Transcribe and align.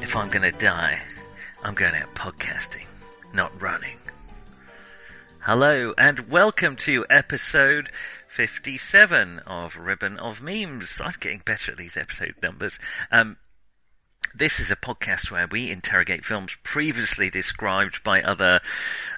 If 0.00 0.16
I'm 0.16 0.28
gonna 0.28 0.52
die, 0.52 1.00
I'm 1.62 1.74
going 1.74 1.94
out 1.94 2.14
podcasting, 2.14 2.84
not 3.32 3.58
running. 3.60 3.96
Hello 5.40 5.94
and 5.96 6.28
welcome 6.30 6.76
to 6.76 7.06
episode 7.08 7.90
57 8.38 9.40
of 9.48 9.76
Ribbon 9.76 10.16
of 10.16 10.40
Memes. 10.40 10.94
I'm 11.00 11.14
getting 11.18 11.42
better 11.44 11.72
at 11.72 11.76
these 11.76 11.96
episode 11.96 12.36
numbers. 12.40 12.78
Um, 13.10 13.36
this 14.32 14.60
is 14.60 14.70
a 14.70 14.76
podcast 14.76 15.32
where 15.32 15.48
we 15.50 15.68
interrogate 15.68 16.24
films 16.24 16.56
previously 16.62 17.30
described 17.30 18.04
by 18.04 18.22
other 18.22 18.60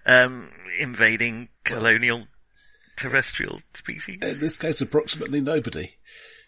um, 0.07 0.49
invading 0.79 1.51
colonial 1.65 2.29
terrestrial 2.97 3.61
species. 3.75 4.21
In 4.23 4.41
this 4.41 4.57
case, 4.57 4.81
approximately 4.81 5.43
nobody. 5.43 5.97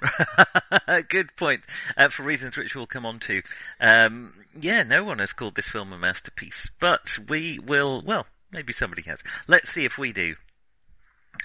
Good 1.11 1.37
point. 1.37 1.65
Uh, 1.95 2.09
for 2.09 2.23
reasons 2.23 2.57
which 2.57 2.75
we'll 2.75 2.87
come 2.87 3.05
on 3.05 3.19
to. 3.19 3.43
Um, 3.83 4.33
yeah, 4.59 4.83
no 4.83 5.05
one 5.05 5.19
has 5.19 5.35
called 5.35 5.57
this 5.57 5.69
film 5.69 5.93
a 5.93 5.99
masterpiece, 5.99 6.71
but 6.81 7.19
we 7.29 7.59
will. 7.59 8.01
Well, 8.01 8.25
maybe 8.51 8.73
somebody 8.73 9.03
has. 9.03 9.23
Let's 9.47 9.69
see 9.69 9.85
if 9.85 9.99
we 9.99 10.15
do. 10.15 10.37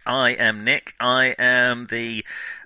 I 0.06 0.32
am 0.32 0.64
Nick. 0.64 0.94
I 1.00 1.36
am 1.38 1.86
the 1.86 2.24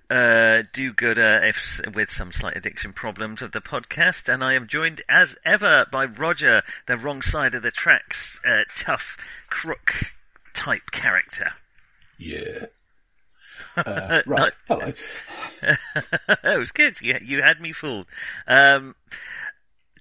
uh, 0.09 0.63
do-gooder, 0.73 1.43
if 1.45 1.79
with 1.93 2.11
some 2.11 2.31
slight 2.31 2.57
addiction 2.57 2.93
problems, 2.93 3.41
of 3.41 3.51
the 3.53 3.61
podcast, 3.61 4.31
and 4.31 4.43
I 4.43 4.53
am 4.53 4.67
joined 4.67 5.01
as 5.07 5.35
ever 5.45 5.85
by 5.91 6.05
Roger, 6.05 6.63
the 6.85 6.97
wrong 6.97 7.21
side 7.21 7.55
of 7.55 7.63
the 7.63 7.71
tracks, 7.71 8.39
uh, 8.45 8.63
tough 8.75 9.17
crook 9.49 10.13
type 10.53 10.91
character. 10.91 11.53
Yeah. 12.17 12.65
Uh, 13.77 14.21
right. 14.25 14.51
Hello. 14.67 14.91
that 15.61 16.57
was 16.57 16.71
good. 16.71 16.99
You, 16.99 17.19
you 17.21 17.41
had 17.41 17.61
me 17.61 17.71
fooled. 17.71 18.07
Um, 18.45 18.95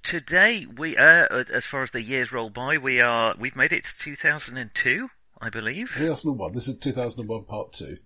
today 0.03 0.67
we, 0.67 0.97
uh, 0.97 1.27
as 1.53 1.67
far 1.67 1.83
as 1.85 1.93
the 1.93 2.03
years 2.03 2.33
roll 2.33 2.51
by, 2.51 2.79
we 2.79 3.01
are 3.01 3.35
we've 3.39 3.55
made 3.55 3.73
it 3.73 3.85
to 3.85 3.97
2002, 3.99 5.09
I 5.41 5.49
believe. 5.51 5.93
2001. 5.97 6.53
This 6.53 6.69
is 6.69 6.77
2001 6.77 7.45
part 7.45 7.73
two. 7.73 7.97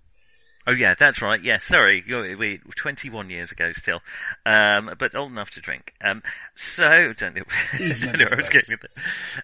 Oh 0.66 0.72
yeah, 0.72 0.94
that's 0.98 1.20
right. 1.20 1.42
Yeah, 1.42 1.58
sorry, 1.58 2.02
You're, 2.06 2.38
we 2.38 2.58
21 2.76 3.28
years 3.28 3.52
ago 3.52 3.72
still, 3.74 4.00
um, 4.46 4.94
but 4.98 5.14
old 5.14 5.30
enough 5.30 5.50
to 5.50 5.60
drink. 5.60 5.92
Um, 6.02 6.22
so 6.56 7.12
don't 7.12 7.36
know, 7.36 7.42
don't 7.78 8.18
know 8.18 8.24
where 8.24 8.34
I 8.34 8.36
was 8.36 8.48
getting 8.48 8.78
with 8.80 8.84
it. 8.84 8.90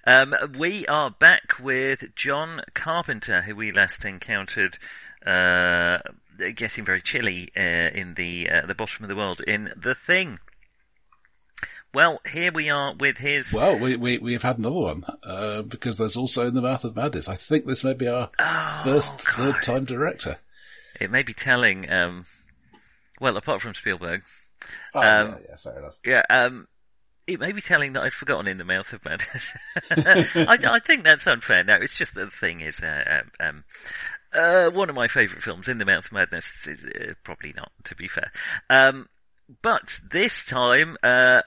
Um, 0.06 0.34
we 0.58 0.86
are 0.86 1.10
back 1.10 1.58
with 1.60 2.14
John 2.14 2.62
Carpenter, 2.72 3.42
who 3.42 3.55
we 3.55 3.72
last 3.72 4.04
encountered. 4.04 4.78
Uh, 5.27 5.98
getting 6.56 6.86
very 6.86 7.02
chilly 7.02 7.52
uh, 7.54 7.60
in 7.60 8.14
the 8.14 8.48
uh, 8.48 8.66
the 8.66 8.75
bottom 8.75 9.04
of 9.04 9.08
the 9.10 9.16
world 9.16 9.42
in 9.47 9.70
the 9.77 9.94
thing. 9.94 10.38
Well, 11.92 12.20
here 12.30 12.52
we 12.52 12.70
are 12.70 12.94
with 12.94 13.19
his. 13.19 13.52
Well, 13.52 13.78
we 13.78 13.96
we 13.96 14.19
we've 14.19 14.42
had 14.42 14.58
another 14.58 14.74
one 14.77 15.05
uh, 15.24 15.62
because 15.62 15.97
there's 15.97 16.16
also 16.16 16.47
in 16.47 16.55
the 16.55 16.62
mouth 16.62 16.84
of 16.84 16.94
madness. 16.94 17.28
I 17.28 17.34
think 17.36 17.66
this 17.66 17.82
may 17.82 17.94
be 17.94 18.06
our 18.08 18.30
Oh, 18.38 18.80
first 18.84 19.16
God. 19.24 19.34
third 19.36 19.62
time 19.62 19.84
director. 19.86 20.36
It 21.00 21.10
may 21.10 21.22
be 21.22 21.32
telling. 21.32 21.91
Um, 21.92 22.27
well, 23.20 23.36
apart 23.36 23.60
from 23.60 23.74
Spielberg, 23.74 24.22
Oh, 24.94 25.00
Um, 25.00 25.28
yeah, 25.28 25.36
yeah, 25.48 25.56
fair 25.56 25.78
enough. 25.78 25.98
yeah. 26.05 26.22
Um, 26.30 26.69
it 27.27 27.38
may 27.41 27.52
be 27.52 27.60
telling 27.60 27.92
that 27.94 28.02
I'd 28.02 28.12
forgotten 28.12 28.47
in 28.48 28.58
the 28.58 28.65
mouth 28.65 28.92
of 28.92 29.04
madness. 29.04 29.53
I, 29.91 30.59
I 30.65 30.78
think 30.81 31.04
that's 31.04 31.26
unfair. 31.26 31.65
No, 31.65 31.75
it's 31.75 31.94
just 31.97 32.15
that 32.15 32.25
the 32.26 32.31
thing 32.36 32.60
is, 32.60 32.81
uh, 32.81 33.20
um, 33.20 33.31
um, 33.48 33.65
uh, 34.32 34.70
one 34.70 34.88
of 34.91 34.94
my 34.97 35.06
favourite 35.09 35.42
films, 35.42 35.69
In 35.69 35.78
the 35.78 35.84
Mouth 35.84 36.06
of 36.06 36.12
Madness, 36.12 36.66
is 36.66 36.82
uh, 36.84 37.15
probably 37.25 37.53
not, 37.56 37.70
to 37.84 37.94
be 37.97 38.09
fair. 38.09 38.31
Um, 38.69 39.09
but 39.62 39.98
this 40.10 40.44
time, 40.44 40.97
uh, 41.03 41.42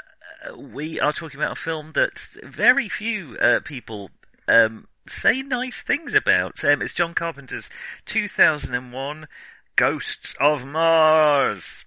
we 0.58 1.00
are 1.00 1.14
talking 1.14 1.40
about 1.40 1.54
a 1.58 1.62
film 1.62 1.92
that 1.94 2.28
very 2.44 2.90
few 2.90 3.38
uh, 3.38 3.59
people 3.64 4.09
um, 4.48 4.88
say 5.08 5.42
nice 5.42 5.81
things 5.81 6.14
about. 6.16 6.64
Um, 6.64 6.81
it's 6.81 6.94
John 6.94 7.14
Carpenter's 7.14 7.70
2001 8.06 9.28
Ghosts 9.76 10.34
of 10.40 10.66
Mars. 10.66 11.84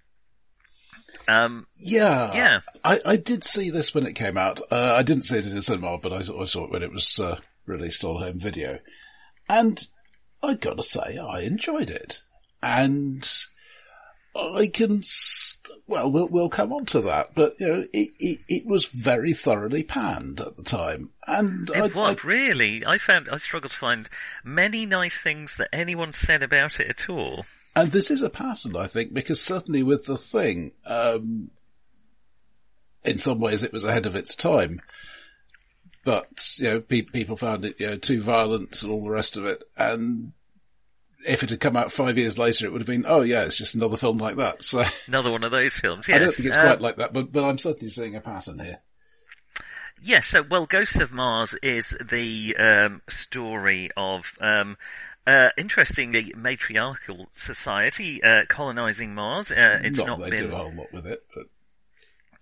Um, 1.29 1.67
Yeah, 1.77 2.33
Yeah. 2.35 2.61
I, 2.85 3.01
I 3.05 3.17
did 3.17 3.43
see 3.45 3.71
this 3.71 3.95
when 3.95 4.07
it 4.07 4.15
came 4.15 4.37
out. 4.37 4.61
Uh, 4.71 4.95
I 4.97 5.03
didn't 5.03 5.25
see 5.25 5.39
it 5.39 5.47
in 5.47 5.55
the 5.55 5.63
cinema, 5.63 5.99
but 5.99 6.13
I, 6.13 6.23
saw- 6.23 6.41
I 6.43 6.45
saw 6.45 6.65
it 6.65 6.71
when 6.71 6.83
it 6.83 6.93
was 6.93 7.19
uh, 7.19 7.39
released 7.65 8.05
on 8.05 8.23
home 8.23 8.39
video, 8.39 8.79
and 9.49 9.87
I 10.43 10.55
gotta 10.55 10.83
say, 10.83 11.17
I 11.19 11.41
enjoyed 11.41 11.91
it. 11.91 12.21
And 12.63 13.27
I 14.37 14.69
can, 14.69 15.03
st- 15.03 15.79
well, 15.87 16.11
we'll 16.11 16.29
we'll 16.29 16.49
come 16.49 16.73
on 16.73 16.87
to 16.87 17.01
that, 17.03 17.35
but 17.35 17.59
you 17.59 17.67
know, 17.67 17.87
it 17.93 18.11
it, 18.19 18.43
it 18.49 18.67
was 18.67 18.87
very 18.87 19.33
thoroughly 19.33 19.83
panned 19.83 20.41
at 20.41 20.57
the 20.57 20.63
time, 20.63 21.11
and 21.27 21.71
I, 21.75 21.87
It 21.87 21.95
was 21.95 22.25
really. 22.25 22.85
I 22.85 22.99
found 22.99 23.29
I 23.31 23.39
struggled 23.39 23.73
to 23.73 23.79
find 23.79 24.09
many 24.45 24.87
nice 24.87 25.17
things 25.17 25.57
that 25.57 25.69
anyone 25.73 26.13
said 26.13 26.43
about 26.43 26.81
it 26.81 26.89
at 26.89 27.09
all. 27.09 27.47
And 27.75 27.93
this 27.93 28.11
is 28.11 28.23
a 28.23 28.31
pattern, 28.31 28.75
I 28.75 28.87
think, 28.87 29.13
because 29.13 29.41
certainly 29.41 29.83
with 29.83 30.07
the 30.07 30.17
thing, 30.17 30.73
um, 30.87 31.51
in 33.05 33.19
some 33.19 33.39
ways 33.39 33.63
it 33.63 33.73
was 33.73 33.85
ahead 33.85 34.07
of 34.07 34.17
its 34.17 34.35
time. 34.35 34.81
But, 36.03 36.55
you 36.57 36.69
know, 36.69 36.81
pe- 36.81 37.03
people 37.03 37.37
found 37.37 37.65
it, 37.65 37.77
you 37.79 37.87
know, 37.89 37.97
too 37.97 38.23
violent 38.23 38.83
and 38.83 38.93
all 38.93 39.05
the 39.05 39.11
rest 39.11 39.37
of 39.37 39.45
it. 39.45 39.63
And 39.77 40.33
if 41.27 41.43
it 41.43 41.51
had 41.51 41.61
come 41.61 41.77
out 41.77 41.93
five 41.93 42.17
years 42.19 42.39
later, 42.39 42.67
it 42.67 42.73
would 42.73 42.81
have 42.81 42.87
been, 42.87 43.05
oh 43.07 43.21
yeah, 43.23 43.45
it's 43.45 43.57
just 43.57 43.75
another 43.75 43.97
film 43.97 44.19
like 44.19 44.37
that. 44.37 44.63
So 44.63 44.85
Another 45.07 45.31
one 45.31 45.45
of 45.45 45.51
those 45.51 45.77
films. 45.77 46.07
I 46.09 46.19
don't 46.19 46.33
think 46.33 46.49
it's 46.49 46.57
Um, 46.57 46.65
quite 46.65 46.81
like 46.81 46.97
that, 46.97 47.13
but, 47.13 47.33
but 47.33 47.45
I'm 47.45 47.59
certainly 47.59 47.91
seeing 47.91 48.15
a 48.17 48.21
pattern 48.21 48.59
here. 48.59 48.81
Yes, 50.03 50.27
so, 50.27 50.43
well, 50.43 50.67
Ghosts 50.67 50.97
of 50.97 51.11
Mars 51.11 51.55
is 51.63 51.89
the 52.05 52.55
um, 52.59 53.03
story 53.09 53.91
of, 53.97 54.31
um, 54.41 54.77
uh, 55.27 55.49
interestingly, 55.57 56.33
matriarchal 56.37 57.27
society 57.37 58.23
uh, 58.23 58.43
colonizing 58.49 59.15
Mars. 59.15 59.51
Uh, 59.51 59.81
it's 59.83 59.97
not, 59.97 60.07
not, 60.07 60.21
they 60.21 60.31
been. 60.31 60.51
do 60.51 60.55
a 60.55 60.57
whole 60.57 60.75
lot 60.75 60.93
with 60.93 61.07
it, 61.07 61.25
but 61.35 61.47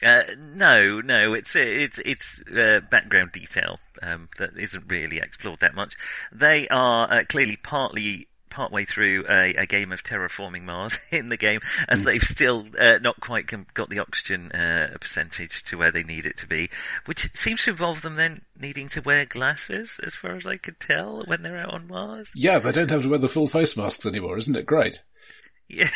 Uh, 0.05 0.35
no, 0.37 1.01
no, 1.01 1.33
it's 1.33 1.55
it's 1.55 1.99
it's 2.05 2.39
uh, 2.55 2.81
background 2.91 3.31
detail 3.33 3.79
um, 4.03 4.29
that 4.39 4.51
isn't 4.59 4.85
really 4.89 5.19
explored 5.19 5.61
that 5.61 5.75
much. 5.75 5.95
They 6.33 6.67
are 6.69 7.21
uh, 7.21 7.25
clearly 7.27 7.57
partly 7.57 8.27
partway 8.55 8.85
through 8.85 9.25
a, 9.29 9.55
a 9.55 9.67
game 9.67 9.91
of 9.91 10.05
terraforming 10.05 10.63
Mars 10.63 10.97
in 11.11 11.29
the 11.29 11.37
game, 11.37 11.61
as 11.89 12.05
they've 12.05 12.23
still 12.23 12.67
uh, 12.81 12.99
not 12.99 13.21
quite 13.21 13.49
com- 13.49 13.67
got 13.75 13.91
the 13.91 13.99
oxygen 13.99 14.53
uh, 14.53 14.97
percentage 15.01 15.65
to 15.65 15.77
where 15.77 15.91
they 15.91 16.05
need 16.05 16.25
it 16.25 16.37
to 16.39 16.47
be, 16.47 16.71
which 17.07 17.29
seems 17.35 17.63
to 17.63 17.71
involve 17.71 18.03
them 18.03 18.15
then 18.15 18.43
needing 18.59 18.89
to 18.89 19.01
wear 19.01 19.27
glasses, 19.27 19.99
as 20.03 20.15
far 20.15 20.37
as 20.37 20.47
I 20.47 20.57
could 20.57 20.79
tell, 20.79 21.25
when 21.27 21.43
they're 21.43 21.59
out 21.59 21.75
on 21.75 21.89
Mars. 21.89 22.31
yeah, 22.35 22.61
they 22.61 22.73
don't 22.73 22.91
have 22.91 23.03
to 23.03 23.09
wear 23.09 23.19
the 23.19 23.29
full 23.29 23.49
face 23.49 23.77
masks 23.77 24.07
anymore, 24.07 24.39
isn't 24.39 24.57
it 24.57 24.67
great? 24.67 25.03
Yeah. 25.69 25.91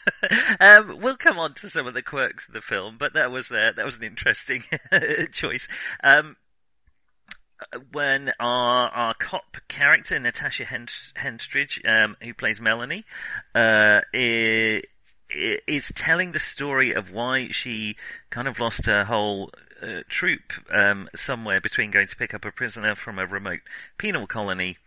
um, 0.60 0.98
we'll 1.00 1.16
come 1.16 1.38
on 1.38 1.54
to 1.54 1.70
some 1.70 1.86
of 1.86 1.94
the 1.94 2.02
quirks 2.02 2.46
of 2.46 2.54
the 2.54 2.60
film, 2.60 2.96
but 2.98 3.14
that 3.14 3.30
was 3.30 3.50
uh, 3.50 3.72
that 3.76 3.84
was 3.84 3.96
an 3.96 4.04
interesting 4.04 4.64
choice. 5.32 5.66
Um, 6.02 6.36
when 7.92 8.32
our 8.40 8.88
our 8.88 9.14
cop 9.14 9.56
character 9.68 10.18
Natasha 10.18 10.64
Hens- 10.64 11.12
Henstridge, 11.16 11.80
um, 11.88 12.16
who 12.22 12.34
plays 12.34 12.60
Melanie, 12.60 13.04
uh, 13.54 14.00
i- 14.14 14.82
i- 15.34 15.58
is 15.66 15.90
telling 15.94 16.32
the 16.32 16.38
story 16.38 16.92
of 16.92 17.10
why 17.10 17.48
she 17.50 17.96
kind 18.30 18.48
of 18.48 18.58
lost 18.60 18.86
her 18.86 19.04
whole 19.04 19.52
uh, 19.82 20.02
troop 20.08 20.52
um, 20.72 21.08
somewhere 21.16 21.60
between 21.60 21.90
going 21.90 22.06
to 22.06 22.16
pick 22.16 22.34
up 22.34 22.44
a 22.44 22.52
prisoner 22.52 22.94
from 22.94 23.18
a 23.18 23.26
remote 23.26 23.60
penal 23.98 24.26
colony. 24.26 24.78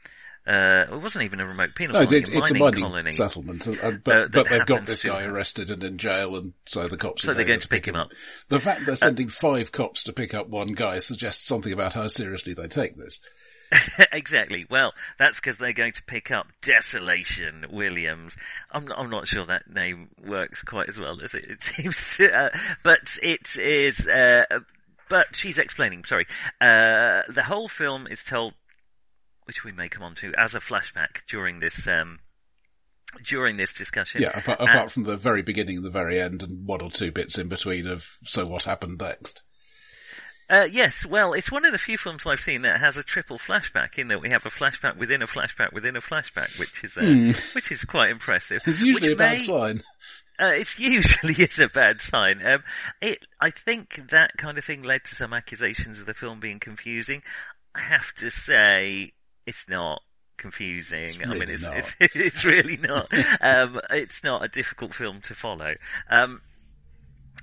Uh, 0.47 0.85
it 0.93 1.01
wasn't 1.01 1.23
even 1.23 1.39
a 1.39 1.45
remote 1.47 1.73
penal 1.75 1.93
No, 1.99 2.05
colony, 2.05 2.17
it, 2.21 2.29
it's 2.31 2.51
a 2.51 2.53
mining 2.53 2.83
colony. 2.83 3.11
settlement, 3.13 3.65
and, 3.65 3.77
and- 3.79 3.95
Uh, 3.95 3.97
but, 4.03 4.31
but 4.31 4.49
they've 4.49 4.65
got 4.65 4.85
this 4.85 5.01
guy 5.01 5.23
arrested 5.23 5.71
and 5.71 5.83
in 5.83 5.97
jail, 5.97 6.35
and 6.35 6.53
so 6.65 6.87
the 6.87 6.97
cops. 6.97 7.23
So 7.23 7.31
are 7.31 7.33
they're 7.33 7.45
going 7.45 7.59
to 7.61 7.67
pick 7.67 7.87
him 7.87 7.95
up. 7.95 8.09
Uh, 8.11 8.15
The 8.49 8.59
fact 8.59 8.85
they're 8.85 8.95
sending 8.95 9.29
five 9.29 9.71
cops 9.71 10.03
to 10.03 10.13
pick 10.13 10.33
up 10.35 10.47
one 10.47 10.67
guy 10.73 10.99
suggests 10.99 11.45
something 11.47 11.73
about 11.73 11.93
how 11.93 12.07
seriously 12.07 12.53
they 12.53 12.67
take 12.67 12.95
this. 12.95 13.19
exactly. 14.11 14.65
Well, 14.69 14.93
that's 15.17 15.37
because 15.37 15.57
they're 15.57 15.73
going 15.73 15.93
to 15.93 16.03
pick 16.03 16.29
up 16.29 16.45
Desolation 16.61 17.65
Williams. 17.71 18.35
I'm 18.71 18.85
not, 18.85 18.99
I'm 18.99 19.09
not 19.09 19.27
sure 19.27 19.45
that 19.47 19.69
name 19.69 20.09
works 20.23 20.61
quite 20.61 20.89
as 20.89 20.99
well 20.99 21.19
as 21.23 21.33
it, 21.33 21.45
it 21.45 21.63
seems 21.75 21.99
to, 22.17 22.31
uh, 22.31 22.49
but 22.83 22.99
it 23.23 23.57
is, 23.57 24.07
uh, 24.07 24.43
but 25.09 25.35
she's 25.35 25.57
explaining, 25.57 26.03
sorry. 26.05 26.27
Uh, 26.61 27.21
the 27.33 27.43
whole 27.45 27.67
film 27.67 28.05
is 28.07 28.21
told, 28.23 28.53
which 29.45 29.63
we 29.63 29.71
may 29.71 29.89
come 29.89 30.03
on 30.03 30.15
to, 30.15 30.33
as 30.37 30.55
a 30.55 30.59
flashback 30.59 31.25
during 31.27 31.59
this, 31.59 31.87
um, 31.87 32.19
during 33.23 33.57
this 33.57 33.73
discussion. 33.73 34.21
Yeah, 34.21 34.37
apart, 34.37 34.59
And- 34.61 34.91
from 34.91 35.03
the 35.03 35.17
very 35.17 35.41
beginning 35.41 35.77
and 35.77 35.85
the 35.85 35.89
very 35.91 36.19
end 36.19 36.43
and 36.43 36.67
one 36.67 36.81
or 36.81 36.91
two 36.91 37.11
bits 37.11 37.37
in 37.37 37.47
between 37.47 37.87
of 37.87 38.05
so 38.25 38.45
what 38.45 38.63
happened 38.63 38.99
next. 38.99 39.43
Uh, 40.47 40.67
yes, 40.71 41.03
well, 41.03 41.33
it's 41.33 41.51
one 41.51 41.65
of 41.65 41.71
the 41.71 41.77
few 41.79 41.97
films 41.97 42.23
I've 42.27 42.39
seen 42.39 42.61
that 42.63 42.79
has 42.79 42.97
a 42.97 43.03
triple 43.03 43.39
flashback 43.39 43.97
in 43.97 44.09
that 44.09 44.21
we 44.21 44.29
have 44.29 44.45
a 44.45 44.49
flashback 44.49 44.95
within 44.95 45.23
a 45.23 45.27
flashback 45.27 45.73
within 45.73 45.95
a 45.95 46.01
flashback, 46.01 46.59
which 46.59 46.83
is 46.83 46.95
uh, 46.97 47.33
which 47.55 47.71
is 47.71 47.83
quite 47.83 48.11
impressive. 48.11 48.61
It's 48.67 48.79
usually 48.79 49.13
a 49.13 49.15
bad 49.15 49.39
may- 49.39 49.43
sign. 49.43 49.81
Uh, 50.39 50.47
it's 50.53 50.77
usually 50.77 51.33
is 51.43 51.57
a 51.59 51.67
bad 51.67 51.99
sign. 51.99 52.45
Um, 52.45 52.63
it, 53.01 53.19
I 53.41 53.49
think 53.49 53.99
that 54.11 54.31
kind 54.37 54.57
of 54.59 54.65
thing 54.65 54.83
led 54.83 55.05
to 55.05 55.15
some 55.15 55.33
accusations 55.33 55.99
of 55.99 56.05
the 56.05 56.13
film 56.13 56.39
being 56.39 56.59
confusing. 56.59 57.23
I 57.73 57.79
have 57.79 58.13
to 58.17 58.29
say, 58.29 59.13
it's 59.45 59.67
not 59.69 60.01
confusing. 60.37 61.03
It's 61.03 61.21
I 61.21 61.33
mean, 61.33 61.49
it's, 61.49 61.95
it's 61.99 62.15
it's 62.15 62.45
really 62.45 62.77
not. 62.77 63.07
um, 63.41 63.79
it's 63.91 64.23
not 64.23 64.43
a 64.43 64.47
difficult 64.47 64.93
film 64.93 65.21
to 65.21 65.35
follow. 65.35 65.75
Um, 66.09 66.41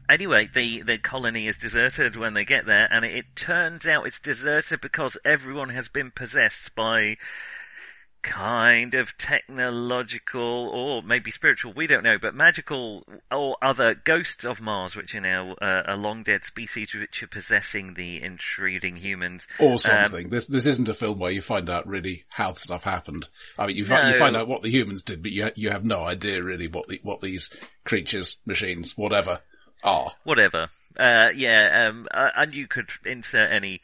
Anyway, 0.08 0.49
the, 0.52 0.82
the 0.82 0.99
colony 0.99 1.46
is 1.46 1.56
deserted 1.56 2.16
when 2.16 2.34
they 2.34 2.44
get 2.44 2.66
there, 2.66 2.88
and 2.90 3.04
it, 3.04 3.14
it 3.14 3.37
turns 3.37 3.87
out 3.87 4.06
it's 4.06 4.20
deserted 4.20 4.81
because 4.81 5.16
everyone 5.25 5.70
has 5.70 5.88
been 5.88 6.10
possessed 6.10 6.75
by 6.75 7.16
kind 8.23 8.95
of 8.95 9.17
technological 9.19 10.41
or 10.41 11.03
maybe 11.03 11.31
spiritual, 11.31 11.73
we 11.73 11.87
don't 11.87 12.05
know, 12.05 12.19
but 12.19 12.35
magical 12.35 13.05
or 13.31 13.57
other 13.61 13.95
ghosts 13.95 14.45
of 14.45 14.61
Mars, 14.61 14.95
which 14.95 15.15
are 15.15 15.21
now 15.21 15.55
uh, 15.61 15.83
a 15.87 15.97
long 15.97 16.23
dead 16.23 16.45
species 16.45 16.95
which 16.95 17.23
are 17.23 17.29
possessing 17.29 17.95
the 17.95 18.23
intruding 18.23 18.97
humans. 18.97 19.47
Or 19.59 19.79
something. 19.79 20.29
this 20.29 20.47
this 20.47 20.67
isn't 20.67 20.89
a 20.89 20.95
film 20.95 21.19
where 21.19 21.33
you 21.33 21.43
find 21.43 21.69
out 21.69 21.87
really 21.87 22.25
how 22.29 22.53
stuff 22.53 22.85
happened. 22.85 23.29
I 23.59 23.67
mean, 23.67 23.77
you, 23.77 23.85
fi- 23.85 24.11
you 24.11 24.19
find 24.19 24.37
out 24.37 24.49
what 24.49 24.63
the 24.63 24.71
humans 24.71 25.03
did, 25.03 25.23
but 25.23 25.33
you 25.33 25.51
you 25.55 25.71
have 25.71 25.85
no 25.85 26.05
idea 26.05 26.43
really 26.43 26.69
what 26.69 26.89
the 26.89 27.01
what 27.03 27.21
these 27.21 27.51
creatures, 27.85 28.39
machines, 28.47 28.97
whatever, 28.97 29.41
are. 29.83 30.13
whatever. 30.25 30.69
Uh, 30.97 31.31
yeah, 31.35 31.89
um, 31.89 32.07
uh, 32.13 32.31
and 32.37 32.55
you 32.55 32.67
could 32.67 32.91
insert 33.05 33.51
any 33.51 33.81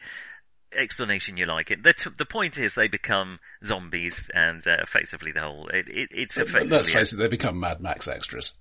explanation 0.77 1.37
you 1.37 1.47
like. 1.47 1.71
It. 1.71 1.83
The, 1.83 1.93
t- 1.93 2.11
the 2.17 2.25
point 2.27 2.59
is 2.59 2.75
they 2.75 2.89
become 2.89 3.39
zombies, 3.65 4.29
and 4.35 4.67
uh, 4.67 4.77
effectively 4.83 5.33
the 5.33 5.41
whole 5.41 5.69
it, 5.69 5.89
it, 5.89 6.09
it's 6.13 6.37
effectively 6.37 6.69
Let's 6.77 6.89
face 6.89 7.13
it, 7.13 7.17
they 7.17 7.29
become 7.29 7.59
Mad 7.61 7.81
Max 7.81 8.07
extras. 8.09 8.53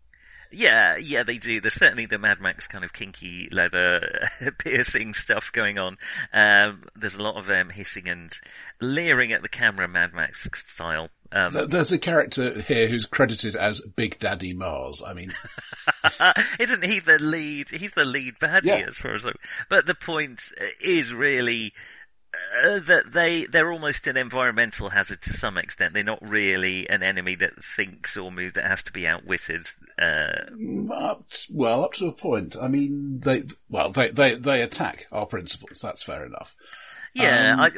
yeah, 0.52 0.96
yeah, 0.98 1.24
they 1.24 1.38
do. 1.38 1.60
There's 1.60 1.74
certainly 1.74 2.06
the 2.06 2.18
Mad 2.18 2.40
Max 2.40 2.68
kind 2.68 2.84
of 2.86 2.94
kinky 2.94 3.50
leather 3.52 4.30
piercing 4.60 5.14
stuff 5.14 5.52
going 5.52 5.78
on. 5.78 5.98
Um, 6.34 6.82
there's 6.96 7.16
a 7.16 7.22
lot 7.22 7.36
of 7.38 7.50
um, 7.50 7.70
hissing 7.70 8.08
and 8.08 8.32
leering 8.80 9.34
at 9.34 9.42
the 9.42 9.50
camera, 9.50 9.88
Mad 9.88 10.14
Max 10.14 10.48
style. 10.74 11.10
Um, 11.30 11.68
There's 11.68 11.92
a 11.92 11.98
character 12.00 12.62
here 12.62 12.88
who's 12.88 13.04
credited 13.06 13.58
as 13.58 13.82
Big 13.82 14.18
Daddy 14.18 14.54
Mars. 14.54 15.04
I 15.06 15.14
mean, 15.14 15.34
Isn't 16.60 16.86
he 16.86 17.02
the 17.02 17.20
lead? 17.20 17.68
He's 17.70 17.92
the 17.92 18.06
lead 18.06 18.36
baddie 18.40 18.66
Yeah. 18.68 18.86
as 18.88 18.96
far 18.96 19.14
as 19.16 19.26
I. 19.26 19.32
But 19.70 19.86
the 19.86 19.94
point 19.94 20.42
is 20.80 21.12
really 21.12 21.74
uh, 22.66 22.80
that 22.80 23.12
they 23.14 23.46
they're 23.46 23.72
almost 23.72 24.08
an 24.08 24.18
environmental 24.18 24.90
hazard 24.90 25.22
to 25.24 25.34
some 25.34 25.58
extent. 25.58 25.94
They're 25.94 26.04
not 26.04 26.28
really 26.28 26.90
an 26.90 27.04
enemy 27.04 27.36
that 27.36 27.64
thinks 27.64 28.18
or 28.18 28.32
moves 28.32 28.56
that 28.56 28.66
has 28.68 28.84
to 28.84 28.92
be 28.92 29.06
outwitted. 29.08 29.68
Uh, 30.02 30.94
up 30.94 31.30
t- 31.30 31.54
well, 31.54 31.84
up 31.84 31.94
to 31.94 32.08
a 32.08 32.12
point. 32.12 32.56
I 32.60 32.68
mean, 32.68 33.20
they 33.22 33.44
well 33.70 33.90
they 33.92 34.10
they 34.12 34.36
they 34.36 34.62
attack 34.62 35.08
our 35.12 35.26
principles. 35.26 35.80
That's 35.82 36.04
fair 36.04 36.26
enough. 36.26 36.56
yeah, 37.14 37.54
Um, 37.54 37.60
I, 37.60 37.72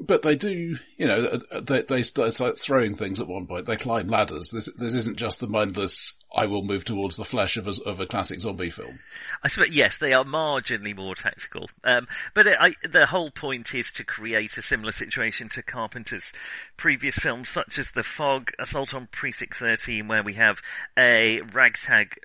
But 0.00 0.22
they 0.22 0.34
do, 0.34 0.76
you 0.96 1.06
know, 1.06 1.40
uh, 1.52 1.60
they 1.60 1.82
they 1.82 2.02
start 2.02 2.34
start 2.34 2.58
throwing 2.58 2.94
things 2.94 3.20
at 3.20 3.28
one 3.28 3.46
point. 3.46 3.66
They 3.66 3.76
climb 3.76 4.08
ladders. 4.08 4.50
This 4.50 4.66
this 4.76 4.92
isn't 4.92 5.16
just 5.16 5.40
the 5.40 5.46
mindless. 5.46 6.14
I 6.34 6.46
will 6.46 6.64
move 6.64 6.84
towards 6.84 7.16
the 7.16 7.24
flesh 7.24 7.56
of 7.56 7.68
a, 7.68 7.74
of 7.86 8.00
a 8.00 8.06
classic 8.06 8.40
zombie 8.40 8.70
film. 8.70 8.98
I 9.44 9.48
suppose 9.48 9.70
yes, 9.70 9.96
they 9.96 10.12
are 10.12 10.24
marginally 10.24 10.96
more 10.96 11.14
tactical. 11.14 11.70
Um, 11.84 12.08
but 12.34 12.48
it, 12.48 12.56
I, 12.60 12.74
the 12.88 13.06
whole 13.06 13.30
point 13.30 13.72
is 13.72 13.92
to 13.92 14.04
create 14.04 14.56
a 14.56 14.62
similar 14.62 14.90
situation 14.90 15.48
to 15.50 15.62
Carpenter's 15.62 16.32
previous 16.76 17.14
films, 17.14 17.50
such 17.50 17.78
as 17.78 17.92
The 17.92 18.02
Fog, 18.02 18.50
Assault 18.58 18.94
on 18.94 19.06
Precinct 19.12 19.54
13, 19.56 20.08
where 20.08 20.24
we 20.24 20.34
have 20.34 20.60
a 20.98 21.40
ragtag 21.52 22.18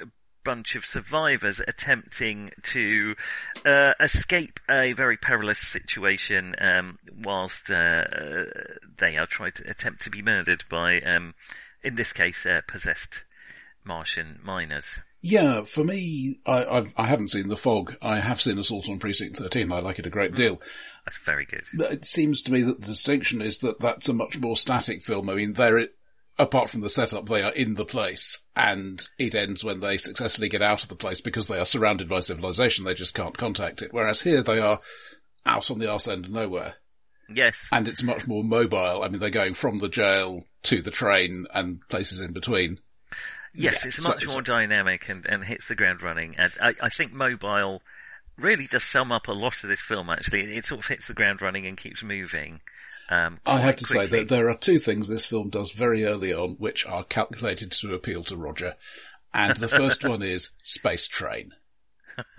bunch 0.44 0.76
of 0.76 0.86
survivors 0.86 1.62
attempting 1.68 2.52
to 2.64 3.16
uh, 3.66 3.94
escape 4.00 4.60
a 4.70 4.94
very 4.94 5.18
perilous 5.18 5.60
situation 5.60 6.56
um, 6.60 7.00
whilst 7.24 7.70
uh, 7.70 8.04
they 8.98 9.18
are 9.18 9.28
trying 9.28 9.52
to 9.54 9.70
attempt 9.70 10.04
to 10.04 10.10
be 10.10 10.22
murdered 10.22 10.64
by, 10.70 11.00
um, 11.02 11.34
in 11.84 11.96
this 11.96 12.14
case, 12.14 12.46
uh, 12.46 12.62
possessed 12.68 13.24
Martian 13.84 14.40
miners. 14.44 14.86
Yeah, 15.22 15.64
for 15.64 15.84
me, 15.84 16.38
I 16.46 16.64
I've, 16.64 16.94
I 16.96 17.06
haven't 17.06 17.32
seen 17.32 17.50
The 17.50 17.58
Fog. 17.58 17.96
I 18.02 18.20
have 18.20 18.42
seen 18.42 18.58
Assault 18.58 18.88
on 18.88 19.00
Precinct 19.00 19.36
13. 19.36 19.72
I 19.72 19.80
like 19.80 20.00
it 20.00 20.06
a 20.06 20.10
great 20.10 20.34
deal. 20.34 20.62
That's 21.06 21.18
very 21.18 21.46
good. 21.46 21.64
But 21.74 21.92
it 21.92 22.06
seems 22.06 22.42
to 22.44 22.54
me 22.54 22.62
that 22.62 22.80
the 22.80 22.88
distinction 22.88 23.42
is 23.42 23.58
that 23.60 23.80
that's 23.80 24.08
a 24.08 24.14
much 24.14 24.38
more 24.40 24.56
static 24.56 25.04
film. 25.04 25.30
I 25.30 25.34
mean, 25.34 25.54
they're, 25.54 25.90
apart 26.40 26.70
from 26.72 26.82
the 26.82 26.90
setup, 26.90 27.28
they 27.28 27.44
are 27.44 27.52
in 27.52 27.76
the 27.76 27.86
place 27.86 28.42
and 28.56 29.06
it 29.20 29.36
ends 29.36 29.64
when 29.64 29.80
they 29.82 29.98
successfully 29.98 30.50
get 30.50 30.62
out 30.64 30.82
of 30.82 30.90
the 30.90 30.96
place 30.96 31.22
because 31.22 31.46
they 31.48 31.60
are 31.60 31.66
surrounded 31.66 32.08
by 32.10 32.22
civilization. 32.22 32.86
They 32.86 32.94
just 32.96 33.14
can't 33.14 33.38
contact 33.38 33.82
it. 33.82 33.90
Whereas 33.94 34.22
here 34.22 34.42
they 34.42 34.60
are 34.60 34.80
out 35.46 35.70
on 35.70 35.78
the 35.80 35.90
arse 35.92 36.08
end 36.08 36.26
of 36.26 36.32
nowhere 36.32 36.76
Yes. 37.32 37.68
and 37.72 37.88
it's 37.88 38.02
much 38.02 38.26
more 38.26 38.44
mobile. 38.44 39.04
I 39.04 39.10
mean, 39.10 39.20
they're 39.20 39.30
going 39.30 39.54
from 39.54 39.80
the 39.80 39.90
jail 39.90 40.46
to 40.64 40.82
the 40.82 40.92
train 40.92 41.46
and 41.54 41.80
places 41.90 42.20
in 42.22 42.32
between. 42.34 42.80
Yes, 43.54 43.82
Yeah, 43.84 43.88
it's 43.90 44.08
much 44.08 44.26
so- 44.26 44.32
more 44.32 44.42
dynamic 44.42 45.10
and, 45.10 45.26
and 45.26 45.44
hits 45.44 45.68
the 45.68 45.76
ground 45.76 46.02
running. 46.02 46.36
And 46.38 46.52
I, 46.62 46.74
I 46.82 46.90
think 46.90 47.12
mobile 47.14 47.82
really 48.38 48.68
does 48.68 48.84
sum 48.84 49.12
up 49.12 49.28
a 49.28 49.34
lot 49.34 49.64
of 49.64 49.70
this 49.70 49.82
film. 49.82 50.10
Actually, 50.10 50.56
it, 50.56 50.66
sort 50.66 50.80
of 50.82 50.88
hits 50.88 51.08
the 51.08 51.14
ground 51.14 51.42
running 51.42 51.66
and 51.68 51.76
keeps 51.78 52.02
moving. 52.02 52.62
Um, 53.10 53.40
I 53.46 53.60
have 53.60 53.78
to 53.78 53.86
say 53.86 54.06
that 54.06 54.28
there 54.30 54.50
are 54.50 54.56
two 54.58 54.78
things 54.80 55.08
this 55.08 55.26
film 55.26 55.50
does 55.50 55.72
very 55.72 56.06
early 56.06 56.34
on 56.34 56.52
which 56.60 56.86
are 56.86 57.04
calculated 57.04 57.72
to 57.72 57.94
appeal 57.94 58.24
to 58.26 58.38
Roger. 58.38 58.76
And 59.34 59.58
the 59.58 59.68
first 59.68 60.04
one 60.08 60.22
is 60.22 60.52
Space 60.64 61.08
Train. 61.08 61.52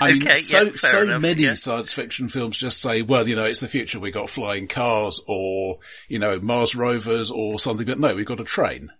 I 0.00 0.12
mean, 0.12 0.22
Okay, 0.22 0.42
so, 0.42 0.62
yeah, 0.62 0.70
so 0.76 1.02
enough, 1.02 1.22
many 1.22 1.42
yeah. 1.44 1.54
science 1.54 1.92
fiction 1.92 2.28
films 2.28 2.56
just 2.56 2.80
say, 2.80 3.02
well, 3.02 3.26
you 3.28 3.34
know, 3.36 3.44
it's 3.44 3.60
the 3.60 3.68
future. 3.68 3.98
We 4.00 4.10
got 4.10 4.30
flying 4.30 4.68
cars 4.68 5.20
or, 5.26 5.78
you 6.08 6.18
know, 6.18 6.38
Mars 6.40 6.74
rovers 6.74 7.30
or 7.30 7.58
something, 7.58 7.86
but 7.86 7.98
no, 7.98 8.14
we've 8.14 8.26
got 8.26 8.40
a 8.40 8.44
train. 8.44 8.90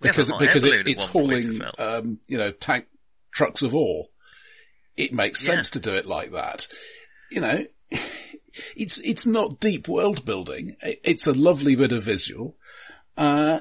Because, 0.00 0.32
because 0.38 0.64
it's, 0.64 0.82
it's 0.86 1.02
one 1.04 1.12
point 1.12 1.32
as 1.34 1.46
hauling, 1.46 1.62
um, 1.78 2.18
you 2.26 2.38
know, 2.38 2.52
tank 2.52 2.86
trucks 3.32 3.62
of 3.62 3.74
ore. 3.74 4.06
It 4.96 5.12
makes 5.12 5.44
Yeah. 5.44 5.54
sense 5.54 5.70
to 5.70 5.80
do 5.80 5.94
it 5.94 6.06
like 6.06 6.32
that. 6.32 6.68
You 7.30 7.40
know, 7.40 7.64
it's, 8.76 8.98
it's 9.00 9.26
not 9.26 9.60
deep 9.60 9.88
world 9.88 10.24
building. 10.24 10.76
It's 10.82 11.26
a 11.26 11.32
lovely 11.32 11.74
bit 11.76 11.92
of 11.92 12.04
visual. 12.04 12.56
Uh, 13.16 13.60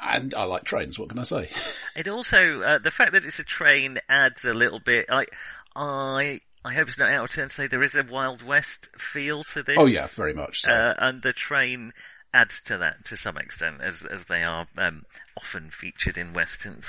and 0.00 0.34
I 0.34 0.44
like 0.44 0.64
trains. 0.64 0.98
What 0.98 1.08
can 1.10 1.18
I 1.18 1.24
say? 1.24 1.50
It 1.96 2.06
also 2.06 2.60
uh, 2.60 2.78
the 2.78 2.92
fact 2.92 3.12
that 3.14 3.24
it's 3.24 3.40
a 3.40 3.44
train 3.44 3.98
adds 4.08 4.44
a 4.44 4.54
little 4.54 4.78
bit. 4.78 5.06
I 5.10 5.26
I 5.74 6.40
I 6.64 6.74
hope 6.74 6.86
it's 6.88 6.98
not 6.98 7.10
out 7.10 7.24
of 7.24 7.30
turn 7.32 7.48
to 7.48 7.54
say 7.54 7.66
there 7.66 7.82
is 7.82 7.96
a 7.96 8.04
Wild 8.04 8.40
West 8.40 8.88
feel 8.96 9.42
to 9.42 9.64
this. 9.64 9.76
Oh 9.76 9.86
yeah, 9.86 10.06
very 10.14 10.32
much 10.32 10.60
so. 10.60 10.72
uh, 10.72 10.94
and 10.98 11.22
the 11.22 11.32
train 11.32 11.92
adds 12.32 12.62
to 12.66 12.78
that 12.78 13.04
to 13.06 13.16
some 13.16 13.36
extent, 13.36 13.80
as 13.82 14.04
as 14.08 14.26
they 14.26 14.44
are 14.44 14.68
um, 14.76 15.02
often 15.36 15.70
featured 15.70 16.16
in 16.16 16.34
westerns. 16.34 16.88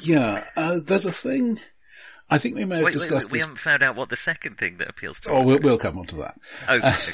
yeah, 0.00 0.44
uh, 0.56 0.78
there's 0.84 1.06
a 1.06 1.12
thing. 1.12 1.58
I 2.32 2.38
think 2.38 2.56
we 2.56 2.64
may 2.64 2.76
have 2.76 2.84
Wait, 2.84 2.90
wait, 2.90 2.92
discussed 2.94 3.26
wait, 3.26 3.32
we 3.32 3.38
this. 3.38 3.44
haven't 3.46 3.60
found 3.60 3.82
out 3.82 3.96
what 3.96 4.08
the 4.08 4.16
second 4.16 4.58
thing 4.58 4.78
that 4.78 4.88
appeals 4.88 5.20
to. 5.20 5.30
Oh, 5.30 5.42
we'll, 5.42 5.58
we'll 5.60 5.78
come 5.78 5.98
on 5.98 6.06
to 6.06 6.16
that. 6.16 6.40
Oh, 6.68 6.78
Uh. 6.78 6.96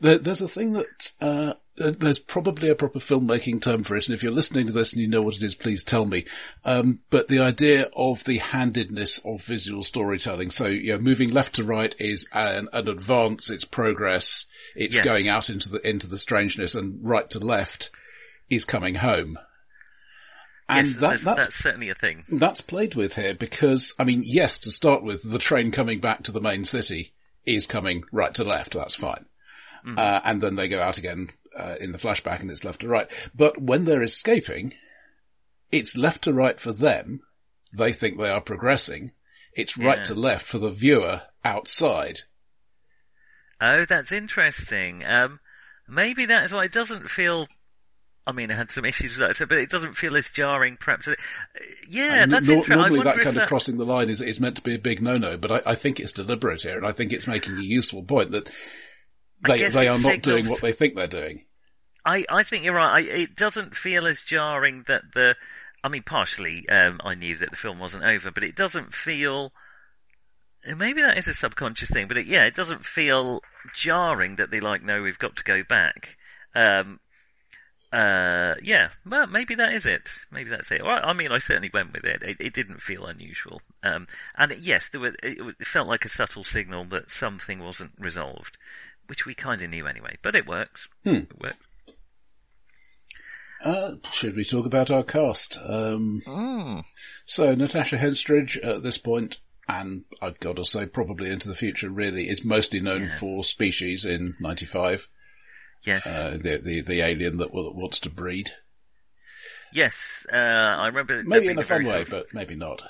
There, 0.00 0.16
there's 0.16 0.40
a 0.40 0.48
thing 0.48 0.72
that, 0.72 1.12
uh, 1.20 1.52
uh, 1.78 1.90
there's 1.98 2.18
probably 2.18 2.70
a 2.70 2.74
proper 2.74 2.98
filmmaking 3.00 3.60
term 3.60 3.84
for 3.84 3.96
it, 3.96 4.08
and 4.08 4.14
if 4.14 4.22
you're 4.22 4.32
listening 4.32 4.66
to 4.66 4.72
this 4.72 4.92
and 4.94 5.02
you 5.02 5.08
know 5.08 5.20
what 5.20 5.36
it 5.36 5.42
is, 5.42 5.54
please 5.54 5.84
tell 5.84 6.06
me. 6.06 6.24
Um, 6.64 7.00
but 7.10 7.28
the 7.28 7.40
idea 7.40 7.90
of 7.94 8.24
the 8.24 8.38
handedness 8.38 9.18
of 9.26 9.42
visual 9.44 9.82
storytelling. 9.82 10.50
So, 10.50 10.66
you 10.66 10.92
know, 10.94 10.98
moving 10.98 11.28
left 11.28 11.56
to 11.56 11.64
right 11.64 11.94
is 11.98 12.26
an, 12.32 12.68
an 12.72 12.88
advance, 12.88 13.50
it's 13.50 13.66
progress, 13.66 14.46
it's 14.74 14.96
Yes. 14.96 15.04
going 15.04 15.28
out 15.28 15.50
into 15.50 15.68
the, 15.68 15.86
into 15.86 16.06
the 16.06 16.18
strangeness, 16.18 16.74
and 16.74 16.98
right 17.06 17.28
to 17.30 17.38
left 17.38 17.90
is 18.48 18.64
coming 18.64 18.94
home. 18.94 19.38
And 20.68 20.86
yes, 20.88 20.96
that, 20.96 21.00
that's, 21.10 21.24
that's 21.24 21.44
that's 21.46 21.56
certainly 21.56 21.88
a 21.88 21.94
thing. 21.94 22.24
that's 22.28 22.60
played 22.60 22.94
with 22.94 23.14
here 23.14 23.34
because, 23.34 23.94
I 23.98 24.04
mean, 24.04 24.22
yes, 24.24 24.58
to 24.60 24.70
start 24.70 25.02
with, 25.02 25.22
the 25.22 25.38
train 25.38 25.70
coming 25.72 25.98
back 26.00 26.24
to 26.24 26.32
the 26.32 26.40
main 26.40 26.64
city 26.64 27.14
is 27.46 27.66
coming 27.66 28.04
right 28.12 28.34
to 28.34 28.44
left. 28.44 28.74
That's 28.74 28.94
fine. 28.94 29.24
Uh, 29.96 30.20
and 30.24 30.42
then 30.42 30.56
they 30.56 30.68
go 30.68 30.82
out 30.82 30.98
again 30.98 31.30
uh, 31.58 31.76
in 31.80 31.92
the 31.92 31.98
flashback 31.98 32.40
and 32.40 32.50
it's 32.50 32.64
left 32.64 32.80
to 32.80 32.88
right. 32.88 33.08
But 33.34 33.58
when 33.58 33.84
they're 33.84 34.02
escaping, 34.02 34.74
it's 35.72 35.96
left 35.96 36.24
to 36.24 36.32
right 36.34 36.60
for 36.60 36.72
them. 36.72 37.22
They 37.72 37.94
think 37.94 38.18
they 38.18 38.28
are 38.28 38.42
progressing. 38.42 39.12
It's 39.54 39.78
right 39.78 39.98
Yeah. 39.98 40.04
to 40.04 40.14
left 40.14 40.46
for 40.46 40.58
the 40.58 40.68
viewer 40.70 41.22
outside. 41.44 42.20
Oh, 43.60 43.86
that's 43.86 44.12
interesting. 44.12 45.04
Um, 45.06 45.40
maybe 45.88 46.26
that 46.26 46.44
is 46.44 46.52
why 46.52 46.64
it 46.64 46.72
doesn't 46.72 47.08
feel 47.08 47.48
I 48.28 48.32
mean, 48.32 48.50
I 48.50 48.54
had 48.54 48.70
some 48.70 48.84
issues 48.84 49.12
with 49.16 49.26
that, 49.26 49.36
so, 49.36 49.46
but 49.46 49.56
it 49.56 49.70
doesn't 49.70 49.96
feel 49.96 50.14
as 50.14 50.28
jarring, 50.28 50.76
perhaps. 50.78 51.08
Uh, 51.08 51.14
yeah, 51.88 52.22
And 52.24 52.32
that's 52.32 52.46
nor- 52.46 52.58
interesting. 52.58 52.78
Normally 52.82 53.02
that 53.04 53.20
kind 53.22 53.36
that- 53.36 53.44
of 53.44 53.48
crossing 53.48 53.78
the 53.78 53.86
line 53.86 54.10
is, 54.10 54.20
is 54.20 54.38
meant 54.38 54.56
to 54.56 54.62
be 54.62 54.74
a 54.74 54.78
big 54.78 55.00
no-no, 55.00 55.38
but 55.38 55.50
I, 55.50 55.70
I 55.70 55.74
think 55.74 55.98
it's 55.98 56.12
deliberate 56.12 56.60
here, 56.60 56.76
and 56.76 56.86
I 56.86 56.92
think 56.92 57.12
it's 57.14 57.26
making 57.26 57.56
a 57.56 57.62
useful 57.62 58.02
point 58.02 58.32
that 58.32 58.50
they, 59.46 59.66
they 59.70 59.88
are 59.88 59.98
not 59.98 60.20
doing 60.20 60.46
what 60.46 60.60
they 60.60 60.72
think 60.72 60.94
they're 60.94 61.06
doing. 61.06 61.46
I, 62.04 62.24
I 62.28 62.42
think 62.42 62.64
you're 62.64 62.74
right. 62.74 63.02
I, 63.02 63.10
it 63.10 63.34
doesn't 63.36 63.74
feel 63.74 64.06
as 64.06 64.20
jarring 64.20 64.84
that 64.88 65.02
the. 65.14 65.34
I 65.82 65.88
mean, 65.88 66.02
partially, 66.02 66.68
um, 66.68 67.00
I 67.04 67.14
knew 67.14 67.38
that 67.38 67.50
the 67.50 67.56
film 67.56 67.78
wasn't 67.78 68.04
over, 68.04 68.30
but 68.30 68.44
it 68.44 68.56
doesn't 68.56 68.92
feel. 68.92 69.52
Maybe 70.66 71.00
that 71.02 71.16
is 71.16 71.28
a 71.28 71.34
subconscious 71.34 71.88
thing, 71.88 72.08
but 72.08 72.18
it, 72.18 72.26
yeah, 72.26 72.44
it 72.44 72.54
doesn't 72.54 72.84
feel 72.84 73.40
jarring 73.74 74.36
that 74.36 74.50
they 74.50 74.60
like, 74.60 74.82
no, 74.82 75.00
we've 75.02 75.18
got 75.18 75.36
to 75.36 75.44
go 75.44 75.62
back. 75.66 76.16
Um, 76.54 76.98
uh, 77.92 78.54
yeah, 78.62 78.88
well, 79.06 79.26
maybe 79.26 79.54
that 79.54 79.72
is 79.72 79.86
it. 79.86 80.08
Maybe 80.30 80.50
that's 80.50 80.70
it. 80.70 80.84
Well, 80.84 81.00
I 81.02 81.12
mean, 81.12 81.32
I 81.32 81.38
certainly 81.38 81.70
went 81.72 81.92
with 81.92 82.04
it. 82.04 82.22
It, 82.22 82.36
it 82.40 82.52
didn't 82.54 82.82
feel 82.82 83.06
unusual. 83.06 83.62
Um, 83.82 84.06
and 84.36 84.54
yes, 84.60 84.88
there 84.90 85.00
were, 85.00 85.14
it, 85.22 85.38
it 85.40 85.66
felt 85.66 85.88
like 85.88 86.04
a 86.04 86.08
subtle 86.10 86.44
signal 86.44 86.84
that 86.90 87.10
something 87.10 87.60
wasn't 87.60 87.92
resolved, 87.98 88.56
which 89.06 89.24
we 89.26 89.34
kind 89.34 89.62
of 89.62 89.70
knew 89.70 89.86
anyway. 89.86 90.16
But 90.22 90.36
it 90.36 90.46
works. 90.46 90.86
Hmm. 91.04 91.14
It 91.14 91.40
works. 91.40 91.56
Uh, 93.64 93.94
should 94.12 94.36
we 94.36 94.44
talk 94.44 94.66
about 94.66 94.90
our 94.90 95.02
cast? 95.02 95.58
Um, 95.64 96.22
Mm. 96.26 96.84
so 97.24 97.54
Natasha 97.54 97.96
Henstridge 97.98 98.56
at 98.64 98.82
this 98.84 98.98
point, 98.98 99.38
and 99.68 100.04
I've 100.22 100.38
got 100.38 100.56
to 100.56 100.64
say 100.64 100.86
probably 100.86 101.30
into 101.30 101.48
the 101.48 101.56
future 101.56 101.90
really, 101.90 102.28
is 102.28 102.44
mostly 102.44 102.80
known 102.80 103.02
Yeah. 103.04 103.18
for 103.18 103.42
Species 103.42 104.04
in 104.04 104.36
95, 104.38 105.08
Yes. 105.84 106.06
uh, 106.06 106.38
the, 106.40 106.58
the, 106.58 106.80
the 106.82 107.00
alien 107.00 107.38
that, 107.38 107.48
w- 107.48 107.72
wants 107.74 108.00
to 108.00 108.10
breed. 108.10 108.50
Yes, 109.72 110.26
uh, 110.32 110.36
I 110.36 110.86
remember. 110.86 111.22
Maybe 111.24 111.48
in 111.48 111.58
a 111.58 111.62
fun 111.62 111.84
way, 111.84 112.04
but 112.08 112.32
maybe 112.32 112.54
not. 112.54 112.82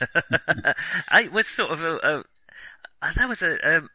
I 1.08 1.28
was 1.28 1.46
sort 1.46 1.70
of 1.72 1.82
a, 1.82 1.96
a 1.96 2.24
uh, 3.02 3.12
that 3.16 3.28
was 3.28 3.42
a. 3.42 3.76
Um, 3.76 3.88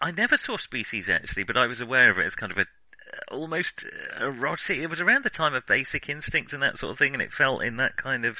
I 0.00 0.10
never 0.10 0.36
saw 0.36 0.56
Species 0.56 1.10
actually, 1.10 1.44
but 1.44 1.56
I 1.56 1.66
was 1.66 1.80
aware 1.80 2.10
of 2.10 2.18
it 2.18 2.26
as 2.26 2.34
kind 2.34 2.50
of 2.50 2.58
a 2.58 2.62
uh, 2.62 3.34
almost 3.34 3.84
erotic. 4.20 4.78
It 4.78 4.88
was 4.88 5.00
around 5.00 5.24
the 5.24 5.30
time 5.30 5.54
of 5.54 5.66
Basic 5.66 6.08
Instinct 6.08 6.52
and 6.52 6.62
that 6.62 6.78
sort 6.78 6.92
of 6.92 6.98
thing, 6.98 7.12
and 7.12 7.22
it 7.22 7.32
felt 7.32 7.62
in 7.62 7.76
that 7.76 7.96
kind 7.96 8.24
of 8.24 8.38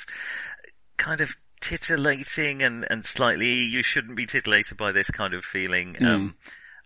kind 0.97 1.21
of 1.21 1.35
titillating 1.61 2.62
and 2.62 2.87
and 2.90 3.04
slightly 3.04 3.52
you 3.52 3.83
shouldn't 3.83 4.16
be 4.16 4.26
titillated 4.26 4.76
by 4.76 4.92
this 4.92 5.11
kind 5.11 5.35
of 5.35 5.45
feeling. 5.45 5.97
Um, 6.04 6.35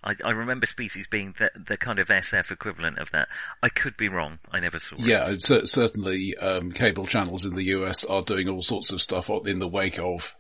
I, 0.07 0.15
I 0.25 0.31
remember 0.31 0.67
Species 0.67 1.09
being 1.09 1.35
the, 1.37 1.51
the 1.67 1.77
kind 1.77 1.99
of 1.99 2.07
SF 2.07 2.53
equivalent 2.53 2.99
of 2.99 3.11
that. 3.11 3.29
I 3.61 3.69
could 3.69 3.97
be 3.97 4.09
wrong. 4.09 4.39
I 4.53 4.61
never 4.61 4.79
saw 4.79 4.95
it. 4.95 5.01
Yeah, 5.01 5.35
certainly 5.39 6.37
um, 6.37 6.71
cable 6.71 7.07
channels 7.07 7.45
in 7.45 7.57
the 7.57 7.65
US 7.65 8.05
are 8.05 8.23
doing 8.23 8.49
all 8.49 8.63
sorts 8.63 8.93
of 8.93 9.03
stuff 9.03 9.29
in 9.47 9.59
the 9.59 9.67
wake 9.67 9.99
of 9.99 10.35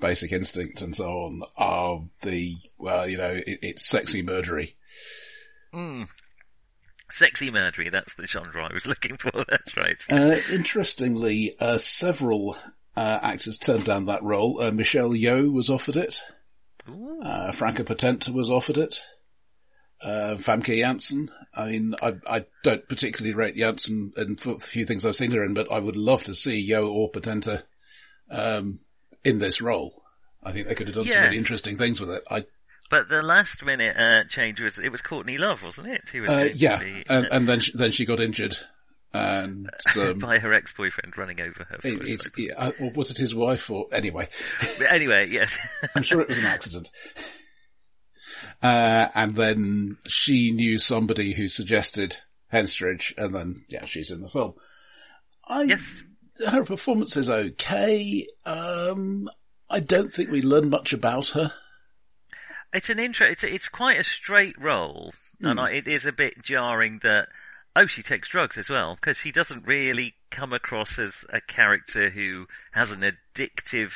Basic 0.00 0.32
Instinct 0.32 0.82
and 0.82 0.94
so 0.96 1.08
on. 1.08 1.42
Are 1.56 2.00
the 2.22 2.56
well, 2.78 3.08
you 3.08 3.16
know, 3.16 3.30
it, 3.30 3.60
it's 3.62 3.86
sexy 3.86 4.24
murdery. 4.24 4.74
Mm. 5.72 6.08
Sexy 7.12 7.50
murdery, 7.50 7.92
that's 7.92 8.14
the 8.14 8.26
genre 8.26 8.66
I 8.68 8.74
was 8.74 8.86
looking 8.88 9.18
for, 9.18 9.30
that's 9.48 9.76
right. 9.76 10.04
Uh, 10.10 10.36
interestingly, 10.50 11.54
uh, 11.60 11.78
several 11.78 12.56
uh, 12.96 13.18
actors 13.22 13.56
turned 13.56 13.84
down 13.84 14.06
that 14.06 14.24
role. 14.24 14.60
Uh, 14.60 14.72
Michelle 14.72 15.10
Yeoh 15.10 15.52
was 15.52 15.70
offered 15.70 15.96
it. 15.96 16.20
Uh, 16.88 17.52
Franka 17.52 17.84
Potente 17.84 18.32
was 18.32 18.50
offered 18.50 18.78
it. 18.78 19.00
Uh, 20.02 20.34
Famke 20.36 20.76
Janssen. 20.78 21.28
I 21.54 21.70
mean, 21.70 21.94
I, 22.02 22.14
I 22.28 22.44
don't 22.64 22.88
particularly 22.88 23.34
rate 23.34 23.56
Janssen 23.56 24.12
in 24.16 24.36
a 24.44 24.58
few 24.58 24.84
things 24.84 25.04
I've 25.04 25.14
seen 25.14 25.30
her 25.30 25.44
in, 25.44 25.54
but 25.54 25.70
I 25.70 25.78
would 25.78 25.96
love 25.96 26.24
to 26.24 26.34
see 26.34 26.68
Yeoh 26.68 26.90
or 26.90 27.08
Potente, 27.10 27.62
um, 28.30 28.80
in 29.24 29.38
this 29.38 29.60
role. 29.60 30.02
I 30.42 30.50
think 30.50 30.66
they 30.66 30.74
could 30.74 30.88
have 30.88 30.96
done 30.96 31.08
some 31.08 31.22
really 31.22 31.38
interesting 31.38 31.76
things 31.76 32.00
with 32.00 32.10
it. 32.10 32.24
I, 32.28 32.46
But 32.90 33.08
the 33.08 33.22
last 33.22 33.64
minute 33.64 33.96
uh, 33.96 34.24
change 34.28 34.60
was, 34.60 34.78
it 34.78 34.90
was 34.90 35.00
Courtney 35.00 35.38
Love, 35.38 35.62
wasn't 35.62 35.86
it? 35.86 36.02
Who 36.10 36.22
was 36.22 36.30
uh, 36.30 36.48
yeah, 36.54 36.80
be, 36.80 37.04
and, 37.08 37.26
uh, 37.26 37.28
and 37.30 37.48
then 37.48 37.60
she, 37.60 37.72
then 37.76 37.92
she 37.92 38.04
got 38.04 38.20
injured, 38.20 38.56
and 39.14 39.70
um, 39.96 40.18
by 40.18 40.38
her 40.38 40.52
ex-boyfriend 40.52 41.16
running 41.16 41.40
over 41.40 41.64
her. 41.68 41.78
it, 41.84 42.26
yeah, 42.36 42.54
uh, 42.56 42.72
or 42.80 42.90
was 42.92 43.10
it 43.10 43.18
his 43.18 43.34
wife? 43.34 43.68
Or 43.70 43.86
anyway, 43.92 44.28
anyway, 44.88 45.28
yes. 45.28 45.50
I'm 45.94 46.02
sure 46.02 46.20
it 46.20 46.28
was 46.28 46.38
an 46.38 46.46
accident. 46.46 46.90
Uh, 48.62 49.08
and 49.14 49.34
then 49.34 49.96
she 50.06 50.52
knew 50.52 50.78
somebody 50.78 51.32
who 51.34 51.48
suggested 51.48 52.18
Henstridge, 52.52 53.12
and 53.16 53.34
then, 53.34 53.64
yeah, 53.68 53.84
she's 53.84 54.10
in 54.10 54.20
the 54.20 54.28
film. 54.28 54.54
I, 55.46 55.62
yes. 55.62 56.02
her 56.46 56.64
performance 56.64 57.16
is 57.16 57.28
okay. 57.28 58.26
Um, 58.46 59.28
I 59.68 59.80
don't 59.80 60.12
think 60.12 60.30
we 60.30 60.42
learn 60.42 60.70
much 60.70 60.92
about 60.92 61.28
her. 61.28 61.52
It's 62.72 62.88
an 62.90 62.98
intro. 62.98 63.26
It's 63.26 63.44
it's 63.44 63.68
quite 63.68 64.00
a 64.00 64.04
straight 64.04 64.58
role, 64.58 65.12
and 65.40 65.58
Hmm. 65.58 65.66
I, 65.66 65.72
it 65.72 65.88
is 65.88 66.06
a 66.06 66.12
bit 66.12 66.42
jarring 66.42 67.00
that 67.02 67.28
oh, 67.74 67.86
she 67.86 68.02
takes 68.02 68.28
drugs 68.28 68.58
as 68.58 68.68
well 68.68 68.96
because 68.96 69.16
she 69.16 69.32
doesn't 69.32 69.66
really 69.66 70.14
come 70.30 70.52
across 70.52 70.98
as 70.98 71.24
a 71.30 71.40
character 71.40 72.10
who 72.10 72.46
has 72.72 72.90
an 72.90 73.00
addictive. 73.00 73.92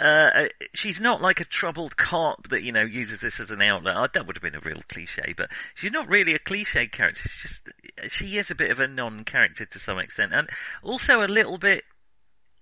Uh, 0.00 0.30
uh, 0.34 0.48
she's 0.74 1.00
not 1.00 1.20
like 1.20 1.40
a 1.40 1.44
troubled 1.44 1.96
cop 1.96 2.48
that 2.48 2.62
you 2.62 2.70
know 2.70 2.82
uses 2.82 3.20
this 3.20 3.40
as 3.40 3.50
an 3.50 3.60
outlet. 3.60 3.96
Uh, 3.96 4.08
that 4.12 4.26
would 4.26 4.36
have 4.36 4.42
been 4.42 4.54
a 4.54 4.60
real 4.60 4.80
cliche, 4.88 5.34
but 5.36 5.50
she's 5.74 5.92
not 5.92 6.08
really 6.08 6.34
a 6.34 6.38
cliche 6.38 6.86
character. 6.86 7.28
She's 7.28 7.42
just 7.42 7.68
she 8.12 8.38
is 8.38 8.50
a 8.50 8.54
bit 8.54 8.70
of 8.70 8.80
a 8.80 8.86
non-character 8.86 9.64
to 9.66 9.78
some 9.78 9.98
extent, 9.98 10.32
and 10.32 10.48
also 10.82 11.22
a 11.22 11.26
little 11.26 11.58
bit 11.58 11.84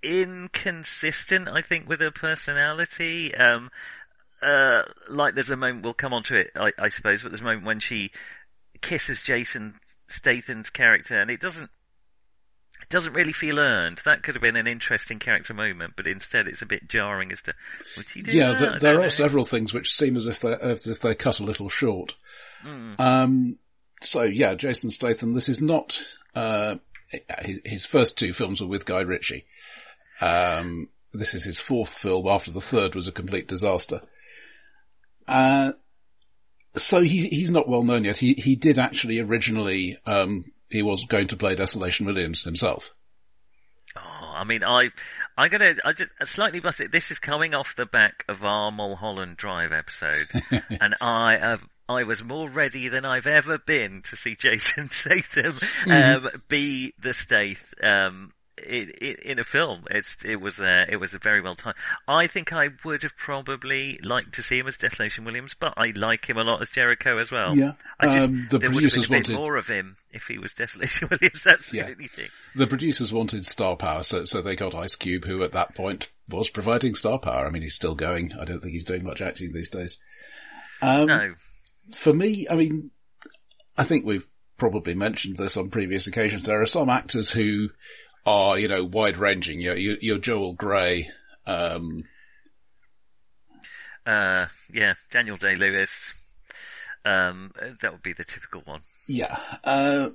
inconsistent, 0.03 1.49
I 1.49 1.63
think, 1.63 1.89
with 1.89 2.01
her 2.01 2.11
personality. 2.11 3.35
Um, 3.35 3.71
uh, 4.43 4.83
like 5.09 5.35
there's 5.35 5.51
a 5.51 5.57
moment, 5.57 5.83
we'll 5.83 5.95
come 5.95 6.13
on 6.13 6.23
to 6.25 6.37
it, 6.37 6.51
I, 6.55 6.71
I 6.79 6.89
suppose, 6.91 7.23
but 7.23 7.31
there's 7.31 7.41
a 7.41 7.45
moment 7.45 7.65
when 7.65 7.81
she 7.81 8.11
kisses 8.83 9.23
Jason 9.23 9.81
Statham's 10.09 10.71
character 10.71 11.21
and 11.21 11.31
it 11.31 11.41
doesn't, 11.41 11.71
it 12.81 12.89
doesn't 12.89 13.15
really 13.15 13.33
feel 13.33 13.59
earned. 13.59 14.01
That 14.05 14.23
could 14.23 14.35
have 14.35 14.43
been 14.43 14.57
an 14.57 14.67
interesting 14.67 15.19
character 15.19 15.55
moment, 15.55 15.95
but 15.97 16.07
instead 16.07 16.47
it's 16.47 16.63
a 16.63 16.67
bit 16.67 16.89
jarring 16.89 17.33
as 17.33 17.43
to, 17.43 17.55
do 18.15 18.31
Yeah, 18.31 18.55
th- 18.57 18.81
there 18.81 18.99
are 18.99 19.05
know. 19.05 19.09
several 19.09 19.45
things 19.45 19.73
which 19.75 19.95
seem 19.95 20.17
as 20.17 20.27
if 20.27 20.41
they're, 20.41 20.63
as 20.63 20.87
if 20.87 21.01
they're 21.01 21.15
cut 21.15 21.41
a 21.41 21.45
little 21.45 21.69
short. 21.69 22.15
Mm. 22.65 23.01
Um, 23.01 23.59
so 24.03 24.23
yeah, 24.23 24.55
Jason 24.55 24.91
Statham, 24.91 25.33
this 25.33 25.49
is 25.49 25.61
not, 25.61 26.03
uh, 26.35 26.77
his, 27.41 27.61
his 27.65 27.87
first 27.87 28.19
two 28.19 28.33
films 28.33 28.61
were 28.61 28.67
with 28.67 28.85
Guy 28.85 29.01
Ritchie. 29.01 29.47
Um, 30.21 30.89
this 31.13 31.35
is 31.35 31.45
his 31.45 31.59
fourth 31.59 31.95
film 31.95 32.27
after 32.29 32.51
the 32.51 32.61
third 32.61 32.95
was 32.95 33.09
a 33.09 33.13
complete 33.13 33.49
disaster. 33.49 34.03
Uh, 35.27 35.73
so 36.77 37.01
he, 37.01 37.29
he's 37.29 37.51
not 37.51 37.69
well 37.69 37.83
known 37.83 38.05
yet. 38.05 38.17
He, 38.17 38.35
he 38.35 38.57
did 38.57 38.79
actually 38.79 39.21
originally, 39.21 39.99
um, 40.07 40.53
he 40.71 40.83
was 40.83 41.05
going 41.05 41.29
to 41.29 41.37
play 41.37 41.55
Desolation 41.55 42.07
Williams 42.07 42.43
himself. 42.43 42.93
Oh, 43.97 44.01
I 44.01 44.45
mean, 44.45 44.63
I, 44.63 44.91
I'm 45.39 45.51
gonna, 45.51 45.75
I 45.85 45.93
just 45.93 46.11
slightly 46.25 46.61
bust 46.61 46.81
it. 46.81 46.93
This 46.93 47.11
is 47.11 47.19
coming 47.19 47.55
off 47.55 47.77
the 47.77 47.87
back 47.87 48.25
of 48.29 48.45
our 48.45 48.71
Mulholland 48.71 49.37
Drive 49.37 49.73
episode, 49.73 50.29
and 50.81 50.95
I 51.01 51.39
have, 51.41 51.61
I 51.89 52.03
was 52.03 52.23
more 52.23 52.49
ready 52.49 52.89
than 52.89 53.05
I've 53.05 53.27
ever 53.27 53.59
been 53.59 54.03
to 54.03 54.17
see 54.17 54.35
Jason 54.39 54.91
Statham 54.91 55.59
um, 55.87 56.29
be 56.49 56.93
the 57.01 57.15
Stath 57.15 57.73
um, 57.83 58.33
in, 58.65 58.91
in, 59.01 59.17
in 59.23 59.39
a 59.39 59.45
film. 59.45 59.85
It's 59.91 60.17
it 60.25 60.37
was 60.41 60.59
uh, 60.61 60.85
it 60.89 60.97
was 60.97 61.15
a 61.15 61.19
very 61.19 61.41
well 61.41 61.55
timed. 61.55 61.77
I 62.09 62.27
think 62.27 62.53
I 62.53 62.69
would 62.85 63.03
have 63.03 63.17
probably 63.17 63.99
liked 64.03 64.35
to 64.35 64.43
see 64.43 64.59
him 64.59 64.67
as 64.67 64.77
Desolation 64.77 65.25
Williams, 65.25 65.55
but 65.59 65.75
I 65.77 65.93
like 65.97 66.29
him 66.29 66.37
a 66.39 66.43
lot 66.45 66.63
as 66.63 66.71
Jericho 66.71 67.19
as 67.19 67.31
well. 67.31 67.57
Yeah. 67.57 67.73
I 68.01 68.07
just 68.13 68.29
Um, 68.29 68.47
the 68.51 68.59
there 68.59 68.71
would 68.71 68.83
have 68.85 68.93
been 68.93 69.03
producers 69.03 69.11
a 69.11 69.13
wanted- 69.13 69.37
more 69.37 69.57
of 69.57 69.67
him 69.67 69.97
if 70.13 70.25
he 70.25 70.39
was 70.39 70.53
Desolation 70.55 71.09
Williams. 71.11 71.43
That's 71.45 71.69
the 71.71 71.83
only 71.83 72.09
thing. 72.09 72.29
The 72.55 72.67
producers 72.67 73.13
wanted 73.13 73.45
star 73.47 73.77
power, 73.77 74.03
so, 74.03 74.25
so 74.25 74.41
they 74.43 74.57
got 74.57 74.75
Ice 74.75 74.95
Cube, 74.95 75.25
who 75.25 75.43
at 75.43 75.53
that 75.53 75.75
point 75.75 76.11
was 76.31 76.49
providing 76.49 76.95
star 76.95 77.19
power. 77.19 77.47
I 77.47 77.51
mean, 77.51 77.63
he's 77.63 77.75
still 77.75 77.95
going. 77.95 78.33
I 78.41 78.45
don't 78.45 78.61
think 78.61 78.73
he's 78.73 78.85
doing 78.85 79.05
much 79.05 79.21
acting 79.21 79.53
these 79.53 79.71
days. 79.71 79.99
Um, 80.83 81.07
No. 81.07 81.35
for 81.95 82.13
me, 82.13 82.47
I 82.51 82.55
mean, 82.57 82.91
I 83.77 83.85
think 83.85 84.05
we've 84.05 84.27
probably 84.59 84.95
mentioned 84.95 85.37
this 85.37 85.57
on 85.57 85.69
previous 85.71 86.07
occasions. 86.07 86.45
There 86.47 86.61
are 86.63 86.67
some 86.67 86.89
actors 86.89 87.31
who 87.31 87.69
are, 88.27 88.59
you 88.59 88.69
know, 88.69 88.85
wide 88.85 89.17
ranging. 89.17 89.61
You're, 89.61 89.77
you're, 89.77 89.97
you're 90.01 90.19
Joel 90.19 90.53
Grey. 90.55 91.11
Um, 91.47 92.05
Uh, 94.05 94.47
yeah, 94.73 94.95
Daniel 95.11 95.37
Day 95.37 95.55
Lewis. 95.57 96.13
Um, 97.05 97.53
that 97.81 97.93
would 97.93 98.03
be 98.03 98.13
the 98.13 98.25
typical 98.25 98.63
one. 98.65 98.81
yeah. 99.07 99.39
Uh, 99.65 100.11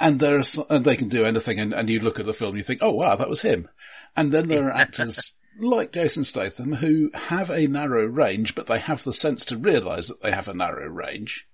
and 0.00 0.18
there 0.18 0.38
are, 0.38 0.42
some, 0.42 0.64
and 0.70 0.84
they 0.84 0.96
can 0.96 1.08
do 1.08 1.24
anything. 1.24 1.60
And, 1.60 1.72
and 1.72 1.88
you 1.88 2.00
look 2.00 2.18
at 2.18 2.26
the 2.26 2.32
film, 2.32 2.50
and 2.50 2.58
you 2.58 2.64
think, 2.64 2.80
oh 2.82 2.92
wow, 2.92 3.14
that 3.16 3.28
was 3.28 3.42
him. 3.42 3.68
And 4.16 4.32
then 4.32 4.48
there 4.48 4.66
are 4.68 4.76
actors 4.76 5.32
like 5.60 5.92
Jason 5.92 6.24
Statham 6.24 6.72
who 6.72 7.10
have 7.14 7.50
a 7.50 7.66
narrow 7.66 8.06
range, 8.06 8.54
but 8.54 8.66
they 8.66 8.78
have 8.78 9.04
the 9.04 9.12
sense 9.12 9.44
to 9.46 9.56
realise 9.58 10.08
that 10.08 10.22
they 10.22 10.32
have 10.32 10.48
a 10.48 10.54
narrow 10.54 10.88
range. 10.88 11.46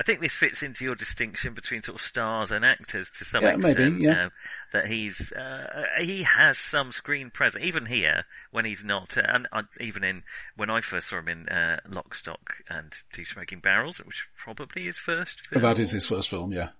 I 0.00 0.02
think 0.02 0.22
this 0.22 0.32
fits 0.32 0.62
into 0.62 0.82
your 0.82 0.94
distinction 0.94 1.52
between 1.52 1.82
sort 1.82 2.00
of 2.00 2.06
stars 2.06 2.52
and 2.52 2.64
actors 2.64 3.10
to 3.18 3.24
some 3.26 3.42
Yeah, 3.42 3.56
extent. 3.56 3.78
maybe, 3.78 4.04
yeah. 4.04 4.26
uh, 4.26 4.28
that 4.72 4.86
he's 4.86 5.30
uh, 5.30 5.82
he 6.00 6.22
has 6.22 6.56
some 6.56 6.90
screen 6.90 7.28
presence, 7.30 7.62
even 7.62 7.84
here 7.84 8.24
when 8.50 8.64
he's 8.64 8.82
not, 8.82 9.18
uh, 9.18 9.22
and 9.28 9.46
uh, 9.52 9.62
even 9.78 10.02
in 10.02 10.22
when 10.56 10.70
I 10.70 10.80
first 10.80 11.08
saw 11.10 11.18
him 11.18 11.28
in 11.28 11.48
uh, 11.50 11.80
Lock, 11.86 12.14
Stock 12.14 12.54
and 12.70 12.90
Two 13.12 13.26
Smoking 13.26 13.60
Barrels, 13.60 13.98
which 13.98 14.26
probably 14.42 14.84
his 14.86 14.96
first. 14.96 15.46
Film. 15.48 15.60
That 15.60 15.78
is 15.78 15.90
his 15.90 16.06
first 16.06 16.30
film, 16.30 16.50
yeah. 16.50 16.70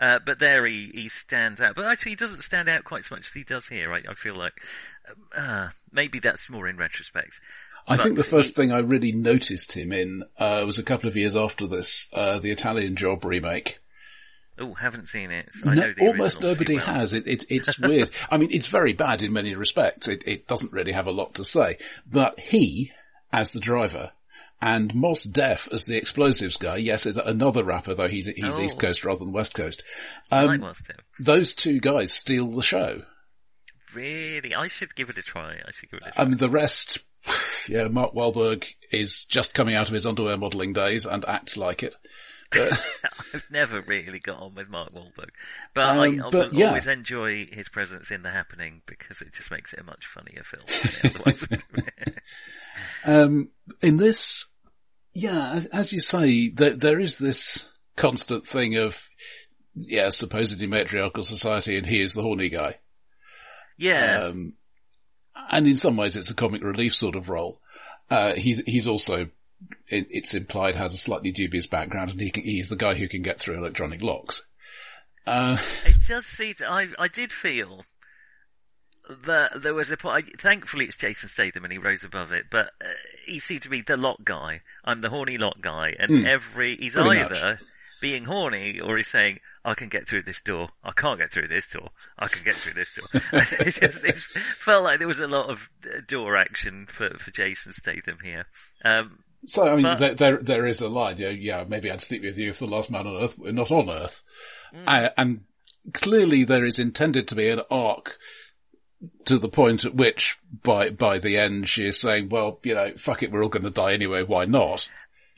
Uh, 0.00 0.18
but 0.26 0.40
there 0.40 0.66
he, 0.66 0.90
he 0.92 1.08
stands 1.08 1.60
out. 1.60 1.76
But 1.76 1.84
actually, 1.84 2.12
he 2.12 2.16
doesn't 2.16 2.42
stand 2.42 2.68
out 2.68 2.82
quite 2.82 3.04
as 3.04 3.10
much 3.12 3.28
as 3.28 3.32
he 3.32 3.44
does 3.44 3.68
here. 3.68 3.92
I, 3.92 4.02
I 4.10 4.14
feel 4.14 4.36
like 4.36 4.54
uh, 5.36 5.68
maybe 5.92 6.18
that's 6.18 6.50
more 6.50 6.66
in 6.66 6.76
retrospect. 6.76 7.38
I 7.88 7.96
think 7.96 8.16
the 8.16 8.24
first 8.24 8.54
thing 8.54 8.72
I 8.72 8.78
really 8.78 9.12
noticed 9.12 9.72
him 9.72 9.92
in 9.92 10.22
uh, 10.38 10.62
was 10.64 10.78
a 10.78 10.82
couple 10.82 11.08
of 11.08 11.16
years 11.16 11.34
after 11.36 11.66
this, 11.66 12.08
uh, 12.12 12.38
the 12.38 12.50
Italian 12.50 12.96
Job 12.96 13.24
remake. 13.24 13.80
Oh, 14.58 14.74
haven't 14.74 15.08
seen 15.08 15.30
it. 15.30 15.48
I 15.64 15.74
No, 15.74 15.94
almost 16.00 16.40
nobody 16.42 16.76
well. 16.76 16.84
has. 16.84 17.12
It, 17.14 17.26
it, 17.26 17.44
it's 17.48 17.78
weird. 17.80 18.10
I 18.30 18.36
mean, 18.36 18.50
it's 18.52 18.66
very 18.68 18.92
bad 18.92 19.22
in 19.22 19.32
many 19.32 19.54
respects. 19.54 20.08
It, 20.08 20.22
it 20.26 20.46
doesn't 20.46 20.72
really 20.72 20.92
have 20.92 21.06
a 21.06 21.10
lot 21.12 21.34
to 21.34 21.44
say. 21.44 21.78
But 22.06 22.38
he, 22.38 22.92
as 23.32 23.52
the 23.52 23.60
driver, 23.60 24.12
and 24.60 24.94
Mos 24.94 25.24
Def 25.24 25.68
as 25.72 25.86
the 25.86 25.96
explosives 25.96 26.56
guy, 26.58 26.76
yes, 26.76 27.06
is 27.06 27.16
another 27.16 27.64
rapper, 27.64 27.94
though 27.94 28.06
he's, 28.08 28.26
he's 28.26 28.58
Oh. 28.58 28.62
East 28.62 28.78
Coast 28.78 29.04
rather 29.04 29.18
than 29.20 29.32
West 29.32 29.54
Coast. 29.54 29.82
I 30.30 30.44
Um, 30.44 30.60
have. 30.60 30.76
those 31.18 31.54
two 31.54 31.80
guys 31.80 32.12
steal 32.12 32.46
the 32.48 32.62
show. 32.62 33.02
Really, 33.94 34.54
I 34.54 34.68
should 34.68 34.94
give 34.94 35.10
it 35.10 35.18
a 35.18 35.22
try. 35.22 35.54
I 35.66 35.70
should 35.72 35.90
give 35.90 36.00
it 36.00 36.08
a 36.08 36.12
try. 36.12 36.22
I 36.22 36.26
mean, 36.26 36.36
the 36.38 36.48
rest, 36.48 36.98
yeah, 37.68 37.88
Mark 37.88 38.14
Wahlberg 38.14 38.64
is 38.90 39.24
just 39.26 39.54
coming 39.54 39.74
out 39.76 39.88
of 39.88 39.94
his 39.94 40.06
underwear 40.06 40.36
modelling 40.36 40.72
days 40.72 41.06
and 41.06 41.24
acts 41.24 41.56
like 41.56 41.82
it. 41.82 41.94
But, 42.50 42.72
I've 43.34 43.44
never 43.50 43.80
really 43.80 44.18
got 44.18 44.40
on 44.42 44.54
with 44.54 44.68
Mark 44.68 44.92
Wahlberg, 44.92 45.30
but 45.74 45.86
Um, 45.96 46.00
I, 46.00 46.30
but 46.30 46.52
yeah. 46.52 46.68
always 46.68 46.86
enjoy 46.86 47.46
his 47.46 47.68
presence 47.70 48.10
in 48.10 48.22
The 48.22 48.30
Happening 48.30 48.82
because 48.86 49.22
it 49.22 49.32
just 49.32 49.50
makes 49.50 49.72
it 49.72 49.78
a 49.80 49.84
much 49.84 50.04
funnier 50.06 50.42
film. 50.44 50.62
than 50.66 50.90
it 51.10 51.16
otherwise 51.16 51.48
would 51.48 51.62
be. 51.74 51.82
Um, 53.04 53.48
in 53.80 53.96
this, 53.96 54.46
yeah, 55.14 55.52
as, 55.54 55.66
as 55.66 55.92
you 55.92 56.00
say, 56.00 56.48
there, 56.50 56.76
there 56.76 57.00
is 57.00 57.18
this 57.18 57.68
constant 57.96 58.46
thing 58.46 58.76
of, 58.76 58.96
yeah, 59.74 60.10
supposedly 60.10 60.66
matriarchal 60.68 61.24
society 61.24 61.76
and 61.76 61.86
he 61.86 62.00
is 62.00 62.14
the 62.14 62.22
horny 62.22 62.48
guy. 62.48 62.78
yeah, 63.76 64.24
Um, 64.26 64.54
and 65.50 65.66
in 65.66 65.76
some 65.76 65.96
ways 65.96 66.16
it's 66.16 66.30
a 66.30 66.34
comic 66.34 66.62
relief 66.62 66.94
sort 66.94 67.16
of 67.16 67.28
role. 67.28 67.60
Uh, 68.10 68.34
he's, 68.34 68.60
he's 68.66 68.86
also, 68.88 69.28
it, 69.88 70.06
it's 70.10 70.34
implied 70.34 70.76
has 70.76 70.92
a 70.94 70.98
slightly 70.98 71.30
dubious 71.32 71.66
background 71.66 72.10
and 72.10 72.20
he 72.20 72.30
can, 72.30 72.42
he's 72.44 72.68
the 72.68 72.76
guy 72.76 72.94
who 72.94 73.08
can 73.08 73.22
get 73.22 73.38
through 73.38 73.56
electronic 73.58 74.02
locks. 74.02 74.44
Uh, 75.26 75.56
it 75.86 75.96
does 76.08 76.26
seem. 76.26 76.54
To, 76.54 76.66
I 76.66 76.88
I 76.98 77.08
did 77.08 77.32
feel 77.32 77.84
that 79.26 79.62
there 79.62 79.74
was 79.74 79.90
a 79.90 79.96
point. 79.96 80.26
I- 80.26 80.36
Thankfully, 80.42 80.86
it's 80.86 80.96
Jason 80.96 81.28
Statham 81.28 81.64
and 81.64 81.72
he 81.72 81.78
rose 81.78 82.04
above 82.04 82.32
it, 82.32 82.46
but 82.50 82.66
uh, 82.84 82.88
he 83.26 83.38
seemed 83.38 83.62
to 83.62 83.68
be 83.68 83.82
the 83.82 83.96
lock 83.96 84.18
guy. 84.24 84.60
I'm 84.84 85.00
the 85.00 85.10
horny 85.10 85.38
lock 85.38 85.60
guy, 85.60 85.94
and 85.98 86.10
Hmm. 86.20 86.26
every 86.26 86.76
he's 86.76 86.96
either 86.96 87.58
being 88.00 88.24
horny 88.24 88.80
or 88.80 88.96
he's 88.96 89.08
saying, 89.08 89.38
"I 89.64 89.74
can 89.74 89.88
get 89.88 90.08
through 90.08 90.22
this 90.22 90.40
door. 90.40 90.68
I 90.82 90.92
can't 90.92 91.18
get 91.18 91.32
through 91.32 91.48
this 91.48 91.66
door. 91.66 91.90
I 92.18 92.28
can 92.28 92.44
get 92.44 92.54
through 92.54 92.74
this 92.74 92.94
door." 92.94 93.22
it 93.60 93.74
just 93.80 94.04
it 94.04 94.18
felt 94.18 94.84
like 94.84 94.98
there 94.98 95.08
was 95.08 95.20
a 95.20 95.26
lot 95.26 95.50
of 95.50 95.68
uh, 95.86 96.00
door 96.06 96.36
action 96.36 96.86
for 96.88 97.10
for 97.18 97.30
Jason 97.30 97.72
Statham 97.72 98.18
here. 98.22 98.46
Um, 98.84 99.18
so, 99.44 99.66
I 99.66 99.74
mean, 99.74 99.82
But- 99.82 99.98
there, 99.98 100.14
there, 100.14 100.36
there 100.38 100.66
is 100.66 100.80
a 100.80 100.88
line, 100.88 101.18
you 101.18 101.24
know, 101.24 101.30
yeah, 101.30 101.64
maybe 101.66 101.90
I'd 101.90 102.00
sleep 102.00 102.22
with 102.22 102.38
you 102.38 102.50
if 102.50 102.60
the 102.60 102.66
last 102.66 102.90
man 102.90 103.06
on 103.08 103.22
earth 103.22 103.38
were 103.38 103.50
not 103.50 103.72
on 103.72 103.90
earth. 103.90 104.22
Uh, 104.86 105.08
and 105.16 105.40
clearly 105.92 106.44
there 106.44 106.64
is 106.64 106.78
intended 106.78 107.26
to 107.26 107.34
be 107.34 107.48
an 107.48 107.60
arc 107.68 108.18
to 109.24 109.38
the 109.40 109.48
point 109.48 109.84
at 109.84 109.96
which 109.96 110.38
by, 110.62 110.90
by 110.90 111.18
the 111.18 111.36
end 111.38 111.68
she 111.68 111.84
is 111.86 111.98
saying, 112.00 112.28
well, 112.28 112.60
you 112.62 112.72
know, 112.74 112.92
fuck 112.96 113.24
it, 113.24 113.32
we're 113.32 113.42
all 113.42 113.48
going 113.48 113.64
to 113.64 113.70
die 113.70 113.92
anyway, 113.94 114.22
why 114.22 114.44
not? 114.44 114.88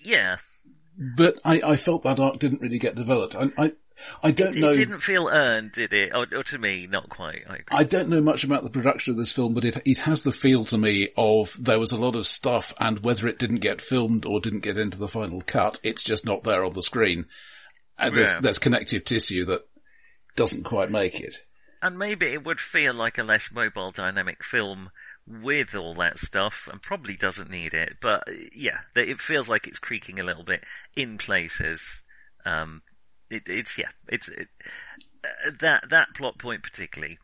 yeah, 0.03 0.37
But 0.99 1.39
I, 1.43 1.63
I 1.65 1.77
felt 1.77 2.03
that 2.03 2.21
arc 2.21 2.39
didn't 2.39 2.61
really 2.61 2.79
get 2.79 2.95
developed. 2.95 3.35
I, 3.35 3.51
I, 3.57 3.73
I 4.23 4.31
don't 4.31 4.57
it 4.57 4.61
know. 4.61 4.71
It 4.71 4.77
didn't 4.77 5.01
feel 5.01 5.29
earned, 5.29 5.73
did 5.73 5.93
it? 5.93 6.13
Or, 6.15 6.27
or 6.35 6.43
to 6.45 6.59
me, 6.59 6.87
not 6.87 7.09
quite. 7.09 7.43
I. 7.49 7.61
I 7.71 7.85
don't 7.85 8.09
know 8.09 8.21
much 8.21 8.45
about 8.45 8.65
the 8.65 8.71
production 8.71 9.13
of 9.13 9.19
this 9.19 9.33
film, 9.33 9.55
but 9.55 9.65
it 9.65 9.77
it 9.85 9.99
has 9.99 10.23
the 10.23 10.33
feel 10.33 10.65
to 10.67 10.79
me 10.79 11.11
of 11.17 11.53
there 11.59 11.79
was 11.79 11.93
a 11.93 11.99
lot 11.99 12.17
of 12.17 12.27
stuff, 12.27 12.73
and 12.79 13.01
whether 13.01 13.27
it 13.29 13.39
didn't 13.39 13.61
get 13.61 13.81
filmed 13.81 14.27
or 14.27 14.41
didn't 14.41 14.61
get 14.61 14.77
into 14.77 14.99
the 14.99 15.09
final 15.09 15.41
cut, 15.43 15.81
it's 15.83 16.03
just 16.03 16.25
not 16.25 16.43
there 16.45 16.65
on 16.65 16.73
the 16.73 16.83
screen. 16.83 17.27
And 17.99 18.17
there's, 18.17 18.29
Yeah. 18.29 18.41
there's 18.41 18.59
connective 18.59 19.05
tissue 19.05 19.45
that 19.47 19.67
doesn't 20.37 20.65
quite 20.65 20.91
make 20.91 21.21
it. 21.21 21.43
And 21.81 21.99
maybe 21.99 22.27
it 22.27 22.45
would 22.45 22.59
feel 22.61 22.95
like 22.95 23.19
a 23.19 23.23
less 23.23 23.51
mobile 23.53 23.93
dynamic 23.93 24.43
film 24.43 24.91
with 25.27 25.75
all 25.75 25.95
that 25.95 26.19
stuff 26.19 26.69
and 26.71 26.83
probably 26.83 27.17
doesn't 27.17 27.51
need 27.51 27.73
it. 27.75 27.99
But 28.01 28.25
yeah, 28.55 28.79
it 28.97 29.21
feels 29.21 29.49
like 29.49 29.67
it's 29.67 29.79
creaking 29.79 30.19
a 30.19 30.25
little 30.25 30.45
bit 30.45 30.65
in 30.97 31.19
places. 31.19 32.03
Um, 32.45 32.83
it, 33.31 33.43
it's, 33.49 33.79
yeah, 33.79 33.89
it's, 34.09 34.29
it, 34.29 34.49
uh, 35.25 35.51
that, 35.61 35.85
that 35.91 36.09
plot 36.15 36.39
point 36.39 36.63
particularly. 36.63 37.19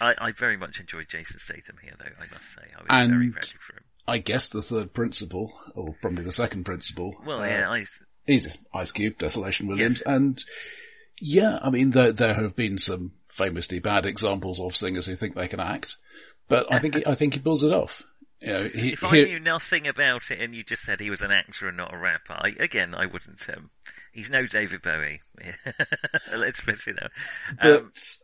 I, 0.00 0.14
I 0.18 0.32
very 0.32 0.56
much 0.56 0.80
enjoyed 0.80 1.08
Jason 1.08 1.38
Statham 1.38 1.76
here 1.82 1.94
though, 1.98 2.04
I 2.18 2.32
must 2.32 2.50
say. 2.54 2.62
I 2.76 2.82
was 2.82 3.10
very 3.10 3.30
ready 3.30 3.48
for 3.60 3.76
him. 3.76 3.84
I 4.06 4.18
guess 4.18 4.48
the 4.48 4.62
third 4.62 4.92
principle, 4.92 5.52
or 5.74 5.94
probably 6.00 6.24
the 6.24 6.32
second 6.32 6.64
principle, 6.64 7.14
Well, 7.24 7.40
uh, 7.40 7.46
yeah, 7.46 7.70
I, 7.70 7.84
he's 8.26 8.58
Ice 8.74 8.90
Cube, 8.92 9.18
Desolation 9.18 9.68
Williams, 9.68 10.00
and 10.00 10.42
yeah, 11.20 11.58
I 11.62 11.70
mean 11.70 11.90
there 11.90 12.12
there 12.12 12.34
have 12.34 12.56
been 12.56 12.78
some 12.78 13.12
famously 13.28 13.78
bad 13.78 14.04
examples 14.04 14.58
of 14.58 14.76
singers 14.76 15.06
who 15.06 15.14
think 15.14 15.34
they 15.34 15.46
can 15.48 15.60
act, 15.60 15.98
but 16.48 16.70
I 16.72 16.80
think 16.80 16.96
he, 16.96 17.06
I 17.06 17.14
think 17.14 17.34
he 17.34 17.40
pulls 17.40 17.62
it 17.62 17.72
off. 17.72 18.02
You 18.40 18.52
know, 18.52 18.68
he, 18.74 18.92
if 18.94 19.04
I 19.04 19.16
he- 19.16 19.24
knew 19.26 19.38
nothing 19.38 19.86
about 19.86 20.30
it 20.32 20.40
and 20.40 20.52
you 20.52 20.64
just 20.64 20.82
said 20.82 20.98
he 20.98 21.10
was 21.10 21.22
an 21.22 21.30
actor 21.30 21.68
and 21.68 21.76
not 21.76 21.94
a 21.94 21.98
rapper, 21.98 22.32
I, 22.32 22.54
again, 22.58 22.94
I 22.94 23.06
wouldn't, 23.06 23.48
um, 23.48 23.70
he's 24.12 24.30
no 24.30 24.46
David 24.46 24.82
Bowie. 24.82 25.20
Let's 26.36 26.60
put 26.60 26.86
it. 26.86 26.98
Um, 26.98 27.10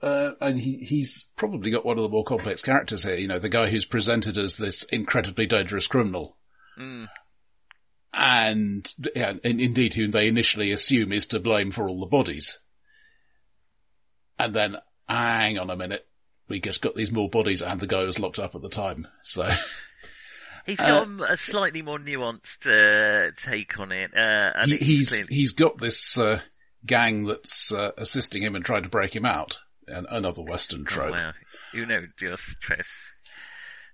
But, 0.01 0.07
uh, 0.09 0.33
and 0.41 0.61
he, 0.61 0.77
he's 0.77 1.27
probably 1.37 1.71
got 1.71 1.85
one 1.85 1.97
of 1.99 2.03
the 2.03 2.09
more 2.09 2.25
complex 2.25 2.63
characters 2.63 3.03
here, 3.03 3.17
you 3.17 3.29
know, 3.29 3.39
the 3.39 3.49
guy 3.49 3.69
who's 3.69 3.85
presented 3.85 4.39
as 4.39 4.57
this 4.57 4.85
incredibly 4.85 5.47
dangerous 5.47 5.87
criminal. 5.87 6.37
mm, 6.79 7.09
And, 8.15 8.93
yeah, 9.15 9.35
and 9.43 9.61
indeed 9.61 9.95
whom 9.95 10.11
they 10.13 10.29
initially 10.29 10.71
assume 10.73 11.13
is 11.13 11.27
to 11.29 11.41
blame 11.41 11.71
for 11.71 11.89
all 11.89 12.01
the 12.01 12.07
bodies. 12.07 12.61
And 14.39 14.55
then, 14.55 14.77
hang 15.09 15.59
on 15.59 15.71
a 15.71 15.77
minute, 15.77 16.07
we 16.49 16.61
just 16.61 16.81
got 16.81 16.95
these 16.95 17.11
more 17.13 17.29
bodies 17.29 17.61
and 17.63 17.81
the 17.81 17.87
guy 17.87 18.05
was 18.05 18.19
locked 18.19 18.39
up 18.39 18.55
at 18.55 18.63
the 18.63 18.69
time, 18.69 19.09
so. 19.23 19.49
He's 20.69 20.79
Uh, 20.79 20.87
got 20.87 21.03
um, 21.03 21.21
a 21.27 21.37
slightly 21.37 21.83
more 21.83 21.99
nuanced 21.99 22.67
uh, 22.69 23.33
take 23.37 23.81
on 23.81 23.91
it. 23.91 24.13
Uh, 24.15 24.53
and 24.55 24.71
he, 24.71 24.77
he's 24.77 25.09
clearly... 25.09 25.35
he's 25.35 25.53
got 25.53 25.79
this, 25.79 26.17
uh, 26.17 26.41
gang 26.87 27.25
that's, 27.25 27.73
uh, 27.73 27.91
assisting 27.97 28.43
him 28.43 28.55
and 28.55 28.65
trying 28.65 28.85
to 28.85 28.89
break 28.89 29.17
him 29.17 29.25
out. 29.25 29.59
An, 29.87 30.07
another 30.11 30.43
Western 30.43 30.83
oh, 30.83 30.85
trope. 30.85 31.13
wow. 31.13 31.33
You 31.73 31.87
know, 31.87 32.07
just 32.19 32.45
stress. 32.45 32.89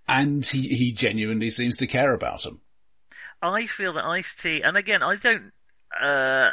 And 0.08 0.44
he, 0.44 0.68
he 0.68 0.92
genuinely 0.92 1.50
seems 1.50 1.76
to 1.78 1.86
care 1.86 2.12
about 2.12 2.44
him. 2.44 2.60
I 3.40 3.66
feel 3.66 3.92
that 3.92 4.04
Ice 4.04 4.34
T, 4.34 4.62
and 4.62 4.76
again, 4.76 5.02
I 5.02 5.16
don't 5.16 5.52
uh, 6.00 6.50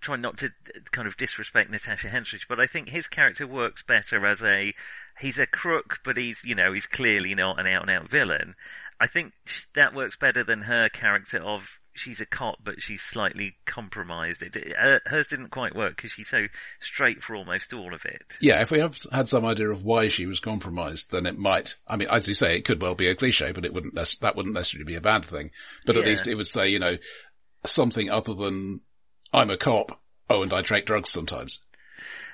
try 0.00 0.16
not 0.16 0.38
to 0.38 0.50
kind 0.90 1.08
of 1.08 1.16
disrespect 1.16 1.70
Natasha 1.70 2.08
Henstridge, 2.08 2.46
but 2.48 2.60
I 2.60 2.66
think 2.66 2.88
his 2.88 3.08
character 3.08 3.46
works 3.46 3.82
better 3.82 4.26
as 4.26 4.42
a 4.42 4.74
he's 5.18 5.38
a 5.38 5.46
crook, 5.46 6.00
but 6.04 6.16
he's 6.16 6.42
you 6.44 6.54
know 6.54 6.72
he's 6.72 6.86
clearly 6.86 7.34
not 7.34 7.58
an 7.58 7.66
out 7.66 7.82
and 7.82 7.90
out 7.90 8.10
villain. 8.10 8.54
I 9.02 9.08
think 9.08 9.32
that 9.74 9.94
works 9.94 10.14
better 10.16 10.44
than 10.44 10.62
her 10.62 10.88
character 10.88 11.38
of 11.42 11.66
she's 11.92 12.20
a 12.20 12.26
cop, 12.26 12.58
but 12.62 12.80
she's 12.80 13.02
slightly 13.02 13.56
compromised. 13.66 14.42
It, 14.42 14.54
it, 14.54 15.02
hers 15.06 15.26
didn't 15.26 15.50
quite 15.50 15.74
work 15.74 15.96
because 15.96 16.12
she's 16.12 16.28
so 16.28 16.46
straight 16.80 17.20
for 17.20 17.34
almost 17.34 17.72
all 17.72 17.94
of 17.94 18.04
it. 18.04 18.36
Yeah, 18.40 18.62
if 18.62 18.70
we 18.70 18.78
have 18.78 18.96
had 19.10 19.28
some 19.28 19.44
idea 19.44 19.70
of 19.70 19.84
why 19.84 20.06
she 20.06 20.26
was 20.26 20.38
compromised, 20.38 21.10
then 21.10 21.26
it 21.26 21.36
might. 21.36 21.74
I 21.88 21.96
mean, 21.96 22.06
as 22.12 22.28
you 22.28 22.34
say, 22.34 22.56
it 22.56 22.64
could 22.64 22.80
well 22.80 22.94
be 22.94 23.08
a 23.08 23.16
cliche, 23.16 23.50
but 23.50 23.64
it 23.64 23.74
wouldn't. 23.74 23.94
That 24.20 24.36
wouldn't 24.36 24.54
necessarily 24.54 24.86
be 24.86 24.94
a 24.94 25.00
bad 25.00 25.24
thing. 25.24 25.50
But 25.84 25.96
at 25.96 26.04
Yeah. 26.04 26.10
least 26.10 26.28
it 26.28 26.36
would 26.36 26.46
say, 26.46 26.68
you 26.68 26.78
know, 26.78 26.96
something 27.66 28.08
other 28.08 28.34
than 28.34 28.82
"I'm 29.32 29.50
a 29.50 29.56
cop." 29.56 30.00
Oh, 30.30 30.44
and 30.44 30.52
I 30.52 30.62
take 30.62 30.86
drugs 30.86 31.10
sometimes. 31.10 31.60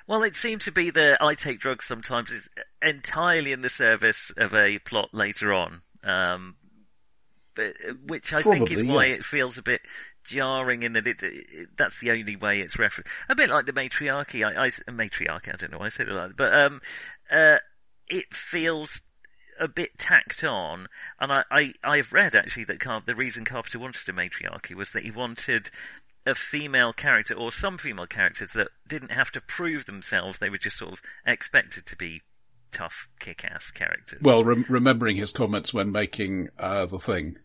Well, 0.07 0.22
it 0.22 0.37
seemed 0.37 0.61
to 0.62 0.72
be 0.72 0.90
that 0.90 1.22
I 1.22 1.35
take 1.35 1.61
drugs 1.61 1.87
sometimes 1.87 2.31
is 2.31 2.48
entirely 2.83 3.52
in 3.52 3.62
the 3.62 3.68
service 3.70 4.31
of 4.37 4.54
a 4.54 4.78
plot 4.78 5.09
later 5.12 5.52
on, 5.52 5.83
um, 6.04 6.57
but, 7.58 7.74
which 8.06 8.32
I 8.32 8.40
think 8.40 8.70
is 8.70 8.84
why 8.84 9.06
yeah. 9.06 9.14
it 9.14 9.24
feels 9.24 9.58
a 9.58 9.62
bit 9.62 9.80
jarring 10.24 10.84
in 10.84 10.92
that 10.92 11.06
it, 11.06 11.22
it 11.22 11.68
that's 11.76 11.98
the 11.98 12.12
only 12.12 12.36
way 12.36 12.60
it's 12.60 12.78
referenced. 12.78 13.10
A 13.28 13.34
bit 13.34 13.50
like 13.50 13.66
the 13.66 13.72
matriarchy. 13.72 14.44
I, 14.44 14.66
I 14.66 14.90
matriarchy. 14.90 15.52
I 15.52 15.56
don't 15.56 15.72
know 15.72 15.78
why 15.78 15.86
I 15.86 15.88
said 15.88 16.08
it 16.08 16.14
like 16.14 16.28
that, 16.28 16.36
but 16.36 16.54
um, 16.54 16.80
uh, 17.30 17.58
it 18.06 18.32
feels 18.32 19.02
a 19.58 19.66
bit 19.66 19.98
tacked 19.98 20.44
on. 20.44 20.86
And 21.18 21.32
I, 21.32 21.42
I 21.50 21.72
I've 21.82 22.12
read 22.12 22.36
actually 22.36 22.64
that 22.64 22.78
Car- 22.78 23.02
the 23.04 23.16
reason 23.16 23.44
Carpenter 23.44 23.80
wanted 23.80 24.08
a 24.08 24.12
matriarchy 24.12 24.74
was 24.74 24.92
that 24.92 25.02
he 25.02 25.10
wanted 25.10 25.70
a 26.24 26.34
female 26.34 26.92
character 26.92 27.34
or 27.34 27.50
some 27.50 27.76
female 27.76 28.06
characters 28.06 28.50
that 28.54 28.68
didn't 28.86 29.10
have 29.10 29.32
to 29.32 29.40
prove 29.40 29.86
themselves. 29.86 30.38
They 30.38 30.50
were 30.50 30.58
just 30.58 30.78
sort 30.78 30.92
of 30.92 31.00
expected 31.26 31.86
to 31.86 31.96
be 31.96 32.22
tough, 32.70 33.08
kick-ass 33.18 33.70
characters. 33.70 34.20
Well, 34.22 34.44
remembering 34.44 35.16
his 35.16 35.32
comments 35.32 35.72
when 35.72 35.90
making 35.90 36.50
uh, 36.58 36.86
the 36.86 36.98
thing. 36.98 37.38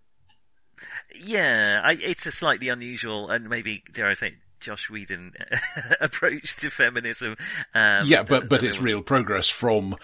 Yeah, 1.13 1.81
I, 1.83 1.93
it's 1.93 2.25
a 2.25 2.31
slightly 2.31 2.69
unusual 2.69 3.29
and 3.29 3.49
maybe, 3.49 3.83
dare 3.93 4.09
I 4.09 4.13
say, 4.15 4.33
Joss 4.59 4.89
Whedon 4.89 5.33
approach 6.01 6.55
to 6.57 6.69
feminism. 6.69 7.35
Um, 7.75 8.05
yeah, 8.05 8.23
but 8.23 8.47
but 8.47 8.63
it's 8.63 8.79
real 8.79 9.01
progress 9.01 9.49
from 9.49 9.95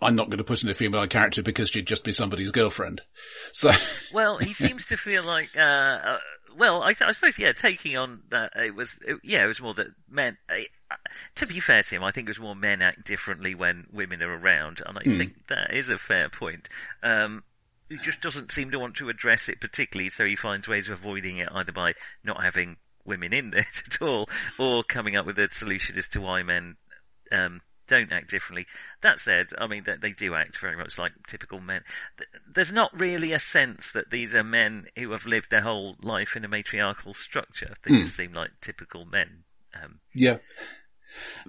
I'm 0.00 0.14
not 0.14 0.28
going 0.28 0.38
to 0.38 0.44
put 0.44 0.62
in 0.62 0.68
a 0.68 0.74
female 0.74 1.06
character 1.06 1.42
because 1.42 1.70
she'd 1.70 1.86
just 1.86 2.04
be 2.04 2.12
somebody's 2.12 2.50
girlfriend. 2.50 3.00
So 3.52 3.70
well, 4.12 4.38
he 4.38 4.54
seems 4.54 4.86
to 4.86 4.96
feel 4.96 5.22
like 5.22 5.56
uh, 5.56 5.60
uh, 5.60 6.18
well, 6.56 6.82
I, 6.82 6.94
I, 7.00 7.12
suppose 7.12 7.38
yeah, 7.38 7.52
taking 7.52 7.96
on 7.96 8.22
that 8.30 8.52
it 8.56 8.74
was 8.74 8.98
it, 9.06 9.18
yeah, 9.22 9.44
it 9.44 9.48
was 9.48 9.60
more 9.60 9.74
that 9.74 9.88
men. 10.08 10.36
Uh, 10.50 10.94
to 11.36 11.46
be 11.46 11.60
fair 11.60 11.82
to 11.82 11.94
him, 11.94 12.02
I 12.02 12.12
think 12.12 12.28
it 12.28 12.30
was 12.30 12.40
more 12.40 12.56
men 12.56 12.80
act 12.80 13.04
differently 13.04 13.54
when 13.54 13.86
women 13.92 14.22
are 14.22 14.36
around, 14.36 14.82
and 14.84 14.98
I 14.98 15.02
mm. 15.02 15.18
think 15.18 15.46
that 15.48 15.74
is 15.74 15.90
a 15.90 15.98
fair 15.98 16.28
point. 16.28 16.68
Um, 17.02 17.42
he 17.88 17.96
just 17.98 18.20
doesn't 18.20 18.52
seem 18.52 18.70
to 18.70 18.78
want 18.78 18.96
to 18.96 19.08
address 19.08 19.48
it 19.48 19.60
particularly, 19.60 20.10
so 20.10 20.24
he 20.24 20.36
finds 20.36 20.68
ways 20.68 20.88
of 20.88 20.98
avoiding 20.98 21.38
it 21.38 21.48
either 21.52 21.72
by 21.72 21.94
not 22.24 22.42
having 22.42 22.76
women 23.04 23.32
in 23.32 23.52
it 23.56 23.82
at 23.86 24.02
all, 24.02 24.28
or 24.58 24.84
coming 24.84 25.16
up 25.16 25.26
with 25.26 25.38
a 25.38 25.48
solution 25.52 25.96
as 25.98 26.08
to 26.08 26.20
why 26.20 26.42
men 26.42 26.76
um, 27.32 27.60
don't 27.88 28.12
act 28.12 28.30
differently. 28.30 28.66
That 29.02 29.18
said, 29.18 29.48
I 29.58 29.66
mean, 29.66 29.84
they, 29.84 29.96
they, 30.00 30.12
do 30.12 30.34
act 30.34 30.58
very 30.60 30.76
much 30.76 30.98
like 30.98 31.12
typical 31.26 31.60
men. 31.60 31.82
There's 32.52 32.72
not 32.72 32.98
really 32.98 33.32
a 33.32 33.38
sense 33.38 33.90
that 33.92 34.10
these 34.10 34.34
are 34.34 34.44
men 34.44 34.86
who 34.96 35.10
have 35.12 35.26
lived 35.26 35.50
their 35.50 35.62
whole 35.62 35.96
life 36.02 36.36
in 36.36 36.44
a 36.44 36.48
matriarchal 36.48 37.14
structure. 37.14 37.74
They 37.84 37.94
mm. 37.94 37.98
just 37.98 38.16
seem 38.16 38.32
like 38.32 38.50
typical 38.60 39.04
men. 39.04 39.44
Um, 39.82 40.00
yeah. 40.14 40.38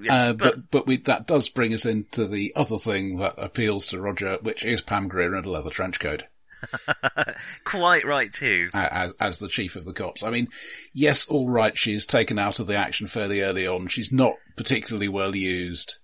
Yeah, 0.02 0.13
uh, 0.13 0.34
but 0.34 0.56
but, 0.56 0.72
but 0.72 0.88
we, 0.88 0.98
that 0.98 1.28
does 1.28 1.50
bring 1.50 1.74
us 1.74 1.86
into 1.86 2.28
the 2.28 2.54
other 2.56 2.78
thing 2.78 3.17
that 3.17 3.36
appeals 3.38 3.88
to 3.88 4.00
Roger, 4.00 4.38
which 4.41 4.65
is 4.65 4.82
Pam 4.82 5.08
Grier 5.08 5.36
in 5.36 5.45
a 5.45 5.50
leather 5.50 5.69
trench 5.69 6.00
coat. 6.00 6.24
Quite 7.63 8.06
right 8.06 8.32
too. 8.32 8.69
As 8.74 9.13
as 9.19 9.39
the 9.39 9.48
chief 9.48 9.76
of 9.76 9.86
the 9.86 9.93
cops. 9.93 10.24
I 10.24 10.30
mean, 10.30 10.50
yes, 10.93 11.26
all 11.28 11.48
right, 11.48 11.78
she's 11.78 12.06
taken 12.06 12.38
out 12.38 12.60
of 12.60 12.67
the 12.67 12.76
action 12.76 13.08
fairly 13.08 13.41
early 13.41 13.67
on. 13.67 13.88
She's 13.88 14.12
not 14.12 14.34
particularly 14.58 15.08
well 15.08 15.36
used, 15.36 15.95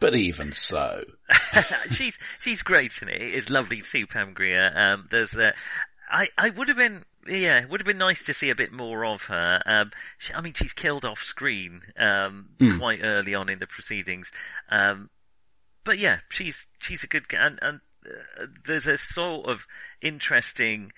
but 0.00 0.14
even 0.14 0.52
so, 0.52 1.04
she's 1.90 2.18
she's 2.40 2.62
great 2.62 2.92
in 3.02 3.08
it. 3.08 3.20
It's 3.20 3.50
lovely 3.50 3.80
to 3.80 3.86
see 3.86 4.04
Pam 4.04 4.34
Grier. 4.34 4.72
Um, 4.74 5.08
there's 5.10 5.36
uh, 5.36 5.52
I 6.10 6.28
I 6.36 6.50
would 6.50 6.68
have 6.68 6.76
been 6.76 7.04
yeah, 7.28 7.60
it 7.60 7.68
would 7.68 7.80
have 7.80 7.86
been 7.86 7.98
nice 7.98 8.22
to 8.24 8.34
see 8.34 8.50
a 8.50 8.54
bit 8.54 8.72
more 8.72 9.04
of 9.04 9.22
her. 9.24 9.60
Um, 9.66 9.90
she, 10.18 10.34
I 10.34 10.40
mean, 10.40 10.54
she's 10.54 10.72
killed 10.72 11.04
off 11.04 11.22
screen 11.22 11.82
um, 11.98 12.50
mm. 12.58 12.78
quite 12.78 13.00
early 13.02 13.34
on 13.34 13.48
in 13.48 13.58
the 13.58 13.66
proceedings, 13.66 14.30
um, 14.70 15.10
but 15.84 15.98
yeah, 15.98 16.18
she's 16.28 16.66
she's 16.78 17.04
a 17.04 17.06
good 17.06 17.24
and 17.32 17.58
and 17.62 17.80
uh, 18.06 18.46
there's 18.66 18.86
a 18.86 18.98
sort 18.98 19.48
of 19.48 19.66
interesting, 20.00 20.92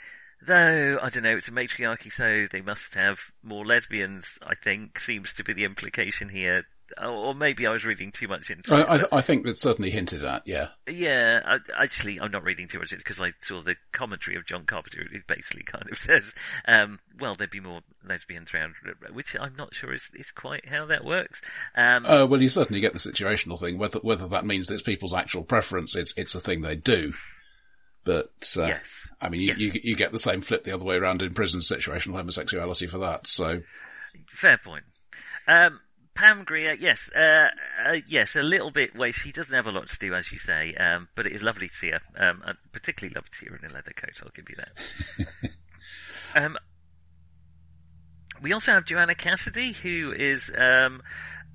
though 0.46 0.98
I 1.02 1.08
don't 1.10 1.22
know, 1.22 1.36
it's 1.36 1.48
a 1.48 1.52
matriarchy, 1.52 2.10
so 2.10 2.46
they 2.50 2.60
must 2.60 2.94
have 2.94 3.18
more 3.42 3.64
lesbians. 3.64 4.38
I 4.42 4.54
think 4.54 4.98
seems 4.98 5.32
to 5.34 5.44
be 5.44 5.52
the 5.52 5.64
implication 5.64 6.28
here 6.28 6.64
or 7.02 7.34
maybe 7.34 7.66
I 7.66 7.70
was 7.70 7.84
reading 7.84 8.12
too 8.12 8.28
much 8.28 8.50
into 8.50 8.74
it. 8.74 8.86
I, 8.88 9.18
I, 9.18 9.20
think 9.20 9.44
that's 9.44 9.60
certainly 9.60 9.90
hinted 9.90 10.24
at, 10.24 10.46
yeah. 10.46 10.68
Yeah, 10.88 11.40
I, 11.44 11.58
actually, 11.82 12.20
I'm 12.20 12.30
not 12.30 12.44
reading 12.44 12.68
too 12.68 12.78
much 12.78 12.92
into 12.92 13.00
it 13.00 13.04
because 13.04 13.20
I 13.20 13.32
saw 13.40 13.62
the 13.62 13.76
commentary 13.92 14.36
of 14.36 14.46
John 14.46 14.64
Carpenter. 14.64 15.02
It 15.12 15.26
basically 15.26 15.64
kind 15.64 15.86
of 15.90 15.98
says, 16.06 16.32
um, 16.66 16.98
well, 17.18 17.34
there'd 17.34 17.50
be 17.50 17.60
more 17.60 17.80
lesbians 18.06 18.52
around, 18.52 18.74
which 19.12 19.36
I'm 19.38 19.56
not 19.56 19.74
sure 19.74 19.94
is, 19.94 20.10
is 20.14 20.30
quite 20.30 20.68
how 20.68 20.86
that 20.86 21.04
works. 21.04 21.40
Um, 21.76 22.06
uh, 22.06 22.26
well, 22.26 22.42
you 22.42 22.48
certainly 22.48 22.80
get 22.80 22.92
the 22.92 22.98
situational 22.98 23.58
thing. 23.58 23.78
Whether 23.78 24.00
whether 24.00 24.28
that 24.28 24.46
means 24.46 24.66
that 24.66 24.74
it's 24.74 24.82
people's 24.82 25.14
actual 25.14 25.42
preference, 25.42 25.94
it's 25.94 26.14
it's 26.16 26.34
a 26.34 26.40
thing 26.40 26.62
they 26.62 26.76
do. 26.76 27.12
But 28.04 28.56
uh, 28.58 28.66
yes. 28.66 29.06
I 29.20 29.28
mean, 29.28 29.42
you, 29.42 29.46
yes. 29.48 29.58
you, 29.58 29.72
you 29.82 29.96
get 29.96 30.12
the 30.12 30.18
same 30.18 30.40
flip 30.40 30.64
the 30.64 30.72
other 30.72 30.84
way 30.84 30.96
around 30.96 31.22
in 31.22 31.34
prison 31.34 31.60
situational 31.60 32.14
homosexuality 32.14 32.86
for 32.86 32.98
that. 32.98 33.26
So 33.26 33.60
fair 34.28 34.58
point. 34.58 34.84
Um, 35.46 35.80
Pam 36.20 36.44
Grier, 36.44 36.74
yes, 36.74 37.08
uh, 37.16 37.48
uh, 37.82 37.96
yes, 38.06 38.36
a 38.36 38.42
little 38.42 38.70
bit 38.70 38.94
Wait, 38.94 39.14
She 39.14 39.32
doesn't 39.32 39.54
have 39.54 39.66
a 39.66 39.72
lot 39.72 39.88
to 39.88 39.98
do, 39.98 40.14
as 40.14 40.30
you 40.30 40.36
say, 40.36 40.74
um, 40.74 41.08
but 41.16 41.26
it 41.26 41.32
is 41.32 41.42
lovely 41.42 41.68
to 41.68 41.74
see 41.74 41.92
her. 41.92 42.00
Um, 42.14 42.42
I 42.44 42.52
particularly 42.72 43.14
love 43.14 43.24
to 43.30 43.38
see 43.38 43.46
her 43.46 43.56
in 43.56 43.70
a 43.70 43.72
leather 43.72 43.94
coat. 43.96 44.20
I'll 44.22 44.30
give 44.34 44.50
you 44.50 44.56
that. 44.56 45.50
um, 46.44 46.58
we 48.42 48.52
also 48.52 48.72
have 48.72 48.84
Joanna 48.84 49.14
Cassidy, 49.14 49.72
who 49.72 50.12
is 50.12 50.50
um, 50.50 51.00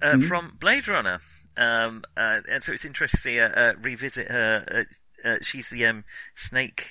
uh, 0.01 0.13
mm-hmm. 0.13 0.28
from 0.28 0.58
Blade 0.60 0.88
Runner, 0.88 1.19
um, 1.58 2.04
uh, 2.17 2.39
and 2.49 2.63
so 2.63 2.73
it's 2.73 2.86
interesting 2.86 3.19
to 3.19 3.21
see 3.21 3.36
her 3.36 3.75
uh, 3.78 3.80
revisit 3.80 4.32
her. 4.32 4.86
Uh, 5.23 5.36
she's 5.43 5.69
the 5.69 5.86
um, 5.86 6.04
snake 6.36 6.88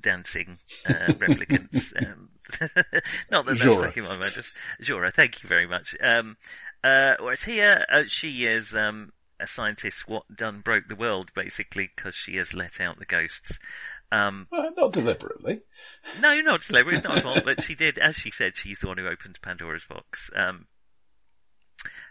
dancing 0.00 0.58
replicant. 0.88 1.92
Um, 2.04 2.30
not 3.30 3.46
the 3.46 3.54
best 3.54 3.80
second 3.80 4.06
one, 4.06 4.18
but 4.18 4.32
Zhora. 4.82 5.14
Thank 5.14 5.42
you 5.42 5.48
very 5.48 5.68
much. 5.68 5.96
Um, 6.02 6.36
uh, 6.82 7.14
whereas 7.20 7.42
here, 7.42 7.84
uh, 7.92 8.02
she 8.06 8.46
is 8.46 8.74
um, 8.74 9.12
a 9.38 9.46
scientist 9.46 10.08
what 10.08 10.24
done 10.34 10.60
broke 10.60 10.88
the 10.88 10.96
world, 10.96 11.30
basically, 11.34 11.90
because 11.94 12.14
she 12.14 12.36
has 12.36 12.54
let 12.54 12.80
out 12.80 12.98
the 12.98 13.04
ghosts. 13.04 13.58
Um, 14.12 14.48
well, 14.50 14.70
not 14.76 14.92
deliberately. 14.92 15.60
No, 16.20 16.40
not 16.40 16.62
deliberately. 16.62 16.98
It's 16.98 17.04
not 17.04 17.14
her 17.16 17.22
fault, 17.22 17.44
but 17.44 17.62
she 17.64 17.74
did, 17.74 17.98
as 17.98 18.16
she 18.16 18.30
said, 18.30 18.56
she's 18.56 18.80
the 18.80 18.88
one 18.88 18.98
who 18.98 19.06
opened 19.06 19.38
Pandora's 19.42 19.84
box. 19.88 20.30
Um, 20.34 20.66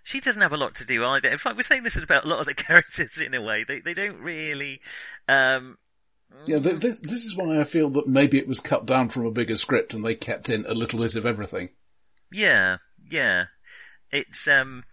she 0.03 0.19
doesn't 0.19 0.41
have 0.41 0.53
a 0.53 0.57
lot 0.57 0.75
to 0.75 0.85
do 0.85 1.03
either. 1.03 1.27
In 1.27 1.37
fact, 1.37 1.57
we're 1.57 1.63
saying 1.63 1.83
this 1.83 1.97
about 1.97 2.25
a 2.25 2.27
lot 2.27 2.39
of 2.39 2.45
the 2.45 2.53
characters 2.55 3.17
in 3.17 3.33
a 3.33 3.41
way. 3.41 3.65
They 3.67 3.79
they 3.79 3.93
don't 3.93 4.21
really. 4.21 4.81
Um, 5.27 5.77
yeah, 6.45 6.59
this 6.59 6.99
this 6.99 7.25
is 7.25 7.35
why 7.35 7.59
I 7.59 7.63
feel 7.63 7.89
that 7.91 8.07
maybe 8.07 8.37
it 8.37 8.47
was 8.47 8.59
cut 8.59 8.85
down 8.85 9.09
from 9.09 9.25
a 9.25 9.31
bigger 9.31 9.57
script 9.57 9.93
and 9.93 10.05
they 10.05 10.15
kept 10.15 10.49
in 10.49 10.65
a 10.65 10.73
little 10.73 10.99
bit 10.99 11.15
of 11.15 11.25
everything. 11.25 11.69
Yeah, 12.31 12.77
yeah. 13.09 13.45
It's 14.11 14.47
um, 14.47 14.83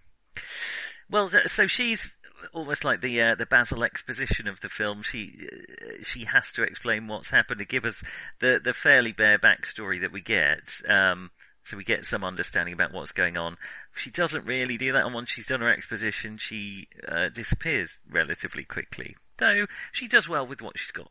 well, 1.11 1.31
so 1.47 1.67
she's 1.67 2.17
almost 2.53 2.85
like 2.85 3.01
the 3.01 3.21
uh, 3.21 3.35
the 3.35 3.47
Basil 3.47 3.85
exposition 3.85 4.49
of 4.49 4.61
the 4.61 4.69
film. 4.69 5.03
She 5.03 5.49
uh, 5.51 6.03
she 6.03 6.25
has 6.25 6.53
to 6.53 6.63
explain 6.63 7.07
what's 7.09 7.31
happened 7.31 7.59
to 7.61 7.65
give 7.65 7.85
us 7.85 8.03
the 8.41 8.61
the 8.63 8.73
fairly 8.73 9.13
bare 9.13 9.39
backstory 9.39 10.01
that 10.03 10.13
we 10.13 10.21
get. 10.21 10.71
Um, 10.89 11.31
so 11.65 11.77
we 11.77 11.85
get 11.85 12.07
some 12.07 12.23
understanding 12.23 12.75
about 12.75 12.93
what's 12.93 13.11
going 13.13 13.37
on. 13.37 13.57
She 13.95 14.11
doesn't 14.11 14.47
really 14.47 14.79
do 14.79 14.93
that, 14.93 15.05
and 15.05 15.15
once 15.15 15.31
she's 15.31 15.47
done 15.47 15.61
her 15.61 15.73
exposition, 15.73 16.39
she 16.39 16.89
uh, 17.09 17.29
disappears 17.29 18.01
relatively 18.09 18.63
quickly. 18.63 19.17
Though 19.39 19.67
she 19.93 20.07
does 20.07 20.29
well 20.29 20.47
with 20.47 20.63
what 20.63 20.79
she's 20.79 20.93
got. 20.93 21.11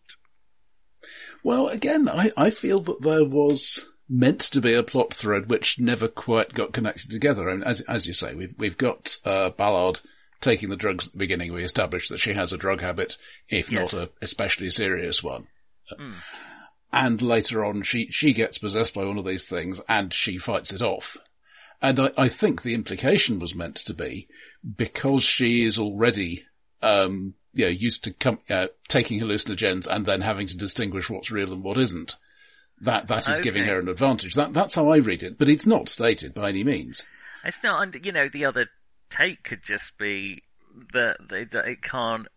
Well, 1.43 1.67
again, 1.67 2.07
I, 2.07 2.31
I 2.37 2.49
feel 2.49 2.79
that 2.81 3.01
there 3.01 3.25
was 3.25 3.87
meant 4.07 4.39
to 4.39 4.61
be 4.61 4.73
a 4.73 4.83
plot 4.83 5.13
thread 5.13 5.49
which 5.49 5.79
never 5.79 6.07
quite 6.07 6.53
got 6.53 6.73
connected 6.73 7.09
together. 7.09 7.49
And 7.49 7.63
as 7.63 7.81
as 7.81 8.05
you 8.05 8.13
say, 8.13 8.33
we've 8.33 8.53
we've 8.57 8.77
got 8.77 9.17
uh, 9.25 9.49
Ballard 9.49 10.01
taking 10.41 10.69
the 10.69 10.75
drugs 10.75 11.07
at 11.07 11.13
the 11.13 11.19
beginning. 11.19 11.53
We 11.53 11.63
established 11.63 12.09
that 12.09 12.19
she 12.19 12.33
has 12.33 12.53
a 12.53 12.57
drug 12.57 12.81
habit, 12.81 13.17
if 13.49 13.71
yes. 13.71 13.93
not 13.93 14.01
a 14.01 14.09
especially 14.21 14.69
serious 14.69 15.23
one. 15.23 15.47
Mm. 15.99 16.15
And 16.93 17.21
later 17.21 17.65
on, 17.65 17.83
she 17.83 18.07
she 18.11 18.33
gets 18.33 18.57
possessed 18.57 18.93
by 18.93 19.05
one 19.05 19.17
of 19.17 19.25
these 19.25 19.43
things, 19.45 19.81
and 19.89 20.13
she 20.13 20.37
fights 20.37 20.71
it 20.71 20.81
off. 20.81 21.17
And 21.81 21.99
I, 21.99 22.11
I 22.17 22.29
think 22.29 22.61
the 22.61 22.73
implication 22.73 23.39
was 23.39 23.53
meant 23.53 23.75
to 23.77 23.93
be 23.93 24.27
because 24.77 25.23
she 25.23 25.65
is 25.65 25.77
already 25.77 26.45
um, 26.81 27.33
you 27.53 27.65
know, 27.65 27.71
used 27.71 28.03
to 28.05 28.13
com- 28.13 28.39
uh, 28.49 28.67
taking 28.87 29.19
hallucinogens 29.19 29.87
and 29.87 30.05
then 30.05 30.21
having 30.21 30.47
to 30.47 30.57
distinguish 30.57 31.09
what's 31.09 31.31
real 31.31 31.51
and 31.51 31.63
what 31.63 31.77
isn't 31.77 32.15
that 32.81 33.07
that 33.07 33.27
is 33.27 33.35
okay. 33.35 33.41
giving 33.41 33.65
her 33.65 33.79
an 33.79 33.87
advantage. 33.87 34.33
That 34.33 34.53
that's 34.53 34.75
how 34.75 34.89
I 34.89 34.97
read 34.97 35.23
it, 35.23 35.37
but 35.37 35.49
it's 35.49 35.65
not 35.65 35.89
stated 35.89 36.33
by 36.33 36.49
any 36.49 36.63
means. 36.63 37.05
It's 37.43 37.63
not, 37.63 37.81
and 37.83 38.05
you 38.05 38.11
know, 38.11 38.27
the 38.27 38.45
other 38.45 38.67
take 39.09 39.43
could 39.43 39.63
just 39.63 39.97
be 39.97 40.43
that, 40.93 41.17
that 41.29 41.67
it 41.67 41.81
can't 41.81 42.27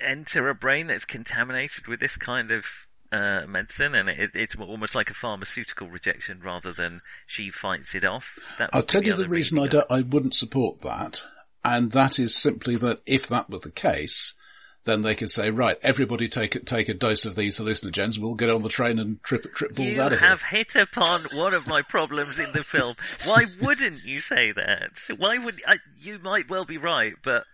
enter 0.00 0.48
a 0.48 0.54
brain 0.54 0.88
that's 0.88 1.04
contaminated 1.04 1.86
with 1.86 2.00
this 2.00 2.16
kind 2.16 2.50
of 2.50 2.66
uh, 3.10 3.46
medicine, 3.46 3.94
and 3.94 4.08
it, 4.08 4.30
it's 4.34 4.56
almost 4.56 4.94
like 4.94 5.10
a 5.10 5.14
pharmaceutical 5.14 5.88
rejection 5.88 6.40
rather 6.42 6.72
than 6.72 7.00
she 7.26 7.50
fights 7.50 7.94
it 7.94 8.04
off. 8.04 8.38
I'll 8.72 8.82
tell 8.82 9.02
you 9.02 9.14
the 9.14 9.28
reason 9.28 9.58
I, 9.58 9.66
don't, 9.66 9.86
I 9.90 10.00
wouldn't 10.02 10.34
support 10.34 10.80
that, 10.82 11.22
and 11.64 11.92
that 11.92 12.18
is 12.18 12.34
simply 12.34 12.76
that 12.76 13.00
if 13.06 13.28
that 13.28 13.50
were 13.50 13.58
the 13.58 13.70
case, 13.70 14.34
then 14.84 15.02
they 15.02 15.14
could 15.14 15.30
say, 15.30 15.50
right, 15.50 15.78
everybody 15.82 16.28
take 16.28 16.64
take 16.64 16.88
a 16.88 16.94
dose 16.94 17.24
of 17.24 17.36
these 17.36 17.58
hallucinogens. 17.58 18.18
We'll 18.18 18.34
get 18.34 18.50
on 18.50 18.62
the 18.62 18.68
train 18.68 18.98
and 18.98 19.22
trip 19.22 19.54
trip 19.54 19.74
balls 19.74 19.94
you 19.94 20.02
out 20.02 20.12
of 20.12 20.18
here. 20.18 20.28
You 20.28 20.30
have 20.30 20.42
hit 20.42 20.76
upon 20.76 21.24
one 21.32 21.54
of 21.54 21.66
my 21.66 21.82
problems 21.82 22.38
in 22.38 22.52
the 22.52 22.64
film. 22.64 22.96
Why 23.24 23.46
wouldn't 23.60 24.04
you 24.04 24.20
say 24.20 24.52
that? 24.52 24.90
Why 25.16 25.38
would 25.38 25.62
I, 25.66 25.78
you 26.00 26.18
might 26.18 26.50
well 26.50 26.64
be 26.64 26.78
right, 26.78 27.14
but 27.22 27.44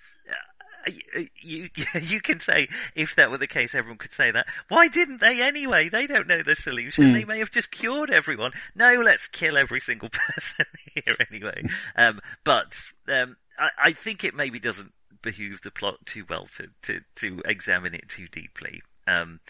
you 1.43 1.69
you 2.01 2.21
can 2.21 2.41
say 2.41 2.69
if 2.95 3.17
that 3.17 3.31
were 3.31 3.39
the 3.39 3.47
case, 3.47 3.75
everyone 3.75 3.99
could 3.99 4.13
say 4.13 4.31
that. 4.31 4.47
Why 4.69 4.89
didn't 4.89 5.21
they 5.21 5.43
anyway? 5.43 5.89
They 5.89 6.07
don't 6.07 6.27
know 6.27 6.43
the 6.43 6.57
solution. 6.57 7.07
Mm. 7.07 7.15
They 7.15 7.25
may 7.25 7.39
have 7.39 7.51
just 7.51 7.71
cured 7.71 8.11
everyone. 8.11 8.53
No, 8.75 8.95
let's 8.95 9.29
kill 9.29 9.57
every 9.57 9.81
single 9.81 10.09
person 10.13 10.67
here 10.95 11.17
anyway. 11.31 11.65
Um, 11.97 12.21
but 12.45 12.79
um, 13.09 13.37
I, 13.59 13.69
I 13.89 13.93
think 13.93 14.25
it 14.25 14.35
maybe 14.35 14.61
doesn't 14.61 14.93
behoove 15.23 15.61
the 15.63 15.71
plot 15.71 15.95
too 16.07 16.25
well 16.29 16.47
to 16.57 16.67
to, 16.83 17.01
to 17.17 17.43
examine 17.45 17.95
it 17.95 18.09
too 18.09 18.29
deeply. 18.29 18.83
Um, 19.07 19.41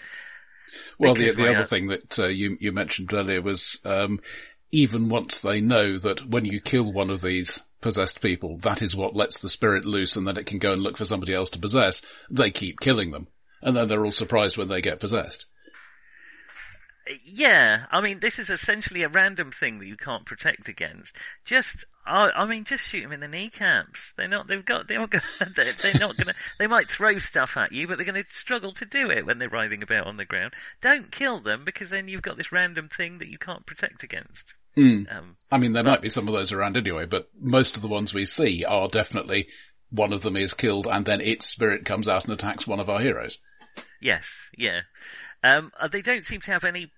well, 0.99 1.15
the 1.15 1.31
the 1.31 1.49
other 1.49 1.65
thing 1.65 1.89
that 1.89 2.19
uh, 2.19 2.27
you 2.27 2.57
you 2.61 2.73
mentioned 2.73 3.13
earlier 3.13 3.41
was 3.41 3.81
um, 3.85 4.21
even 4.71 5.09
once 5.09 5.41
they 5.41 5.61
know 5.61 5.99
that 5.99 6.27
when 6.27 6.45
you 6.45 6.61
kill 6.61 6.93
one 6.93 7.11
of 7.11 7.23
these 7.23 7.63
possessed 7.81 8.21
people, 8.21 8.59
that 8.59 8.83
is 8.83 8.95
what 8.95 9.17
lets 9.17 9.39
the 9.39 9.49
spirit 9.49 9.85
loose 9.85 10.17
and 10.17 10.27
then 10.27 10.37
it 10.37 10.47
can 10.47 10.59
go 10.59 10.73
and 10.73 10.83
look 10.83 10.97
for 10.97 11.05
somebody 11.05 11.33
else 11.33 11.51
to 11.51 11.59
possess, 11.59 12.03
they 12.31 12.51
keep 12.51 12.81
killing 12.81 13.11
them. 13.11 13.29
And 13.63 13.77
then 13.77 13.89
they're 13.89 14.05
all 14.05 14.13
surprised 14.13 14.57
when 14.57 14.69
they 14.69 14.81
get 14.81 15.01
possessed. 15.01 15.47
Yeah, 17.25 17.87
I 17.91 18.01
mean, 18.03 18.21
this 18.21 18.39
is 18.39 18.51
essentially 18.51 19.03
a 19.03 19.09
random 19.09 19.51
thing 19.51 19.79
that 19.79 19.87
you 19.87 19.97
can't 19.97 20.27
protect 20.27 20.69
against. 20.69 21.17
Just, 21.45 21.87
I, 22.09 22.31
I 22.31 22.47
mean, 22.47 22.64
just 22.64 22.88
shoot 22.88 23.03
them 23.03 23.12
in 23.12 23.21
the 23.21 23.29
kneecaps. 23.29 24.14
They're 24.16 24.29
not, 24.29 24.49
they've 24.49 24.64
got, 24.64 24.88
they're 24.88 24.99
not 24.99 25.11
gonna, 25.11 25.25
they're, 25.55 25.73
they're 25.75 26.01
not 26.01 26.16
gonna, 26.16 26.35
they 26.59 26.66
might 26.66 26.90
throw 26.90 27.18
stuff 27.18 27.57
at 27.57 27.73
you, 27.73 27.87
but 27.87 27.97
they're 27.97 28.07
gonna 28.07 28.25
struggle 28.31 28.73
to 28.75 28.85
do 28.85 29.11
it 29.11 29.27
when 29.27 29.38
they're 29.38 29.49
writhing 29.49 29.83
about 29.83 30.07
on 30.07 30.16
the 30.16 30.25
ground. 30.25 30.55
Don't 30.81 31.12
kill 31.12 31.40
them 31.40 31.64
because 31.64 31.90
then 31.90 32.09
you've 32.09 32.23
got 32.23 32.37
this 32.37 32.53
random 32.53 32.88
thing 32.88 33.18
that 33.18 33.29
you 33.29 33.38
can't 33.38 33.66
protect 33.66 34.03
against. 34.03 34.55
Mm. 34.77 35.14
Um, 35.14 35.37
I 35.51 35.59
mean, 35.59 35.73
there 35.73 35.83
but, 35.83 35.90
might 35.90 36.03
be 36.03 36.11
some 36.11 36.29
of 36.29 36.35
those 36.35 36.53
around 36.53 36.77
anyway, 36.77 37.05
but 37.07 37.29
most 37.38 37.77
of 37.77 37.83
the 37.83 37.88
ones 37.88 38.14
we 38.14 38.25
see 38.25 38.64
are 38.64 38.88
definitely 38.88 39.49
one 39.90 40.12
of 40.12 40.23
them 40.23 40.37
is 40.37 40.55
killed 40.55 40.87
and 40.87 41.05
then 41.05 41.21
its 41.21 41.47
spirit 41.47 41.85
comes 41.85 42.09
out 42.09 42.25
and 42.25 42.33
attacks 42.33 42.66
one 42.66 42.81
of 42.81 42.88
our 42.88 43.01
heroes. 43.01 43.38
Yes, 44.01 44.31
yeah. 44.57 44.81
Um, 45.42 45.73
uh, 45.79 45.88
they 45.88 46.03
don't 46.03 46.25
seem 46.25 46.40
to 46.42 46.53
have 46.53 46.64
any 46.64 46.92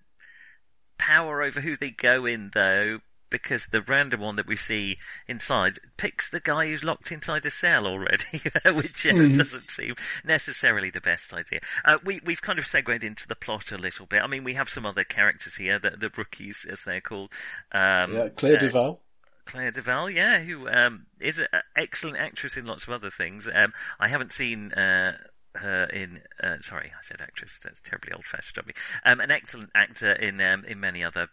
power 0.99 1.43
over 1.43 1.61
who 1.61 1.77
they 1.77 1.91
go 1.91 2.27
in 2.27 2.51
though, 2.53 2.99
because 3.31 3.67
the 3.71 3.83
random 3.83 4.21
one 4.21 4.37
that 4.37 4.47
we 4.47 4.57
see 4.57 4.99
inside 5.29 5.79
picks 5.97 6.31
the 6.31 6.41
guy 6.41 6.67
who's 6.67 6.85
locked 6.85 7.13
inside 7.13 7.47
a 7.47 7.51
cell 7.51 7.87
already, 7.87 8.25
which 8.67 9.07
uh, 9.07 9.11
mm. 9.11 9.37
doesn't 9.37 9.71
seem 9.71 9.95
necessarily 10.25 10.91
the 10.91 11.01
best 11.01 11.33
idea. 11.33 11.61
Uh, 11.85 11.99
we, 12.05 12.21
we've 12.25 12.43
kind 12.43 12.59
of 12.59 12.67
segued 12.67 13.05
into 13.05 13.27
the 13.27 13.35
plot 13.35 13.73
a 13.73 13.79
little 13.79 14.07
bit. 14.07 14.23
I 14.23 14.27
mean, 14.27 14.45
we 14.45 14.55
have 14.55 14.69
some 14.69 14.85
other 14.85 15.05
characters 15.05 15.57
here, 15.57 15.79
the, 15.79 15.91
the 15.91 16.11
rookies, 16.17 16.67
as 16.71 16.83
they're 16.85 17.01
called. 17.01 17.31
Um, 17.73 18.15
yeah, 18.15 18.29
Claire 18.35 18.57
uh, 18.57 18.61
DuVall. 18.61 18.99
Claire 19.47 19.73
DuVall, 19.73 20.15
yeah, 20.15 20.41
who 20.41 20.69
um, 20.69 21.07
is 21.21 21.39
an 21.39 21.47
excellent 21.77 22.19
actress 22.19 22.57
in 22.57 22.67
lots 22.67 22.85
of 22.85 22.91
other 22.91 23.11
things. 23.11 23.49
Um, 23.53 23.73
I 23.99 24.09
haven't 24.09 24.33
seen 24.33 24.73
uh, 24.73 25.17
her 25.55 25.85
in. 25.85 26.21
Uh, 26.43 26.57
sorry, 26.63 26.93
I 26.97 27.03
said 27.07 27.21
actress. 27.21 27.59
That's 27.63 27.81
terribly 27.81 28.13
old-fashioned 28.13 28.59
of 28.59 28.67
me. 28.67 28.75
Um, 29.05 29.21
an 29.21 29.31
excellent 29.31 29.71
actor 29.75 30.13
in 30.13 30.41
um, 30.41 30.65
in 30.65 30.79
many 30.81 31.03
other 31.03 31.29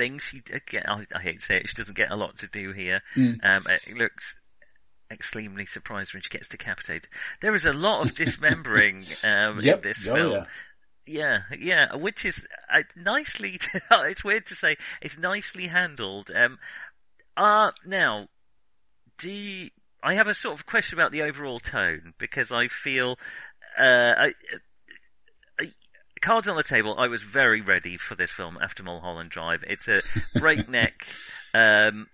things. 0.00 0.22
She 0.22 0.42
again, 0.52 0.84
I, 0.88 1.04
I, 1.14 1.20
hate 1.20 1.40
to 1.40 1.46
say 1.46 1.56
it, 1.58 1.68
she 1.68 1.76
doesn't 1.76 1.96
get 1.96 2.10
a 2.10 2.16
lot 2.16 2.38
to 2.38 2.46
do 2.46 2.72
here. 2.72 3.02
Mm. 3.14 3.44
Um, 3.44 3.66
it 3.68 3.96
looks 3.96 4.34
extremely 5.10 5.66
surprised 5.66 6.14
when 6.14 6.22
she 6.22 6.30
gets 6.30 6.48
decapitated. 6.48 7.08
There 7.42 7.54
is 7.54 7.66
a 7.66 7.72
lot 7.72 8.06
of 8.06 8.14
dismembering 8.14 9.06
um, 9.24 9.60
yep. 9.60 9.76
in 9.76 9.82
this 9.82 10.06
oh, 10.06 10.14
film. 10.14 10.32
Yeah. 10.32 10.44
Yeah, 11.06 11.38
yeah, 11.58 11.96
which 11.96 12.24
is 12.24 12.46
uh, 12.72 12.82
nicely. 12.94 13.58
it's 13.90 14.22
weird 14.22 14.46
to 14.46 14.54
say 14.54 14.76
it's 15.02 15.18
nicely 15.18 15.66
handled. 15.66 16.30
Um, 16.32 16.58
uh, 17.36 17.72
now, 17.84 18.28
do 19.18 19.28
you, 19.28 19.70
I 20.04 20.14
have 20.14 20.28
a 20.28 20.34
sort 20.34 20.54
of 20.54 20.66
question 20.66 20.98
about 20.98 21.10
the 21.10 21.22
overall 21.22 21.58
tone 21.58 22.14
because 22.18 22.52
I 22.52 22.68
feel 22.68 23.18
uh, 23.76 24.14
I, 24.18 24.34
cards 26.20 26.48
on 26.48 26.56
the 26.56 26.62
table, 26.62 26.94
I 26.98 27.08
was 27.08 27.22
very 27.22 27.60
ready 27.60 27.96
for 27.96 28.14
this 28.14 28.30
film 28.30 28.58
after 28.60 28.82
Mulholland 28.82 29.30
Drive. 29.30 29.64
It's 29.66 29.88
a 29.88 30.02
breakneck, 30.38 31.06
um, 31.54 32.08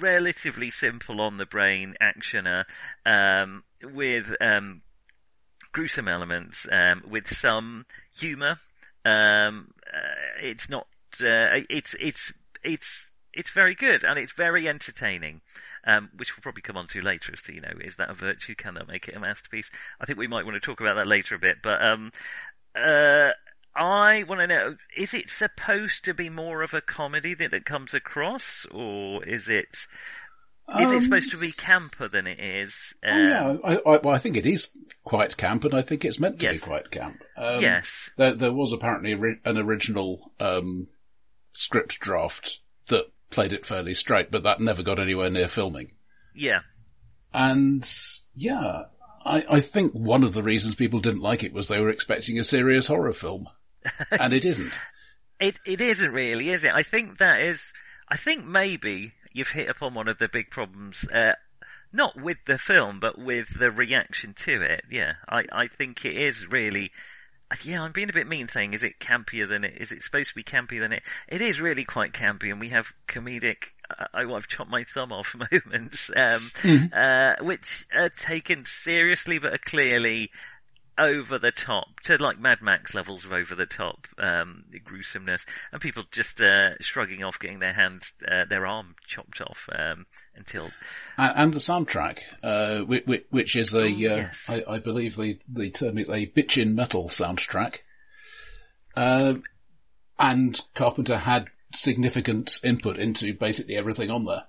relatively 0.00 0.70
simple 0.70 1.20
on 1.20 1.36
the 1.36 1.46
brain 1.46 1.94
actioner, 2.00 2.64
um, 3.06 3.64
with, 3.82 4.34
um, 4.40 4.82
gruesome 5.72 6.08
elements, 6.08 6.66
um, 6.70 7.02
with 7.08 7.28
some 7.28 7.86
humour. 8.18 8.58
Um, 9.04 9.72
uh, 9.92 10.40
it's 10.42 10.68
not, 10.68 10.86
uh, 11.20 11.62
it's, 11.68 11.94
it's, 12.00 12.32
it's, 12.62 13.10
it's 13.32 13.50
very 13.50 13.74
good 13.74 14.04
and 14.04 14.18
it's 14.18 14.32
very 14.32 14.68
entertaining. 14.68 15.40
Um, 15.86 16.08
which 16.16 16.34
we'll 16.34 16.40
probably 16.40 16.62
come 16.62 16.78
on 16.78 16.86
to 16.86 17.02
later 17.02 17.30
as 17.34 17.42
to, 17.42 17.54
you 17.54 17.60
know, 17.60 17.74
is 17.78 17.96
that 17.96 18.08
a 18.08 18.14
virtue? 18.14 18.54
Can 18.54 18.72
that 18.72 18.88
make 18.88 19.06
it 19.06 19.16
a 19.16 19.20
masterpiece? 19.20 19.70
I 20.00 20.06
think 20.06 20.18
we 20.18 20.26
might 20.26 20.46
want 20.46 20.54
to 20.54 20.60
talk 20.66 20.80
about 20.80 20.94
that 20.94 21.06
later 21.06 21.34
a 21.34 21.38
bit, 21.38 21.58
but, 21.62 21.84
um, 21.84 22.10
uh, 22.74 23.30
I 23.76 24.22
want 24.24 24.40
to 24.40 24.46
know, 24.46 24.76
is 24.96 25.14
it 25.14 25.30
supposed 25.30 26.04
to 26.04 26.14
be 26.14 26.30
more 26.30 26.62
of 26.62 26.74
a 26.74 26.80
comedy 26.80 27.34
that 27.34 27.52
it 27.52 27.64
comes 27.64 27.92
across, 27.92 28.66
or 28.70 29.24
is 29.24 29.48
it, 29.48 29.66
is 30.78 30.88
um, 30.88 30.96
it 30.96 31.02
supposed 31.02 31.32
to 31.32 31.36
be 31.36 31.50
camper 31.50 32.06
than 32.06 32.26
it 32.28 32.38
is? 32.38 32.76
Um, 33.02 33.12
oh 33.12 33.22
yeah, 33.22 33.48
um, 33.48 33.60
I, 33.64 33.74
I, 33.74 33.96
well, 33.98 34.14
I 34.14 34.18
think 34.18 34.36
it 34.36 34.46
is 34.46 34.70
quite 35.02 35.36
camp, 35.36 35.64
and 35.64 35.74
I 35.74 35.82
think 35.82 36.04
it's 36.04 36.20
meant 36.20 36.38
to 36.38 36.46
yes. 36.46 36.54
be 36.54 36.58
quite 36.60 36.90
camp. 36.90 37.20
Um, 37.36 37.60
yes. 37.60 38.10
There, 38.16 38.34
there, 38.34 38.52
was 38.52 38.72
apparently 38.72 39.12
an 39.44 39.58
original 39.58 40.32
um, 40.38 40.86
script 41.52 41.98
draft 41.98 42.60
that 42.86 43.06
played 43.30 43.52
it 43.52 43.66
fairly 43.66 43.94
straight, 43.94 44.30
but 44.30 44.44
that 44.44 44.60
never 44.60 44.84
got 44.84 45.00
anywhere 45.00 45.30
near 45.30 45.48
filming. 45.48 45.92
Yeah. 46.36 46.60
And 47.32 47.88
yeah, 48.36 48.84
I, 49.26 49.44
I 49.50 49.60
think 49.60 49.94
one 49.94 50.22
of 50.22 50.32
the 50.32 50.44
reasons 50.44 50.76
people 50.76 51.00
didn't 51.00 51.22
like 51.22 51.42
it 51.42 51.52
was 51.52 51.66
they 51.66 51.80
were 51.80 51.90
expecting 51.90 52.38
a 52.38 52.44
serious 52.44 52.86
horror 52.86 53.12
film 53.12 53.48
and 54.10 54.32
it 54.32 54.44
isn't. 54.44 54.78
It 55.40 55.58
it 55.66 55.80
isn't 55.80 56.12
really, 56.12 56.50
is 56.50 56.64
it? 56.64 56.72
I 56.72 56.82
think 56.82 57.18
that 57.18 57.40
is. 57.40 57.72
I 58.08 58.16
think 58.16 58.44
maybe 58.44 59.12
you've 59.32 59.48
hit 59.48 59.68
upon 59.68 59.94
one 59.94 60.08
of 60.08 60.18
the 60.18 60.28
big 60.28 60.50
problems. 60.50 61.04
Uh, 61.12 61.32
not 61.92 62.20
with 62.20 62.38
the 62.46 62.58
film, 62.58 62.98
but 62.98 63.18
with 63.18 63.58
the 63.58 63.70
reaction 63.70 64.34
to 64.34 64.60
it. 64.62 64.84
Yeah, 64.90 65.14
I, 65.28 65.44
I 65.52 65.68
think 65.68 66.04
it 66.04 66.16
is 66.16 66.46
really. 66.46 66.90
Yeah, 67.62 67.82
I'm 67.82 67.92
being 67.92 68.10
a 68.10 68.12
bit 68.12 68.26
mean 68.26 68.48
saying, 68.48 68.74
is 68.74 68.82
it 68.82 68.98
campier 68.98 69.48
than 69.48 69.62
it? 69.62 69.74
Is 69.76 69.92
it 69.92 70.02
supposed 70.02 70.30
to 70.30 70.34
be 70.34 70.42
campier 70.42 70.80
than 70.80 70.92
it? 70.92 71.04
It 71.28 71.40
is 71.40 71.60
really 71.60 71.84
quite 71.84 72.12
campy, 72.12 72.50
and 72.50 72.58
we 72.58 72.70
have 72.70 72.92
comedic. 73.06 73.74
Uh, 73.96 74.06
I, 74.12 74.22
I've 74.24 74.48
chopped 74.48 74.70
my 74.70 74.82
thumb 74.82 75.12
off 75.12 75.36
moments, 75.52 76.10
um, 76.16 76.50
mm. 76.62 76.92
uh, 76.92 77.44
which 77.44 77.86
are 77.94 78.08
taken 78.08 78.64
seriously, 78.64 79.38
but 79.38 79.54
are 79.54 79.58
clearly 79.58 80.30
over 80.98 81.38
the 81.38 81.50
top 81.50 82.00
to 82.04 82.22
like 82.22 82.38
Mad 82.38 82.62
Max 82.62 82.94
levels 82.94 83.24
of 83.24 83.32
over 83.32 83.54
the 83.54 83.66
top 83.66 84.06
um, 84.18 84.64
gruesomeness, 84.84 85.44
and 85.72 85.80
people 85.80 86.04
just 86.10 86.40
uh, 86.40 86.76
shrugging 86.80 87.24
off, 87.24 87.38
getting 87.38 87.58
their 87.58 87.72
hand, 87.72 88.02
uh, 88.30 88.44
their 88.44 88.66
arm 88.66 88.94
chopped 89.06 89.40
off 89.40 89.68
um, 89.72 90.06
until. 90.36 90.70
And, 91.16 91.52
the 91.52 91.58
soundtrack, 91.58 92.18
uh, 92.42 92.80
which, 92.80 93.24
which, 93.30 93.56
is 93.56 93.74
a, 93.74 93.80
oh, 93.80 93.84
uh, 93.84 93.86
yes. 93.86 94.44
I, 94.48 94.64
I, 94.68 94.78
believe 94.78 95.16
the 95.16 95.38
the 95.48 95.70
term 95.70 95.98
is 95.98 96.08
a 96.08 96.26
bitchin' 96.26 96.74
metal 96.74 97.08
soundtrack, 97.08 97.78
uh, 98.96 99.34
and 100.18 100.60
Carpenter 100.74 101.18
had 101.18 101.48
significant 101.74 102.58
input 102.62 102.98
into 102.98 103.34
basically 103.34 103.76
everything 103.76 104.10
on 104.10 104.24
there. 104.24 104.44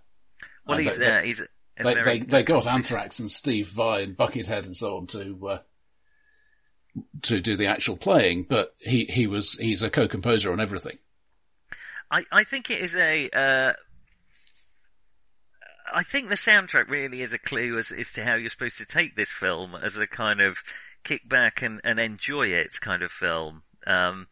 Well, 0.67 0.77
he's, 0.77 0.97
they, 0.97 1.11
uh, 1.11 1.21
he's. 1.21 1.41
They, 1.77 1.93
they, 1.93 2.19
they, 2.19 2.43
got 2.43 2.67
Anthrax 2.67 3.19
and 3.19 3.29
Steve 3.29 3.67
Vai 3.67 4.03
and 4.03 4.15
Buckethead 4.15 4.63
and 4.63 4.77
so 4.77 4.95
on 4.95 5.07
to 5.07 5.59
to 7.23 7.41
do 7.41 7.55
the 7.55 7.67
actual 7.67 7.97
playing, 7.97 8.45
but 8.49 8.73
he, 8.79 9.05
he 9.05 9.27
was, 9.27 9.53
he's 9.53 9.83
a 9.83 9.89
co-composer 9.89 10.51
on 10.51 10.59
everything. 10.59 10.97
I, 12.11 12.23
I 12.31 12.43
think 12.43 12.69
it 12.69 12.81
is 12.81 12.95
a, 12.95 13.29
uh, 13.29 13.73
I 15.93 16.03
think 16.03 16.29
the 16.29 16.35
soundtrack 16.35 16.89
really 16.89 17.21
is 17.21 17.33
a 17.33 17.37
clue 17.37 17.77
as, 17.77 17.91
as 17.91 18.11
to 18.11 18.23
how 18.23 18.35
you're 18.35 18.49
supposed 18.49 18.77
to 18.77 18.85
take 18.85 19.15
this 19.15 19.31
film 19.31 19.75
as 19.75 19.97
a 19.97 20.07
kind 20.07 20.41
of 20.41 20.57
kick 21.03 21.27
back 21.27 21.61
and, 21.61 21.79
and 21.83 21.99
enjoy 21.99 22.47
it 22.47 22.79
kind 22.81 23.03
of 23.03 23.11
film. 23.11 23.63
Um, 23.87 24.27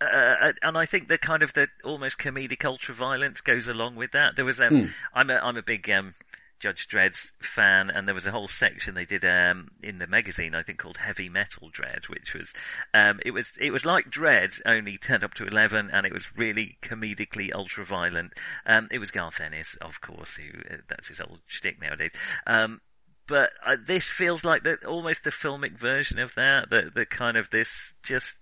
uh, 0.00 0.04
uh 0.06 0.52
and 0.62 0.78
I 0.78 0.86
think 0.86 1.08
the 1.08 1.18
kind 1.18 1.42
of 1.42 1.52
the 1.52 1.68
almost 1.84 2.18
comedic 2.18 2.64
ultra 2.64 2.94
violence 2.94 3.40
goes 3.40 3.68
along 3.68 3.96
with 3.96 4.12
that. 4.12 4.36
There 4.36 4.44
was 4.44 4.60
um, 4.60 4.70
mm. 4.70 4.90
I'm 5.12 5.30
a 5.30 5.34
I'm 5.34 5.56
a 5.56 5.62
big 5.62 5.90
um, 5.90 6.14
Judge 6.60 6.86
Dredd's 6.88 7.30
fan, 7.40 7.90
and 7.90 8.06
there 8.06 8.14
was 8.14 8.26
a 8.26 8.30
whole 8.30 8.48
section 8.48 8.94
they 8.94 9.04
did 9.04 9.24
um, 9.24 9.68
in 9.82 9.98
the 9.98 10.06
magazine, 10.06 10.54
I 10.54 10.62
think, 10.62 10.78
called 10.78 10.96
Heavy 10.96 11.28
Metal 11.28 11.70
Dredd, 11.70 12.08
which 12.08 12.34
was 12.34 12.52
um, 12.94 13.20
it 13.24 13.32
was 13.32 13.46
it 13.60 13.70
was 13.70 13.84
like 13.84 14.10
Dredd, 14.10 14.60
only 14.64 14.96
turned 14.96 15.24
up 15.24 15.34
to 15.34 15.46
eleven, 15.46 15.90
and 15.92 16.06
it 16.06 16.12
was 16.12 16.36
really 16.36 16.78
comedically 16.82 17.54
ultra 17.54 17.84
violent. 17.84 18.32
Um, 18.66 18.88
it 18.90 18.98
was 18.98 19.10
Garth 19.10 19.40
Ennis, 19.40 19.76
of 19.80 20.00
course, 20.00 20.36
who 20.36 20.58
uh, 20.74 20.78
that's 20.88 21.08
his 21.08 21.20
old 21.20 21.40
shtick 21.46 21.80
nowadays. 21.80 22.12
Um, 22.46 22.80
but 23.26 23.50
uh, 23.64 23.76
this 23.86 24.08
feels 24.08 24.44
like 24.44 24.64
the, 24.64 24.76
almost 24.86 25.24
the 25.24 25.30
filmic 25.30 25.78
version 25.78 26.18
of 26.18 26.34
that, 26.34 26.68
the, 26.70 26.90
the 26.94 27.06
kind 27.06 27.36
of 27.36 27.50
this 27.50 27.94
just 28.02 28.36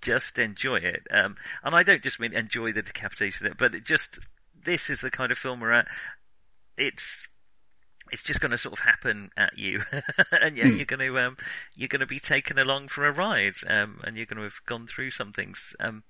just 0.00 0.38
enjoy 0.38 0.76
it. 0.76 1.06
Um, 1.10 1.36
and 1.64 1.74
I 1.74 1.82
don't 1.82 2.02
just 2.02 2.20
mean 2.20 2.32
enjoy 2.32 2.72
the 2.72 2.82
decapitation, 2.82 3.52
but 3.58 3.74
it 3.74 3.84
just 3.84 4.18
this 4.64 4.90
is 4.90 5.00
the 5.00 5.10
kind 5.10 5.32
of 5.32 5.38
film 5.38 5.60
we're 5.60 5.72
at. 5.72 5.88
It's 6.78 7.26
it's 8.10 8.22
just 8.22 8.40
going 8.40 8.52
to 8.52 8.58
sort 8.58 8.72
of 8.72 8.78
happen 8.78 9.30
at 9.36 9.58
you, 9.58 9.82
and 10.32 10.56
yeah, 10.56 10.68
Hmm. 10.68 10.76
you're 10.76 10.86
going 10.86 11.00
to 11.00 11.18
um, 11.18 11.36
you're 11.74 11.88
going 11.88 12.00
to 12.00 12.06
be 12.06 12.20
taken 12.20 12.58
along 12.58 12.88
for 12.88 13.04
a 13.06 13.12
ride, 13.12 13.56
um, 13.66 14.00
and 14.04 14.16
you're 14.16 14.24
going 14.26 14.38
to 14.38 14.44
have 14.44 14.64
gone 14.66 14.86
through 14.86 15.10
some 15.10 15.32
things. 15.32 15.74
Um, 15.80 16.02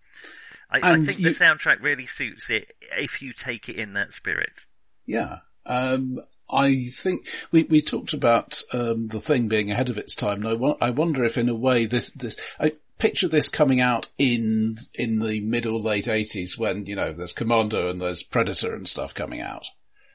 I, 0.71 0.93
I 0.93 1.01
think 1.01 1.19
you- 1.19 1.31
the 1.31 1.35
soundtrack 1.37 1.83
really 1.83 2.07
suits 2.07 2.51
it 2.51 2.73
if 2.97 3.21
you 3.21 3.33
take 3.33 3.69
it 3.69 3.77
in 3.77 3.95
that 3.95 4.13
spirit. 4.13 4.67
Yeah. 5.07 5.39
Um, 5.67 6.21
I 6.51 6.87
think 6.87 7.27
we, 7.51 7.65
we 7.65 7.83
talked 7.83 8.13
about 8.15 8.63
um, 8.73 9.09
the 9.09 9.21
thing 9.21 9.49
being 9.49 9.71
ahead 9.71 9.89
of 9.91 9.99
its 9.99 10.15
time, 10.15 10.45
and 10.47 10.75
I, 10.81 10.87
I 10.87 10.91
wonder 10.91 11.25
if, 11.25 11.37
in 11.37 11.49
a 11.49 11.55
way, 11.55 11.85
this 11.87 12.11
this 12.11 12.37
I 12.61 12.73
picture 12.99 13.29
this 13.29 13.49
coming 13.49 13.81
out 13.81 14.07
in 14.19 14.77
in 14.95 15.19
the 15.19 15.41
middle 15.41 15.81
late 15.83 16.09
eighties 16.09 16.57
when 16.57 16.87
you 16.87 16.95
know 16.97 17.13
there's 17.13 17.33
Commando 17.33 17.91
and 17.91 18.01
there's 18.01 18.23
Predator 18.23 18.75
and 18.75 18.89
stuff 18.89 19.13
coming 19.15 19.41
out, 19.41 19.67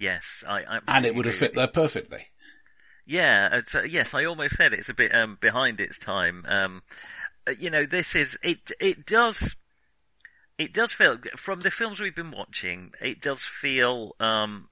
Yes, 0.03 0.43
I, 0.45 0.63
I 0.63 0.79
and 0.89 1.05
it 1.05 1.15
would 1.15 1.25
have 1.27 1.35
fit 1.35 1.55
there 1.55 1.69
perfectly. 1.69 2.27
Yeah, 3.07 3.55
it's, 3.59 3.73
uh, 3.73 3.83
yes, 3.83 4.13
I 4.13 4.25
almost 4.25 4.57
said 4.57 4.73
it's 4.73 4.89
a 4.89 4.93
bit 4.93 5.15
um, 5.15 5.37
behind 5.39 5.79
its 5.79 5.97
time. 5.97 6.43
Um, 6.45 6.81
uh, 7.47 7.53
you 7.57 7.69
know, 7.69 7.85
this 7.85 8.13
is 8.13 8.37
it. 8.43 8.69
It 8.81 9.05
does. 9.05 9.55
It 10.57 10.73
does 10.73 10.91
feel 10.91 11.19
from 11.37 11.61
the 11.61 11.71
films 11.71 12.01
we've 12.01 12.13
been 12.13 12.31
watching. 12.31 12.91
It 12.99 13.21
does 13.21 13.43
feel. 13.43 14.11
Um, 14.19 14.67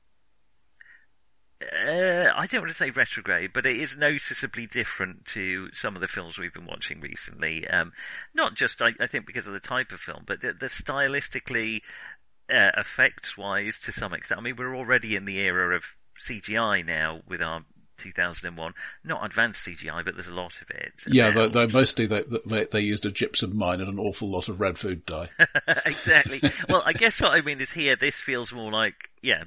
uh, 1.61 2.27
I 2.35 2.45
don't 2.47 2.61
want 2.61 2.71
to 2.71 2.77
say 2.77 2.89
retrograde, 2.89 3.51
but 3.53 3.65
it 3.65 3.77
is 3.77 3.95
noticeably 3.95 4.67
different 4.67 5.25
to 5.27 5.69
some 5.73 5.95
of 5.95 6.01
the 6.01 6.07
films 6.09 6.37
we've 6.37 6.53
been 6.53 6.65
watching 6.65 6.99
recently. 6.99 7.65
Um, 7.67 7.93
not 8.33 8.55
just, 8.55 8.81
I, 8.81 8.89
I 8.99 9.07
think, 9.07 9.27
because 9.27 9.47
of 9.47 9.53
the 9.53 9.59
type 9.61 9.91
of 9.93 9.99
film, 10.01 10.23
but 10.25 10.41
the, 10.41 10.53
the 10.53 10.65
stylistically, 10.65 11.81
uh, 12.51 12.71
effects-wise, 12.77 13.79
to 13.79 13.91
some 13.91 14.13
extent. 14.13 14.39
I 14.39 14.43
mean, 14.43 14.55
we're 14.57 14.75
already 14.75 15.15
in 15.15 15.25
the 15.25 15.37
era 15.39 15.75
of 15.75 15.83
CGI 16.19 16.85
now 16.85 17.21
with 17.27 17.41
our 17.41 17.63
2001, 18.01 18.73
not 19.03 19.25
advanced 19.25 19.65
CGI, 19.65 20.03
but 20.03 20.15
there's 20.15 20.27
a 20.27 20.33
lot 20.33 20.53
of 20.61 20.69
it. 20.69 20.93
Yeah, 21.07 21.31
though, 21.31 21.47
though 21.47 21.67
mostly 21.67 22.07
they, 22.07 22.23
they 22.45 22.65
they 22.65 22.81
used 22.81 23.05
a 23.05 23.11
gypsum 23.11 23.55
mine 23.55 23.79
and 23.79 23.89
an 23.89 23.99
awful 23.99 24.29
lot 24.29 24.49
of 24.49 24.59
red 24.59 24.77
food 24.77 25.05
dye. 25.05 25.29
exactly. 25.85 26.41
Well, 26.67 26.83
I 26.85 26.93
guess 26.93 27.21
what 27.21 27.33
I 27.33 27.41
mean 27.41 27.61
is 27.61 27.71
here, 27.71 27.95
this 27.95 28.15
feels 28.15 28.51
more 28.51 28.71
like, 28.71 28.95
yeah, 29.21 29.43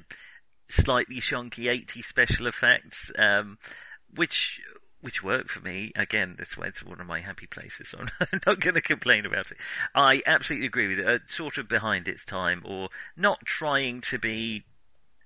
slightly 0.69 1.17
shonky 1.17 1.69
80 1.69 2.01
special 2.01 2.47
effects, 2.47 3.11
um, 3.17 3.57
which, 4.15 4.61
which 5.05 5.23
worked 5.23 5.51
for 5.51 5.59
me. 5.59 5.91
Again, 5.95 6.35
this 6.39 6.55
it's 6.57 6.83
one 6.83 6.99
of 6.99 7.05
my 7.05 7.21
happy 7.21 7.45
places, 7.45 7.89
so 7.89 7.99
I'm 8.19 8.41
not 8.47 8.59
going 8.59 8.73
to 8.73 8.81
complain 8.81 9.27
about 9.27 9.51
it. 9.51 9.57
I 9.93 10.23
absolutely 10.25 10.65
agree 10.65 10.87
with 10.87 11.05
it. 11.05 11.07
Uh, 11.07 11.19
sort 11.27 11.59
of 11.59 11.69
behind 11.69 12.07
its 12.07 12.25
time, 12.25 12.63
or 12.65 12.89
not 13.15 13.45
trying 13.45 14.01
to 14.01 14.17
be 14.17 14.63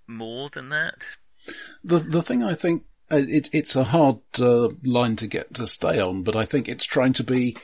more 0.05 0.49
than 0.49 0.67
that. 0.67 1.05
The 1.81 1.99
the 1.99 2.21
thing 2.21 2.43
I 2.43 2.55
think 2.55 2.83
uh, 3.09 3.21
it, 3.25 3.49
it's 3.53 3.77
a 3.77 3.85
hard 3.85 4.17
uh, 4.41 4.67
line 4.83 5.15
to 5.15 5.27
get 5.27 5.53
to 5.53 5.65
stay 5.65 5.97
on, 5.97 6.23
but 6.23 6.35
I 6.35 6.43
think 6.43 6.67
it's 6.67 6.83
trying 6.83 7.13
to 7.13 7.23
be 7.23 7.55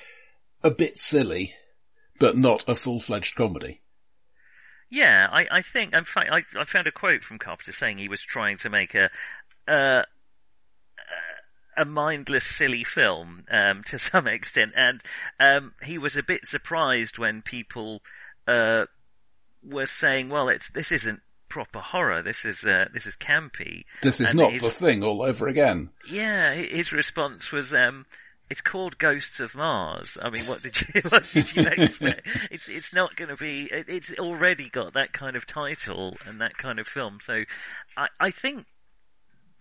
a 0.63 0.71
bit 0.71 0.97
silly, 0.97 1.53
but 2.17 2.37
not 2.37 2.63
a 2.65 2.75
full 2.75 3.01
fledged 3.01 3.35
comedy. 3.35 3.81
Yeah, 4.89 5.27
I, 5.29 5.47
I 5.51 5.61
think, 5.63 5.93
in 5.93 6.05
fact, 6.05 6.29
I, 6.31 6.43
I 6.57 6.63
found 6.63 6.87
a 6.87 6.93
quote 6.93 7.23
from 7.23 7.39
Carpenter 7.39 7.73
saying 7.73 7.97
he 7.97 8.07
was 8.07 8.21
trying 8.21 8.55
to 8.59 8.69
make 8.69 8.95
a, 8.95 9.09
uh, 9.67 10.03
a 11.77 11.85
mindless, 11.85 12.45
silly 12.45 12.83
film, 12.83 13.43
um, 13.51 13.83
to 13.87 13.99
some 14.11 14.27
extent, 14.27 14.71
and, 14.75 15.01
um, 15.39 15.73
he 15.83 15.97
was 15.97 16.15
a 16.15 16.23
bit 16.23 16.45
surprised 16.45 17.17
when 17.17 17.41
people, 17.41 18.01
uh, 18.47 18.85
were 19.63 19.87
saying, 19.87 20.29
well, 20.29 20.47
it's, 20.49 20.69
this 20.71 20.91
isn't 20.91 21.19
proper 21.49 21.79
horror, 21.79 22.21
this 22.21 22.45
is, 22.45 22.63
uh, 22.63 22.85
this 22.93 23.05
is 23.05 23.15
campy. 23.15 23.85
This 24.01 24.19
is 24.21 24.29
And 24.31 24.39
not 24.39 24.51
his- 24.53 24.61
the 24.61 24.69
thing 24.71 25.03
all 25.03 25.21
over 25.21 25.47
again. 25.47 25.89
Yeah, 26.09 26.53
his 26.53 26.91
response 26.91 27.51
was, 27.51 27.73
um, 27.73 28.05
it's 28.47 28.61
called 28.61 28.99
Ghosts 28.99 29.39
of 29.39 29.55
Mars. 29.55 30.19
I 30.21 30.29
mean, 30.29 30.45
what 30.45 30.61
did 30.61 30.79
you, 30.79 31.01
what 31.09 31.27
did 31.31 31.55
you 31.55 31.63
expect? 31.65 32.27
It's, 32.51 32.67
it's 32.67 32.93
not 32.93 33.15
going 33.15 33.29
to 33.29 33.35
be, 33.37 33.63
it, 33.71 33.89
it's 33.89 34.11
already 34.19 34.69
got 34.69 34.93
that 34.93 35.13
kind 35.13 35.35
of 35.35 35.47
title 35.47 36.15
and 36.27 36.39
that 36.41 36.55
kind 36.57 36.77
of 36.79 36.87
film. 36.87 37.17
So 37.23 37.41
I, 37.97 38.07
I 38.19 38.29
think 38.29 38.65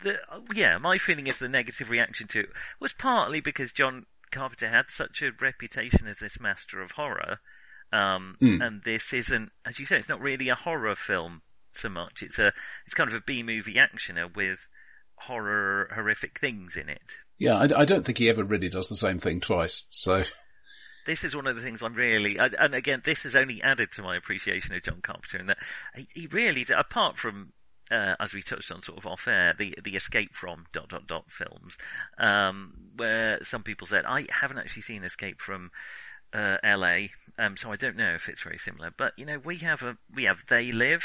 the, 0.02 0.16
yeah, 0.54 0.78
my 0.78 0.98
feeling 0.98 1.26
is 1.26 1.36
the 1.38 1.48
negative 1.48 1.90
reaction 1.90 2.26
to 2.28 2.40
it 2.40 2.48
was 2.80 2.92
partly 2.92 3.40
because 3.40 3.72
John 3.72 4.06
Carpenter 4.30 4.68
had 4.68 4.90
such 4.90 5.22
a 5.22 5.30
reputation 5.40 6.06
as 6.06 6.18
this 6.18 6.40
master 6.40 6.80
of 6.82 6.92
horror. 6.92 7.38
Um, 7.92 8.36
Mm. 8.42 8.60
and 8.66 8.82
this 8.82 9.12
isn't, 9.12 9.52
as 9.64 9.78
you 9.78 9.86
say, 9.86 9.96
it's 9.96 10.08
not 10.08 10.20
really 10.20 10.48
a 10.48 10.56
horror 10.56 10.96
film 10.96 11.42
so 11.74 11.88
much. 11.88 12.22
It's 12.22 12.38
a, 12.40 12.52
it's 12.86 12.94
kind 12.94 13.08
of 13.08 13.14
a 13.14 13.20
B 13.24 13.42
movie 13.44 13.74
actioner 13.74 14.34
with 14.34 14.58
horror, 15.16 15.88
horrific 15.94 16.40
things 16.40 16.76
in 16.76 16.88
it. 16.88 17.02
Yeah, 17.38 17.54
I, 17.56 17.80
I 17.80 17.84
don't 17.84 18.04
think 18.04 18.18
he 18.18 18.28
ever 18.28 18.42
really 18.42 18.68
does 18.68 18.88
the 18.88 18.96
same 18.96 19.18
thing 19.18 19.40
twice. 19.40 19.84
So 19.90 20.24
This 21.06 21.22
is 21.22 21.36
one 21.36 21.46
of 21.46 21.54
the 21.56 21.62
things 21.62 21.82
I'm 21.82 21.94
really, 21.94 22.36
and 22.38 22.74
again, 22.74 23.02
this 23.04 23.18
has 23.20 23.36
only 23.36 23.62
added 23.62 23.92
to 23.92 24.02
my 24.02 24.16
appreciation 24.16 24.74
of 24.74 24.82
John 24.82 25.00
Carpenter 25.02 25.38
in 25.38 25.46
that 25.46 25.58
he 26.14 26.26
really, 26.26 26.66
apart 26.76 27.16
from, 27.18 27.52
uh, 27.94 28.16
as 28.20 28.32
we 28.34 28.42
touched 28.42 28.72
on 28.72 28.82
sort 28.82 28.98
of 28.98 29.06
off 29.06 29.28
air, 29.28 29.54
the, 29.58 29.74
the 29.84 29.96
escape 29.96 30.34
from 30.34 30.66
dot 30.72 30.88
dot 30.88 31.06
dot 31.06 31.24
films, 31.30 31.76
um, 32.18 32.74
where 32.96 33.38
some 33.44 33.62
people 33.62 33.86
said, 33.86 34.04
I 34.06 34.26
haven't 34.30 34.58
actually 34.58 34.82
seen 34.82 35.04
Escape 35.04 35.40
from, 35.40 35.70
uh, 36.32 36.56
LA, 36.64 37.06
um, 37.38 37.56
so 37.56 37.70
I 37.70 37.76
don't 37.76 37.96
know 37.96 38.14
if 38.14 38.28
it's 38.28 38.42
very 38.42 38.58
similar, 38.58 38.90
but 38.98 39.12
you 39.16 39.24
know, 39.24 39.38
we 39.44 39.58
have 39.58 39.82
a, 39.82 39.96
we 40.14 40.24
have 40.24 40.38
They 40.48 40.72
Live, 40.72 41.04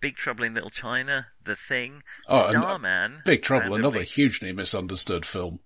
Big 0.00 0.14
Trouble 0.16 0.44
in 0.44 0.54
Little 0.54 0.70
China, 0.70 1.26
The 1.44 1.56
Thing, 1.56 2.02
Oh, 2.28 2.36
uh, 2.36 2.50
Starman. 2.50 3.22
Big 3.24 3.42
Trouble, 3.42 3.62
randomly. 3.70 3.80
another 3.80 4.02
hugely 4.02 4.52
misunderstood 4.52 5.26
film 5.26 5.58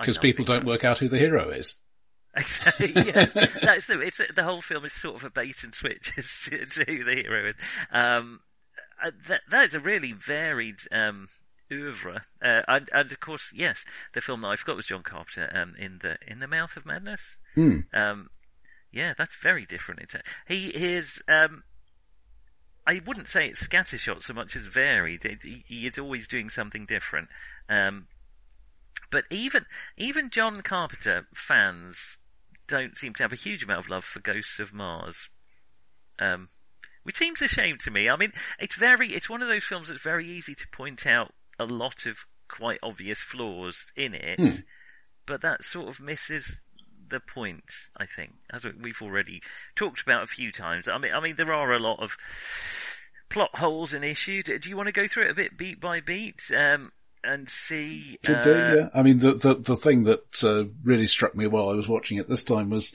because 0.00 0.18
people 0.18 0.44
don't 0.44 0.64
work 0.66 0.82
out 0.84 0.98
who 0.98 1.08
the 1.08 1.18
hero 1.18 1.50
is. 1.50 1.76
Exactly. 2.34 2.92
yes, 2.94 3.30
that's 3.34 3.86
the. 3.86 4.00
It's 4.00 4.18
the 4.34 4.42
whole 4.42 4.62
film 4.62 4.86
is 4.86 4.94
sort 4.94 5.16
of 5.16 5.24
a 5.24 5.28
bait 5.28 5.62
and 5.64 5.74
switch 5.74 6.12
as 6.16 6.30
to, 6.44 6.64
to 6.64 6.84
who 6.90 7.04
the 7.04 7.14
hero 7.14 7.50
is. 7.50 7.54
Um, 7.92 8.40
uh, 8.40 8.51
that 9.28 9.40
that 9.50 9.64
is 9.66 9.74
a 9.74 9.80
really 9.80 10.12
varied 10.12 10.80
um, 10.90 11.28
oeuvre, 11.72 12.24
uh, 12.44 12.60
and 12.68 12.88
and 12.92 13.12
of 13.12 13.20
course, 13.20 13.52
yes, 13.54 13.84
the 14.14 14.20
film 14.20 14.42
that 14.42 14.48
I 14.48 14.56
forgot 14.56 14.76
was 14.76 14.86
John 14.86 15.02
Carpenter. 15.02 15.50
Um, 15.54 15.74
in 15.78 15.98
the 16.02 16.16
in 16.26 16.40
the 16.40 16.46
Mouth 16.46 16.76
of 16.76 16.86
Madness. 16.86 17.36
Hmm. 17.54 17.80
Um, 17.92 18.28
yeah, 18.92 19.14
that's 19.16 19.34
very 19.42 19.66
different. 19.66 20.14
He 20.46 20.68
is. 20.68 21.22
Um, 21.26 21.64
I 22.86 23.00
wouldn't 23.06 23.28
say 23.28 23.46
it's 23.46 23.62
scattershot 23.62 24.24
so 24.24 24.34
much 24.34 24.56
as 24.56 24.66
varied. 24.66 25.24
It, 25.24 25.42
he, 25.42 25.64
he 25.66 25.86
is 25.86 25.98
always 25.98 26.26
doing 26.26 26.50
something 26.50 26.84
different. 26.84 27.28
Um, 27.68 28.06
but 29.10 29.24
even 29.30 29.66
even 29.96 30.30
John 30.30 30.62
Carpenter 30.62 31.26
fans 31.34 32.18
don't 32.66 32.96
seem 32.98 33.14
to 33.14 33.22
have 33.22 33.32
a 33.32 33.36
huge 33.36 33.62
amount 33.62 33.84
of 33.84 33.90
love 33.90 34.04
for 34.04 34.20
Ghosts 34.20 34.58
of 34.58 34.72
Mars. 34.72 35.28
Um, 36.18 36.48
which 37.04 37.16
seems 37.18 37.40
a 37.42 37.48
shame 37.48 37.76
to 37.78 37.90
me. 37.90 38.08
I 38.08 38.16
mean, 38.16 38.32
it's 38.58 38.74
very, 38.74 39.12
it's 39.12 39.28
one 39.28 39.42
of 39.42 39.48
those 39.48 39.64
films 39.64 39.88
that's 39.88 40.02
very 40.02 40.28
easy 40.30 40.54
to 40.54 40.68
point 40.68 41.06
out 41.06 41.32
a 41.58 41.64
lot 41.64 42.06
of 42.06 42.16
quite 42.48 42.78
obvious 42.82 43.20
flaws 43.20 43.90
in 43.96 44.14
it, 44.14 44.38
Hmm. 44.38 44.60
but 45.26 45.42
that 45.42 45.64
sort 45.64 45.88
of 45.88 46.00
misses 46.00 46.60
the 47.08 47.20
point, 47.20 47.64
I 47.96 48.06
think, 48.06 48.32
as 48.50 48.64
we- 48.64 48.72
we've 48.72 49.02
already 49.02 49.42
talked 49.76 50.00
about 50.00 50.22
a 50.22 50.26
few 50.26 50.50
times. 50.52 50.88
I 50.88 50.98
mean, 50.98 51.12
I 51.12 51.20
mean, 51.20 51.36
there 51.36 51.52
are 51.52 51.72
a 51.72 51.78
lot 51.78 52.00
of 52.02 52.16
plot 53.28 53.50
holes 53.54 53.92
and 53.92 54.04
issues. 54.04 54.44
Do 54.44 54.58
you 54.68 54.76
want 54.76 54.86
to 54.88 54.92
go 54.92 55.06
through 55.08 55.26
it 55.26 55.30
a 55.30 55.34
bit 55.34 55.56
beat 55.56 55.80
by 55.80 56.00
beat, 56.00 56.42
um, 56.56 56.90
and 57.24 57.48
see? 57.48 58.18
Could 58.24 58.36
uh, 58.36 58.42
do, 58.42 58.50
yeah. 58.50 58.88
I 58.94 59.02
mean, 59.02 59.18
the 59.18 59.34
the, 59.34 59.54
the 59.54 59.76
thing 59.76 60.04
that 60.04 60.42
uh, 60.44 60.64
really 60.82 61.06
struck 61.06 61.34
me 61.34 61.46
while 61.46 61.68
I 61.70 61.74
was 61.74 61.88
watching 61.88 62.18
it 62.18 62.28
this 62.28 62.44
time 62.44 62.70
was 62.70 62.94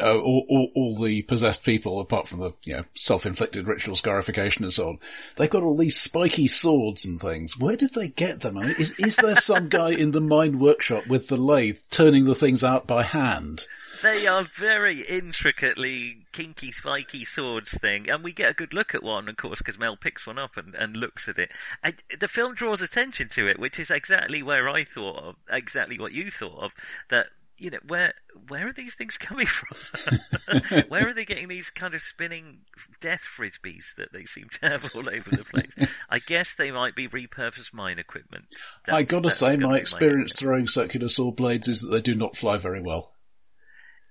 uh, 0.00 0.18
all, 0.18 0.46
all 0.48 0.70
all 0.74 1.02
the 1.02 1.22
possessed 1.22 1.64
people, 1.64 2.00
apart 2.00 2.28
from 2.28 2.40
the 2.40 2.52
you 2.64 2.76
know 2.76 2.84
self-inflicted 2.94 3.66
ritual 3.66 3.96
scarification 3.96 4.64
and 4.64 4.74
so 4.74 4.88
on. 4.88 4.98
They've 5.36 5.50
got 5.50 5.62
all 5.62 5.76
these 5.76 6.00
spiky 6.00 6.48
swords 6.48 7.04
and 7.04 7.20
things. 7.20 7.58
Where 7.58 7.76
did 7.76 7.94
they 7.94 8.08
get 8.08 8.40
them? 8.40 8.58
I 8.58 8.66
mean, 8.66 8.76
is 8.78 8.92
is 8.98 9.16
there 9.16 9.36
some 9.36 9.68
guy 9.68 9.90
in 9.90 10.10
the 10.10 10.20
mine 10.20 10.58
workshop 10.58 11.06
with 11.06 11.28
the 11.28 11.36
lathe 11.36 11.78
turning 11.90 12.24
the 12.24 12.34
things 12.34 12.64
out 12.64 12.86
by 12.86 13.02
hand? 13.02 13.66
They 14.02 14.26
are 14.26 14.42
very 14.42 15.00
intricately 15.00 16.26
kinky, 16.32 16.72
spiky 16.72 17.24
swords 17.24 17.72
thing, 17.78 18.10
and 18.10 18.22
we 18.22 18.32
get 18.32 18.50
a 18.50 18.54
good 18.54 18.74
look 18.74 18.94
at 18.94 19.02
one, 19.02 19.28
of 19.28 19.36
course, 19.36 19.58
because 19.58 19.78
Mel 19.78 19.96
picks 19.96 20.26
one 20.26 20.38
up 20.38 20.56
and, 20.56 20.74
and 20.74 20.96
looks 20.96 21.28
at 21.28 21.38
it. 21.38 21.50
And 21.82 21.94
the 22.20 22.28
film 22.28 22.54
draws 22.54 22.82
attention 22.82 23.28
to 23.30 23.48
it, 23.48 23.58
which 23.58 23.78
is 23.78 23.90
exactly 23.90 24.42
where 24.42 24.68
I 24.68 24.84
thought 24.84 25.22
of, 25.22 25.36
exactly 25.48 25.98
what 25.98 26.12
you 26.12 26.30
thought 26.30 26.62
of, 26.62 26.72
that, 27.08 27.28
you 27.58 27.70
know, 27.70 27.78
where, 27.86 28.14
where 28.48 28.68
are 28.68 28.72
these 28.72 28.94
things 28.94 29.16
coming 29.18 29.46
from? 29.46 30.82
where 30.88 31.08
are 31.08 31.14
they 31.14 31.24
getting 31.24 31.48
these 31.48 31.70
kind 31.70 31.94
of 31.94 32.02
spinning 32.02 32.58
death 33.00 33.22
frisbees 33.36 33.84
that 33.96 34.12
they 34.12 34.24
seem 34.24 34.48
to 34.60 34.68
have 34.68 34.90
all 34.94 35.08
over 35.08 35.30
the 35.30 35.44
place? 35.44 35.88
I 36.08 36.18
guess 36.18 36.48
they 36.56 36.70
might 36.70 36.94
be 36.94 37.08
repurposed 37.08 37.72
mine 37.72 37.98
equipment. 37.98 38.44
I 38.86 39.02
That's- 39.02 39.06
gotta 39.10 39.30
say, 39.30 39.56
my 39.56 39.78
experience 39.78 40.32
guess. 40.32 40.40
throwing 40.40 40.66
circular 40.66 41.08
saw 41.08 41.30
blades 41.30 41.68
is 41.68 41.80
that 41.80 41.88
they 41.88 42.00
do 42.00 42.14
not 42.14 42.36
fly 42.36 42.58
very 42.58 42.80
well. 42.82 43.12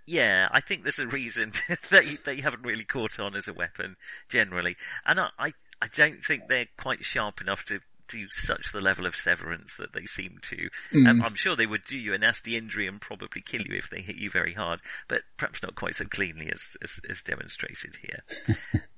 Yeah, 0.06 0.50
I 0.52 0.60
think 0.60 0.84
there's 0.84 1.00
a 1.00 1.08
reason 1.08 1.54
that 1.90 2.06
you 2.06 2.44
haven't 2.44 2.64
really 2.64 2.84
caught 2.84 3.20
on 3.20 3.36
as 3.38 3.48
a 3.48 3.54
weapon 3.54 3.96
generally, 4.30 4.76
and 5.06 5.20
I, 5.20 5.30
I 5.40 5.54
I 5.82 5.88
don't 5.94 6.24
think 6.24 6.44
they're 6.48 6.68
quite 6.78 7.04
sharp 7.04 7.42
enough 7.42 7.64
to 7.66 7.80
to 8.14 8.28
such 8.32 8.72
the 8.72 8.80
level 8.80 9.06
of 9.06 9.16
severance 9.16 9.76
that 9.78 9.94
they 9.94 10.06
seem 10.06 10.40
to. 10.50 10.70
Mm. 10.94 11.10
Um, 11.10 11.22
I'm 11.24 11.36
sure 11.36 11.56
they 11.56 11.66
would 11.66 11.84
do 11.88 11.98
you 11.98 12.14
a 12.14 12.18
nasty 12.18 12.56
injury 12.56 12.88
and 12.88 13.02
probably 13.02 13.42
kill 13.42 13.62
you 13.62 13.78
if 13.78 13.90
they 13.90 14.02
hit 14.02 14.16
you 14.16 14.30
very 14.30 14.54
hard, 14.54 14.80
but 15.08 15.22
perhaps 15.38 15.62
not 15.64 15.76
quite 15.76 15.96
so 15.96 16.06
cleanly 16.06 16.50
as 16.52 16.62
as, 16.82 17.00
as 17.10 17.24
demonstrated 17.24 17.98
here. 18.02 18.58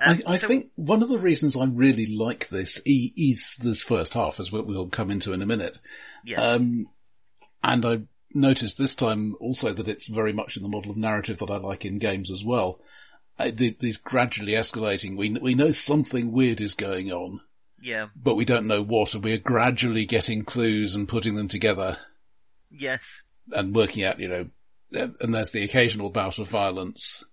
Um, 0.00 0.22
I, 0.24 0.34
I 0.34 0.38
so, 0.38 0.46
think 0.46 0.70
one 0.76 1.02
of 1.02 1.08
the 1.08 1.18
reasons 1.18 1.56
I 1.56 1.64
really 1.64 2.06
like 2.06 2.48
this 2.48 2.80
is 2.86 3.56
this 3.56 3.82
first 3.82 4.14
half, 4.14 4.38
as 4.38 4.52
we'll 4.52 4.88
come 4.88 5.10
into 5.10 5.32
in 5.32 5.42
a 5.42 5.46
minute. 5.46 5.80
Yeah. 6.24 6.40
Um, 6.40 6.86
and 7.64 7.84
I 7.84 8.02
noticed 8.32 8.78
this 8.78 8.94
time 8.94 9.34
also 9.40 9.72
that 9.72 9.88
it's 9.88 10.08
very 10.08 10.32
much 10.32 10.56
in 10.56 10.62
the 10.62 10.68
model 10.68 10.92
of 10.92 10.96
narrative 10.96 11.38
that 11.38 11.50
I 11.50 11.56
like 11.56 11.84
in 11.84 11.98
games 11.98 12.30
as 12.30 12.44
well. 12.44 12.80
Uh, 13.38 13.50
these 13.54 13.98
gradually 13.98 14.52
escalating. 14.52 15.16
We 15.16 15.30
we 15.30 15.54
know 15.54 15.70
something 15.70 16.32
weird 16.32 16.60
is 16.60 16.74
going 16.74 17.12
on. 17.12 17.40
Yeah. 17.80 18.08
But 18.16 18.34
we 18.34 18.44
don't 18.44 18.66
know 18.66 18.82
what, 18.82 19.14
and 19.14 19.22
we're 19.22 19.38
gradually 19.38 20.06
getting 20.06 20.44
clues 20.44 20.94
and 20.94 21.08
putting 21.08 21.34
them 21.34 21.48
together. 21.48 21.98
Yes. 22.70 23.22
And 23.52 23.74
working 23.74 24.04
out, 24.04 24.18
you 24.18 24.28
know, 24.28 24.48
and 24.92 25.34
there's 25.34 25.50
the 25.50 25.64
occasional 25.64 26.10
bout 26.10 26.38
of 26.38 26.48
violence 26.48 27.24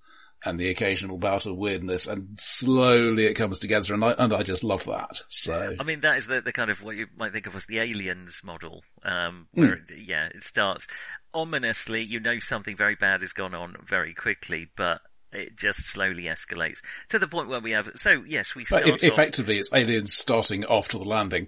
and 0.45 0.59
the 0.59 0.69
occasional 0.69 1.17
bout 1.17 1.45
of 1.45 1.57
weirdness, 1.57 2.07
and 2.07 2.39
slowly 2.39 3.25
it 3.25 3.33
comes 3.33 3.59
together, 3.59 3.93
and 3.93 4.03
I 4.03 4.11
and 4.11 4.33
I 4.33 4.43
just 4.43 4.63
love 4.63 4.85
that. 4.85 5.21
So 5.27 5.75
I 5.79 5.83
mean, 5.83 6.01
that 6.01 6.17
is 6.17 6.27
the, 6.27 6.41
the 6.41 6.51
kind 6.51 6.69
of 6.69 6.83
what 6.83 6.95
you 6.95 7.07
might 7.17 7.33
think 7.33 7.47
of 7.47 7.55
as 7.55 7.65
the 7.65 7.79
aliens 7.79 8.41
model, 8.43 8.83
um, 9.03 9.47
where 9.53 9.77
mm. 9.77 9.91
it, 9.91 10.05
yeah, 10.05 10.27
it 10.27 10.43
starts 10.43 10.87
ominously. 11.33 12.03
You 12.03 12.19
know 12.19 12.39
something 12.39 12.77
very 12.77 12.95
bad 12.95 13.21
has 13.21 13.33
gone 13.33 13.55
on 13.55 13.75
very 13.87 14.13
quickly, 14.13 14.69
but 14.77 15.01
it 15.35 15.55
just 15.55 15.85
slowly 15.87 16.23
escalates 16.23 16.79
to 17.09 17.19
the 17.19 17.27
point 17.27 17.49
where 17.49 17.59
we 17.59 17.71
have. 17.71 17.89
So 17.97 18.23
yes, 18.27 18.55
we 18.55 18.65
start. 18.65 19.03
Effectively, 19.03 19.59
it's 19.59 19.71
aliens 19.73 20.15
starting 20.15 20.65
after 20.69 20.97
the 20.97 21.05
landing. 21.05 21.47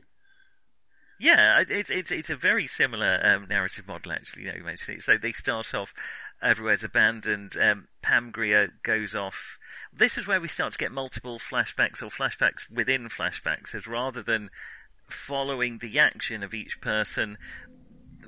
Yeah, 1.19 1.63
it's 1.67 1.89
it's 1.89 2.11
it's 2.11 2.29
a 2.29 2.35
very 2.35 2.67
similar 2.67 3.19
um, 3.25 3.47
narrative 3.49 3.87
model 3.87 4.11
actually. 4.11 4.43
You 4.43 4.49
know, 4.49 4.57
you 4.57 4.63
mentioned 4.63 4.97
it. 4.97 5.03
So 5.03 5.17
they 5.17 5.31
start 5.31 5.73
off 5.73 5.93
everywhere's 6.41 6.83
abandoned. 6.83 7.55
Um, 7.57 7.87
Pam 8.01 8.31
Grier 8.31 8.69
goes 8.83 9.15
off. 9.15 9.57
This 9.93 10.17
is 10.17 10.27
where 10.27 10.39
we 10.39 10.47
start 10.47 10.73
to 10.73 10.79
get 10.79 10.91
multiple 10.91 11.39
flashbacks 11.39 12.03
or 12.03 12.09
flashbacks 12.09 12.69
within 12.69 13.09
flashbacks, 13.09 13.73
as 13.73 13.87
rather 13.87 14.21
than 14.21 14.49
following 15.09 15.79
the 15.79 15.99
action 15.99 16.43
of 16.43 16.53
each 16.53 16.79
person, 16.81 17.37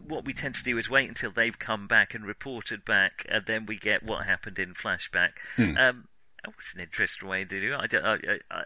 what 0.09 0.25
we 0.25 0.33
tend 0.33 0.55
to 0.55 0.63
do 0.63 0.77
is 0.77 0.89
wait 0.89 1.07
until 1.07 1.31
they've 1.31 1.57
come 1.57 1.87
back 1.87 2.13
and 2.13 2.25
reported 2.25 2.83
back, 2.83 3.25
and 3.29 3.45
then 3.45 3.65
we 3.65 3.77
get 3.77 4.03
what 4.03 4.25
happened 4.25 4.59
in 4.59 4.73
flashback. 4.73 5.31
Hmm. 5.55 5.77
Um, 5.77 6.07
oh, 6.47 6.51
it's 6.59 6.73
an 6.73 6.81
interesting 6.81 7.29
way 7.29 7.45
to 7.45 7.61
do 7.61 7.73
it. 7.73 7.77
I 7.79 7.87
don't, 7.87 8.05
I, 8.05 8.15
I, 8.51 8.63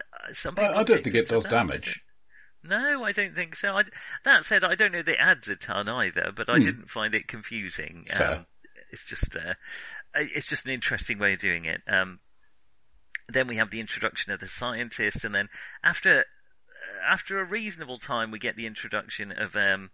I, 0.56 0.80
I 0.80 0.82
don't 0.82 1.04
think 1.04 1.14
it 1.14 1.28
does 1.28 1.44
damage. 1.44 2.02
No, 2.66 3.04
I 3.04 3.12
don't 3.12 3.34
think 3.34 3.56
so. 3.56 3.78
that 4.24 4.44
said, 4.44 4.64
I 4.64 4.74
don't 4.74 4.92
know 4.92 5.02
that 5.02 5.12
it 5.12 5.18
adds 5.20 5.48
a 5.48 5.56
ton 5.56 5.88
either, 5.88 6.32
but 6.34 6.48
I 6.48 6.56
hmm. 6.56 6.64
didn't 6.64 6.90
find 6.90 7.14
it 7.14 7.28
confusing. 7.28 8.06
Um, 8.12 8.46
it's 8.90 9.04
just 9.04 9.36
uh, 9.36 9.54
it's 10.14 10.46
just 10.46 10.64
an 10.64 10.72
interesting 10.72 11.18
way 11.18 11.34
of 11.34 11.40
doing 11.40 11.66
it. 11.66 11.82
Um, 11.88 12.20
then 13.28 13.48
we 13.48 13.56
have 13.56 13.70
the 13.70 13.80
introduction 13.80 14.32
of 14.32 14.40
the 14.40 14.48
scientist, 14.48 15.24
and 15.24 15.34
then 15.34 15.48
after 15.82 16.20
uh, 16.20 16.22
after 17.12 17.38
a 17.38 17.44
reasonable 17.44 17.98
time, 17.98 18.30
we 18.30 18.38
get 18.38 18.56
the 18.56 18.66
introduction 18.66 19.32
of 19.32 19.56
um, 19.56 19.90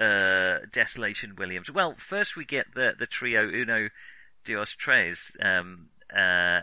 uh, 0.00 0.58
Desolation 0.72 1.34
Williams. 1.36 1.70
Well, 1.70 1.94
first 1.98 2.36
we 2.36 2.44
get 2.44 2.66
the 2.74 2.94
the 2.98 3.06
trio 3.06 3.48
Uno 3.48 3.88
Dos 4.44 4.74
Tres. 4.76 5.32
Um, 5.42 5.88
uh, 6.14 6.60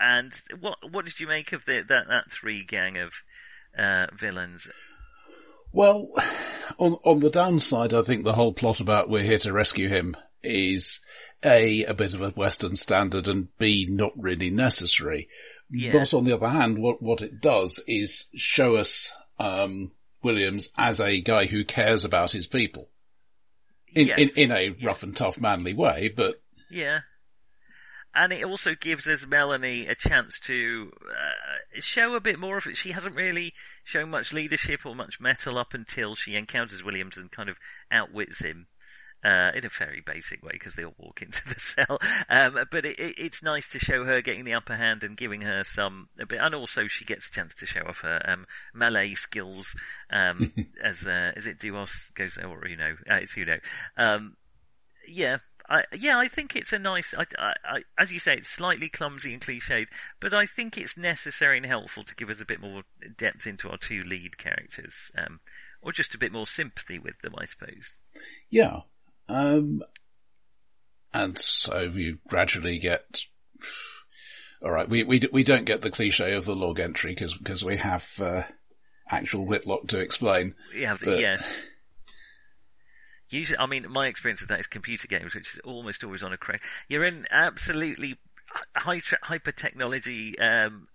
and 0.00 0.32
what 0.60 0.78
what 0.90 1.04
did 1.04 1.20
you 1.20 1.26
make 1.26 1.52
of 1.52 1.64
the, 1.64 1.84
that 1.88 2.08
that 2.08 2.30
three 2.30 2.64
gang 2.64 2.98
of 2.98 3.12
uh, 3.78 4.06
villains? 4.18 4.68
Well, 5.72 6.08
on 6.78 6.98
on 7.04 7.20
the 7.20 7.30
downside, 7.30 7.94
I 7.94 8.02
think 8.02 8.24
the 8.24 8.34
whole 8.34 8.52
plot 8.52 8.80
about 8.80 9.08
we're 9.08 9.22
here 9.22 9.38
to 9.38 9.52
rescue 9.52 9.88
him 9.88 10.16
is 10.42 11.00
A, 11.44 11.84
a 11.84 11.94
bit 11.94 12.14
of 12.14 12.22
a 12.22 12.30
Western 12.30 12.76
standard 12.76 13.28
and 13.28 13.48
B, 13.58 13.86
not 13.88 14.12
really 14.16 14.50
necessary. 14.50 15.28
Yeah. 15.70 15.92
But 15.92 16.12
on 16.12 16.24
the 16.24 16.32
other 16.32 16.48
hand, 16.48 16.78
what, 16.78 17.02
what 17.02 17.22
it 17.22 17.40
does 17.40 17.82
is 17.86 18.28
show 18.34 18.76
us, 18.76 19.12
um, 19.38 19.92
Williams 20.22 20.70
as 20.76 21.00
a 21.00 21.20
guy 21.20 21.46
who 21.46 21.64
cares 21.64 22.04
about 22.04 22.32
his 22.32 22.46
people. 22.46 22.88
In, 23.94 24.06
yes. 24.06 24.18
in, 24.18 24.28
in 24.36 24.52
a 24.52 24.70
rough 24.82 25.02
and 25.02 25.14
tough 25.14 25.38
manly 25.38 25.74
way, 25.74 26.12
but. 26.14 26.42
Yeah. 26.70 27.00
And 28.14 28.32
it 28.32 28.44
also 28.44 28.74
gives 28.78 29.06
us 29.06 29.26
Melanie 29.26 29.86
a 29.86 29.94
chance 29.94 30.38
to 30.40 30.92
uh, 31.06 31.80
show 31.80 32.14
a 32.14 32.20
bit 32.20 32.38
more 32.38 32.58
of 32.58 32.66
it. 32.66 32.76
She 32.76 32.92
hasn't 32.92 33.14
really 33.14 33.54
shown 33.84 34.10
much 34.10 34.32
leadership 34.32 34.80
or 34.84 34.94
much 34.94 35.20
mettle 35.20 35.58
up 35.58 35.74
until 35.74 36.14
she 36.14 36.36
encounters 36.36 36.82
Williams 36.82 37.16
and 37.16 37.30
kind 37.30 37.48
of 37.48 37.56
outwits 37.90 38.40
him 38.40 38.66
uh, 39.24 39.50
in 39.54 39.64
a 39.64 39.68
very 39.68 40.02
basic 40.04 40.42
way 40.42 40.50
because 40.52 40.74
they 40.74 40.84
all 40.84 40.94
walk 40.98 41.22
into 41.22 41.42
the 41.46 41.60
cell. 41.60 41.98
Um, 42.28 42.66
but 42.70 42.84
it, 42.84 42.98
it, 42.98 43.14
it's 43.18 43.42
nice 43.42 43.66
to 43.68 43.78
show 43.78 44.04
her 44.04 44.20
getting 44.20 44.44
the 44.44 44.54
upper 44.54 44.76
hand 44.76 45.04
and 45.04 45.16
giving 45.16 45.42
her 45.42 45.64
some 45.64 46.08
a 46.18 46.26
bit, 46.26 46.40
and 46.40 46.54
also 46.54 46.86
she 46.88 47.04
gets 47.04 47.28
a 47.28 47.32
chance 47.32 47.54
to 47.56 47.66
show 47.66 47.82
off 47.82 47.98
her 47.98 48.20
um, 48.28 48.46
melee 48.74 49.14
skills 49.14 49.74
um, 50.10 50.52
as 50.84 51.06
uh, 51.06 51.32
as 51.36 51.46
it 51.46 51.58
Duos 51.58 52.10
goes, 52.14 52.38
or 52.38 52.66
you 52.66 52.76
know, 52.76 52.94
uh, 53.10 53.16
it's 53.16 53.36
you 53.36 53.44
know, 53.44 53.58
um, 53.96 54.36
yeah. 55.08 55.38
I, 55.68 55.84
yeah, 55.96 56.18
I 56.18 56.26
think 56.26 56.56
it's 56.56 56.72
a 56.72 56.78
nice. 56.78 57.14
I, 57.16 57.24
I, 57.38 57.82
as 57.96 58.12
you 58.12 58.18
say, 58.18 58.34
it's 58.34 58.48
slightly 58.48 58.88
clumsy 58.88 59.32
and 59.32 59.40
cliched, 59.40 59.86
but 60.20 60.34
I 60.34 60.44
think 60.44 60.76
it's 60.76 60.96
necessary 60.96 61.56
and 61.56 61.64
helpful 61.64 62.02
to 62.02 62.14
give 62.16 62.28
us 62.28 62.40
a 62.40 62.44
bit 62.44 62.60
more 62.60 62.82
depth 63.16 63.46
into 63.46 63.70
our 63.70 63.78
two 63.78 64.02
lead 64.02 64.36
characters, 64.36 65.12
um, 65.16 65.38
or 65.80 65.92
just 65.92 66.16
a 66.16 66.18
bit 66.18 66.32
more 66.32 66.48
sympathy 66.48 66.98
with 66.98 67.18
them, 67.22 67.34
I 67.38 67.46
suppose. 67.46 67.92
Yeah, 68.50 68.80
um, 69.32 69.82
and 71.14 71.38
so 71.38 71.80
you 71.80 72.18
gradually 72.28 72.78
get, 72.78 73.24
alright, 74.62 74.88
we, 74.88 75.04
we, 75.04 75.22
we 75.32 75.42
don't 75.42 75.64
get 75.64 75.80
the 75.80 75.90
cliche 75.90 76.34
of 76.34 76.44
the 76.44 76.56
log 76.56 76.80
entry 76.80 77.12
because, 77.12 77.36
because 77.36 77.64
we 77.64 77.76
have, 77.76 78.06
uh, 78.20 78.42
actual 79.10 79.46
Whitlock 79.46 79.88
to 79.88 80.00
explain. 80.00 80.54
Have, 80.84 81.00
but... 81.04 81.18
yes. 81.18 81.44
Usually, 83.30 83.58
I 83.58 83.64
mean, 83.64 83.90
my 83.90 84.08
experience 84.08 84.42
of 84.42 84.48
that 84.48 84.60
is 84.60 84.66
computer 84.66 85.08
games, 85.08 85.34
which 85.34 85.54
is 85.54 85.60
almost 85.64 86.04
always 86.04 86.22
on 86.22 86.34
a 86.34 86.36
crack. 86.36 86.62
You're 86.88 87.04
in 87.04 87.26
absolutely 87.30 88.18
hyper 88.74 89.52
technology 89.52 90.38
um, 90.38 90.86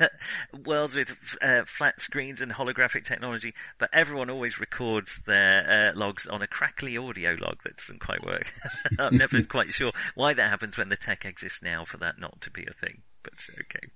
worlds 0.64 0.94
with 0.94 1.10
uh, 1.42 1.64
flat 1.64 2.00
screens 2.00 2.40
and 2.40 2.52
holographic 2.52 3.04
technology, 3.04 3.54
but 3.78 3.90
everyone 3.92 4.30
always 4.30 4.60
records 4.60 5.20
their 5.26 5.92
uh, 5.94 5.98
logs 5.98 6.26
on 6.26 6.42
a 6.42 6.46
crackly 6.46 6.96
audio 6.96 7.36
log 7.40 7.56
that 7.64 7.76
doesn't 7.76 8.00
quite 8.00 8.24
work. 8.24 8.52
I'm 8.98 9.16
never 9.16 9.42
quite 9.48 9.72
sure 9.72 9.92
why 10.14 10.34
that 10.34 10.50
happens 10.50 10.76
when 10.76 10.88
the 10.88 10.96
tech 10.96 11.24
exists 11.24 11.60
now 11.62 11.84
for 11.84 11.98
that 11.98 12.18
not 12.18 12.40
to 12.42 12.50
be 12.50 12.62
a 12.62 12.74
thing, 12.84 13.02
but 13.22 13.34
okay. 13.52 13.88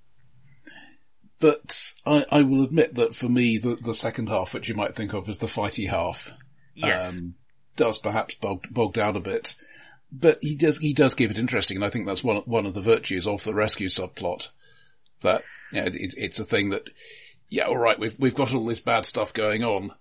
But 1.39 1.93
I, 2.07 2.25
I 2.31 2.43
will 2.43 2.65
admit 2.65 2.95
that 2.95 3.15
for 3.15 3.29
me, 3.29 3.59
the, 3.59 3.77
the 3.77 3.95
second 3.95 4.29
half, 4.29 4.55
which 4.55 4.69
you 4.69 4.75
might 4.75 4.97
think 4.97 5.13
of 5.13 5.29
as 5.29 5.39
the 5.39 5.47
fighty 5.47 5.89
half, 5.89 6.31
yes. 6.75 7.13
um, 7.13 7.35
does 7.77 7.99
perhaps 7.99 8.35
bog, 8.35 8.67
bog 8.71 8.95
down 8.95 9.17
a 9.17 9.21
bit 9.21 9.55
but 10.11 10.39
he 10.41 10.55
does 10.55 10.79
he 10.79 10.93
does 10.93 11.15
keep 11.15 11.31
it 11.31 11.39
interesting, 11.39 11.77
and 11.77 11.85
I 11.85 11.91
think 11.91 12.07
that's 12.07 12.25
one 12.25 12.39
one 12.47 12.67
of 12.67 12.75
the 12.75 12.81
virtues 12.81 13.27
of 13.27 13.45
the 13.45 13.55
rescue 13.55 13.89
subplot. 13.89 14.49
That 15.23 15.43
you 15.73 15.81
know, 15.81 15.91
it's 15.93 16.15
it's 16.15 16.41
a 16.41 16.45
thing 16.45 16.71
that 16.71 16.89
yeah, 17.49 17.65
all 17.65 17.77
right, 17.77 17.99
we've 17.99 18.17
we've 18.19 18.35
got 18.35 18.53
all 18.53 18.65
this 18.65 18.81
bad 18.81 19.07
stuff 19.07 19.33
going 19.33 19.65
on, 19.65 19.93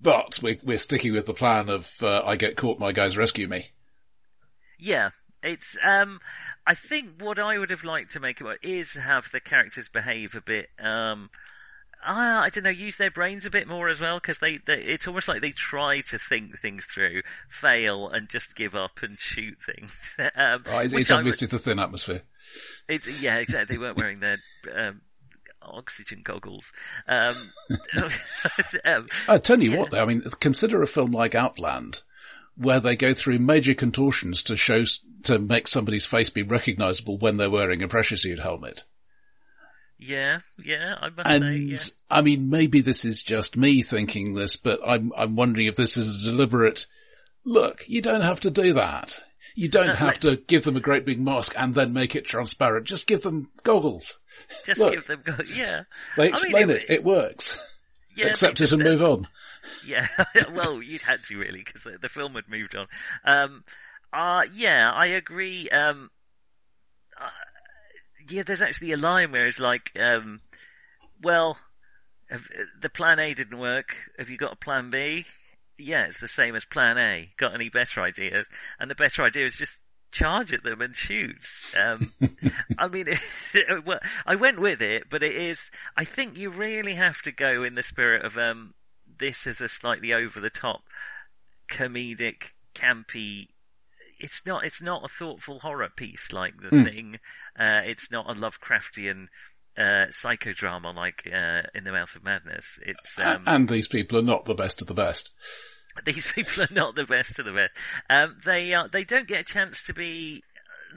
but 0.00 0.38
we're 0.42 0.58
we're 0.62 0.78
sticking 0.78 1.12
with 1.12 1.26
the 1.26 1.34
plan 1.34 1.68
of 1.68 1.90
uh, 2.02 2.22
I 2.24 2.36
get 2.36 2.56
caught, 2.56 2.78
my 2.78 2.92
guys 2.92 3.16
rescue 3.16 3.48
me. 3.48 3.70
Yeah, 4.78 5.10
it's 5.42 5.76
um, 5.84 6.20
I 6.66 6.74
think 6.74 7.20
what 7.20 7.38
I 7.38 7.58
would 7.58 7.70
have 7.70 7.84
liked 7.84 8.12
to 8.12 8.20
make 8.20 8.40
about 8.40 8.62
is 8.62 8.92
have 8.92 9.30
the 9.32 9.40
characters 9.40 9.88
behave 9.88 10.34
a 10.34 10.40
bit 10.40 10.68
um 10.78 11.30
uh, 12.06 12.40
I 12.42 12.50
don't 12.50 12.64
know, 12.64 12.70
use 12.70 12.96
their 12.96 13.10
brains 13.10 13.44
a 13.44 13.50
bit 13.50 13.66
more 13.66 13.88
as 13.88 14.00
well, 14.00 14.18
because 14.18 14.38
they, 14.38 14.58
they, 14.58 14.82
it's 14.82 15.06
almost 15.08 15.28
like 15.28 15.40
they 15.40 15.50
try 15.50 16.00
to 16.02 16.18
think 16.18 16.60
things 16.60 16.84
through, 16.84 17.22
fail, 17.48 18.08
and 18.08 18.28
just 18.28 18.54
give 18.54 18.74
up 18.74 19.02
and 19.02 19.18
shoot 19.18 19.58
things. 19.66 19.92
um, 20.36 20.64
oh, 20.66 20.78
it's, 20.78 20.94
it's 20.94 21.10
obviously 21.10 21.48
the 21.48 21.58
thin 21.58 21.78
atmosphere. 21.78 22.22
It's, 22.88 23.06
yeah, 23.06 23.36
exactly. 23.36 23.76
They 23.76 23.80
weren't 23.80 23.96
wearing 23.98 24.20
their 24.20 24.38
um, 24.74 25.00
oxygen 25.60 26.22
goggles. 26.24 26.70
Um, 27.06 27.52
um, 28.84 29.08
I 29.26 29.38
tell 29.38 29.60
you 29.60 29.72
yeah. 29.72 29.78
what, 29.78 29.90
though, 29.90 30.02
I 30.02 30.06
mean, 30.06 30.22
consider 30.40 30.82
a 30.82 30.86
film 30.86 31.10
like 31.10 31.34
Outland, 31.34 32.02
where 32.56 32.80
they 32.80 32.96
go 32.96 33.12
through 33.12 33.38
major 33.40 33.74
contortions 33.74 34.42
to 34.44 34.56
show 34.56 34.84
to 35.24 35.38
make 35.38 35.66
somebody's 35.66 36.06
face 36.06 36.30
be 36.30 36.42
recognizable 36.42 37.18
when 37.18 37.36
they're 37.36 37.50
wearing 37.50 37.82
a 37.82 37.88
pressure 37.88 38.16
suit 38.16 38.38
helmet. 38.38 38.84
Yeah, 39.98 40.40
yeah, 40.64 40.94
I 41.00 41.10
must 41.10 41.28
and, 41.28 41.42
say, 41.42 41.56
yeah. 41.56 41.78
I 42.08 42.22
mean, 42.22 42.50
maybe 42.50 42.80
this 42.80 43.04
is 43.04 43.22
just 43.22 43.56
me 43.56 43.82
thinking 43.82 44.34
this, 44.34 44.56
but 44.56 44.80
I'm, 44.86 45.12
I'm 45.16 45.34
wondering 45.34 45.66
if 45.66 45.76
this 45.76 45.96
is 45.96 46.14
a 46.14 46.30
deliberate, 46.30 46.86
look, 47.44 47.84
you 47.88 48.00
don't 48.00 48.20
have 48.20 48.40
to 48.40 48.50
do 48.50 48.74
that. 48.74 49.20
You 49.56 49.66
don't 49.68 49.94
have 49.94 50.20
to 50.20 50.36
give 50.36 50.62
them 50.62 50.76
a 50.76 50.80
great 50.80 51.04
big 51.04 51.20
mask 51.20 51.52
and 51.58 51.74
then 51.74 51.92
make 51.92 52.14
it 52.14 52.24
transparent. 52.24 52.86
Just 52.86 53.08
give 53.08 53.22
them 53.22 53.50
goggles. 53.64 54.20
Just 54.66 54.80
look, 54.80 54.92
give 54.92 55.06
them 55.08 55.22
goggles, 55.24 55.50
yeah. 55.52 55.82
They 56.16 56.28
explain 56.28 56.54
I 56.54 56.58
mean, 56.60 56.70
it, 56.70 56.84
it, 56.84 56.90
it 56.90 57.04
works. 57.04 57.58
Yeah, 58.14 58.26
accept 58.26 58.60
it 58.60 58.70
and 58.70 58.82
uh, 58.82 58.84
move 58.84 59.02
on. 59.02 59.28
Yeah, 59.84 60.06
well, 60.52 60.80
you'd 60.80 61.02
had 61.02 61.24
to 61.24 61.38
really 61.38 61.64
because 61.64 61.82
the, 61.82 61.98
the 62.00 62.08
film 62.08 62.34
had 62.34 62.48
moved 62.48 62.76
on. 62.76 62.86
Um, 63.24 63.64
uh, 64.12 64.42
yeah, 64.54 64.90
I 64.92 65.06
agree. 65.06 65.68
Um, 65.70 66.10
uh, 66.14 66.17
yeah, 68.28 68.42
there's 68.42 68.62
actually 68.62 68.92
a 68.92 68.96
line 68.96 69.32
where 69.32 69.46
it's 69.46 69.60
like, 69.60 69.92
um, 69.98 70.40
well, 71.22 71.58
have, 72.30 72.42
the 72.80 72.88
plan 72.88 73.18
A 73.18 73.34
didn't 73.34 73.58
work. 73.58 73.94
Have 74.18 74.28
you 74.28 74.36
got 74.36 74.52
a 74.52 74.56
plan 74.56 74.90
B? 74.90 75.24
Yeah, 75.78 76.06
it's 76.06 76.20
the 76.20 76.28
same 76.28 76.56
as 76.56 76.64
plan 76.64 76.98
A. 76.98 77.30
Got 77.36 77.54
any 77.54 77.68
better 77.68 78.02
ideas? 78.02 78.46
And 78.78 78.90
the 78.90 78.94
better 78.94 79.22
idea 79.22 79.46
is 79.46 79.56
just 79.56 79.72
charge 80.10 80.52
at 80.52 80.62
them 80.62 80.80
and 80.80 80.94
shoot. 80.94 81.36
Um, 81.76 82.12
I 82.78 82.88
mean, 82.88 83.06
well, 83.86 84.00
I 84.26 84.34
went 84.34 84.60
with 84.60 84.82
it, 84.82 85.04
but 85.08 85.22
it 85.22 85.34
is, 85.34 85.58
I 85.96 86.04
think 86.04 86.36
you 86.36 86.50
really 86.50 86.94
have 86.94 87.22
to 87.22 87.32
go 87.32 87.62
in 87.62 87.74
the 87.74 87.82
spirit 87.82 88.24
of, 88.24 88.36
um, 88.36 88.74
this 89.18 89.46
is 89.46 89.60
a 89.60 89.68
slightly 89.68 90.12
over 90.12 90.40
the 90.40 90.50
top, 90.50 90.82
comedic, 91.70 92.52
campy, 92.74 93.48
it's 94.18 94.42
not, 94.46 94.64
it's 94.64 94.80
not 94.82 95.04
a 95.04 95.08
thoughtful 95.08 95.60
horror 95.60 95.88
piece 95.94 96.32
like 96.32 96.60
the 96.60 96.68
Hmm. 96.68 96.84
thing. 96.84 97.18
Uh, 97.58 97.80
it's 97.84 98.10
not 98.10 98.28
a 98.30 98.34
Lovecraftian, 98.34 99.28
uh, 99.76 100.06
psychodrama 100.10 100.94
like, 100.94 101.22
uh, 101.26 101.62
In 101.74 101.84
the 101.84 101.92
Mouth 101.92 102.14
of 102.16 102.24
Madness. 102.24 102.78
It's, 102.82 103.18
um, 103.18 103.44
and 103.46 103.68
these 103.68 103.88
people 103.88 104.18
are 104.18 104.22
not 104.22 104.44
the 104.44 104.54
best 104.54 104.80
of 104.80 104.86
the 104.88 104.94
best. 104.94 105.30
these 106.04 106.26
people 106.32 106.62
are 106.64 106.68
not 106.70 106.94
the 106.94 107.04
best 107.04 107.38
of 107.38 107.44
the 107.46 107.52
best. 107.52 107.72
Um, 108.10 108.36
they 108.44 108.74
are, 108.74 108.88
they 108.88 109.04
don't 109.04 109.26
get 109.28 109.40
a 109.40 109.44
chance 109.44 109.82
to 109.84 109.94
be 109.94 110.42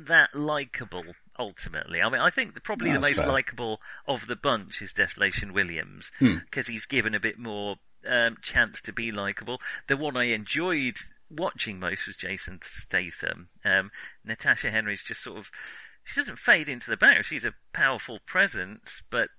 that 0.08 0.36
likable. 0.36 1.04
Ultimately, 1.40 2.02
I 2.02 2.10
mean, 2.10 2.22
I 2.22 2.30
think 2.30 2.62
probably 2.64 2.92
That's 2.92 3.08
the 3.10 3.16
most 3.16 3.28
likable 3.28 3.80
of 4.08 4.28
the 4.28 4.36
bunch 4.36 4.82
is 4.82 4.94
Desolation 4.94 5.54
Williams 5.54 6.12
Hmm. 6.20 6.36
because 6.46 6.68
he's 6.68 6.86
given 6.86 7.16
a 7.16 7.20
bit 7.20 7.40
more 7.40 7.78
um, 8.08 8.38
chance 8.44 8.82
to 8.82 8.94
be 8.94 9.12
likable. 9.12 9.60
The 9.88 9.98
one 9.98 10.18
I 10.18 10.26
enjoyed 10.34 10.98
watching 11.36 11.80
most 11.80 12.08
was 12.08 12.16
Jason 12.16 12.60
Statham. 12.64 13.50
Um, 13.66 13.92
Natasha 14.26 14.70
Henstridge's 14.72 15.04
just 15.04 15.24
sort 15.24 15.38
of. 15.38 15.48
She 16.04 16.20
doesn't 16.20 16.40
fade 16.40 16.68
into 16.68 16.90
the 16.90 16.98
background. 16.98 17.26
She's 17.26 17.46
a 17.46 17.54
powerful 17.74 18.20
presence, 18.26 19.04
but 19.12 19.30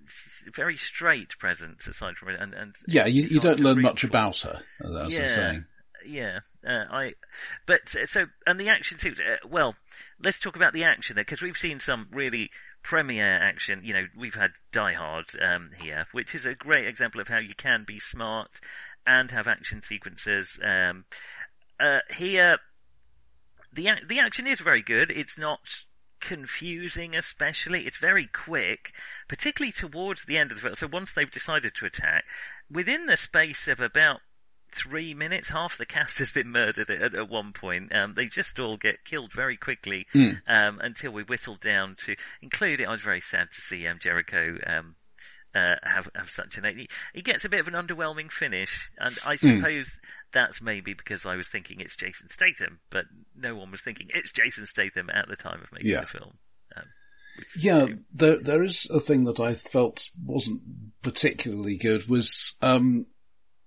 very 0.55 0.77
straight 0.77 1.37
presence 1.39 1.89
aside 1.89 2.17
from 2.17 2.29
it. 2.29 2.41
And, 2.41 2.55
and 2.55 2.75
Yeah, 2.87 3.07
you, 3.07 3.23
you 3.23 3.41
don't 3.41 3.59
learn 3.59 3.83
much 3.83 4.03
for. 4.03 4.07
about 4.07 4.39
her, 4.39 4.61
as 5.05 5.13
Yeah. 5.13 5.27
saying. 5.27 5.65
Yeah, 6.05 6.41
uh, 6.67 6.85
I, 6.91 7.13
but 7.67 7.95
uh, 8.01 8.07
so 8.07 8.25
and 8.47 8.59
the 8.59 8.69
action 8.69 8.99
sequence. 8.99 9.21
Uh, 9.21 9.47
well, 9.49 9.77
let's 10.23 10.41
talk 10.41 10.57
about 10.57 10.73
the 10.73 10.83
action 10.85 11.15
there 11.15 11.25
because 11.25 11.43
we've 11.43 11.57
seen 11.57 11.79
some 11.79 12.09
really 12.11 12.51
premiere 12.83 13.39
action. 13.41 13.83
You 13.85 13.95
know, 13.95 14.07
we've 14.17 14.35
had 14.35 14.51
Die 14.73 14.95
Hard 14.95 15.27
um, 15.41 15.71
here, 15.81 16.07
which 16.13 16.35
is 16.35 16.45
a 16.47 16.55
great 16.55 16.87
example 16.89 17.21
of 17.21 17.29
how 17.29 17.39
you 17.39 17.55
can 17.57 17.85
be 17.87 18.01
smart 18.01 18.51
and 19.07 19.31
have 19.31 19.47
action 19.47 19.81
sequences. 19.83 20.59
Um, 20.65 21.05
uh, 21.83 21.99
here, 22.15 22.59
the 23.73 23.91
the 24.07 24.19
action 24.21 24.47
is 24.47 24.61
very 24.61 24.83
good. 24.83 25.11
It's 25.11 25.37
not 25.39 25.61
confusing, 26.21 27.15
especially. 27.17 27.87
It's 27.87 27.99
very 27.99 28.27
quick, 28.27 28.93
particularly 29.29 29.73
towards 29.73 30.25
the 30.25 30.39
end 30.39 30.51
of 30.53 30.57
the 30.59 30.63
film. 30.63 30.75
So 30.77 30.87
once 30.87 31.13
they've 31.13 31.31
decided 31.31 31.75
to 31.75 31.87
attack, 31.87 32.25
within 32.71 33.07
the 33.07 33.17
space 33.17 33.69
of 33.69 33.81
about 33.81 34.21
three 34.75 35.13
minutes, 35.15 35.49
half 35.51 35.77
the 35.77 35.85
cast 35.85 36.19
has 36.25 36.31
been 36.31 36.51
murdered 36.51 36.91
at, 36.91 37.15
at 37.15 37.29
one 37.29 37.53
point. 37.53 37.95
Um, 37.95 38.15
they 38.15 38.27
just 38.27 38.59
all 38.59 38.77
get 38.77 39.05
killed 39.05 39.33
very 39.33 39.57
quickly 39.57 40.07
Mm. 40.15 40.41
um, 40.47 40.79
until 40.81 41.13
we 41.13 41.23
whittled 41.25 41.61
down 41.61 41.97
to 42.07 42.17
include 42.41 42.81
it. 42.81 42.89
I 42.89 42.93
was 42.93 43.03
very 43.03 43.21
sad 43.21 43.51
to 43.53 43.61
see 43.61 43.87
um, 43.87 43.99
Jericho 44.01 44.57
um, 44.67 44.95
uh, 45.55 45.77
have 45.83 46.09
have 46.15 46.31
such 46.31 46.59
an. 46.59 46.65
He, 46.77 46.89
he 47.15 47.23
gets 47.23 47.45
a 47.45 47.49
bit 47.49 47.61
of 47.61 47.69
an 47.69 47.75
underwhelming 47.75 48.31
finish, 48.31 48.91
and 48.99 49.19
I 49.27 49.37
suppose 49.37 49.91
that's 50.33 50.63
maybe 50.63 50.95
because 50.95 51.27
I 51.27 51.37
was 51.37 51.49
thinking 51.49 51.81
it's 51.81 51.97
Jason 51.97 52.29
Statham, 52.31 52.79
but 52.91 53.05
no 53.37 53.55
one 53.55 53.71
was 53.71 53.83
thinking 53.83 54.09
it's 54.15 54.33
Jason 54.33 54.67
Statham 54.67 55.11
at 55.11 55.29
the 55.29 55.37
time 55.37 55.61
of 55.63 55.71
making 55.73 55.91
Yeah. 55.91 56.01
the 56.03 56.07
film. 56.07 56.33
Um, 56.77 56.85
Yeah, 57.57 57.87
there 58.13 58.39
there 58.39 58.63
is 58.63 58.89
a 58.91 59.01
thing 59.01 59.25
that 59.25 59.41
I 59.41 59.55
felt 59.55 60.09
wasn't 60.25 60.63
particularly 61.03 61.77
good 61.77 62.09
was 62.09 62.55
um 62.63 63.07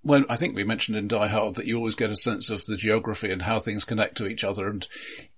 when 0.01 0.23
I 0.29 0.35
think 0.35 0.55
we 0.55 0.63
mentioned 0.63 0.97
in 0.97 1.07
Die 1.07 1.27
Hard 1.27 1.55
that 1.55 1.65
you 1.65 1.77
always 1.77 1.95
get 1.95 2.11
a 2.11 2.15
sense 2.15 2.51
of 2.51 2.63
the 2.65 2.77
geography 2.77 3.31
and 3.31 3.41
how 3.41 3.59
things 3.59 3.85
connect 3.85 4.17
to 4.17 4.27
each 4.27 4.43
other, 4.43 4.67
and 4.67 4.87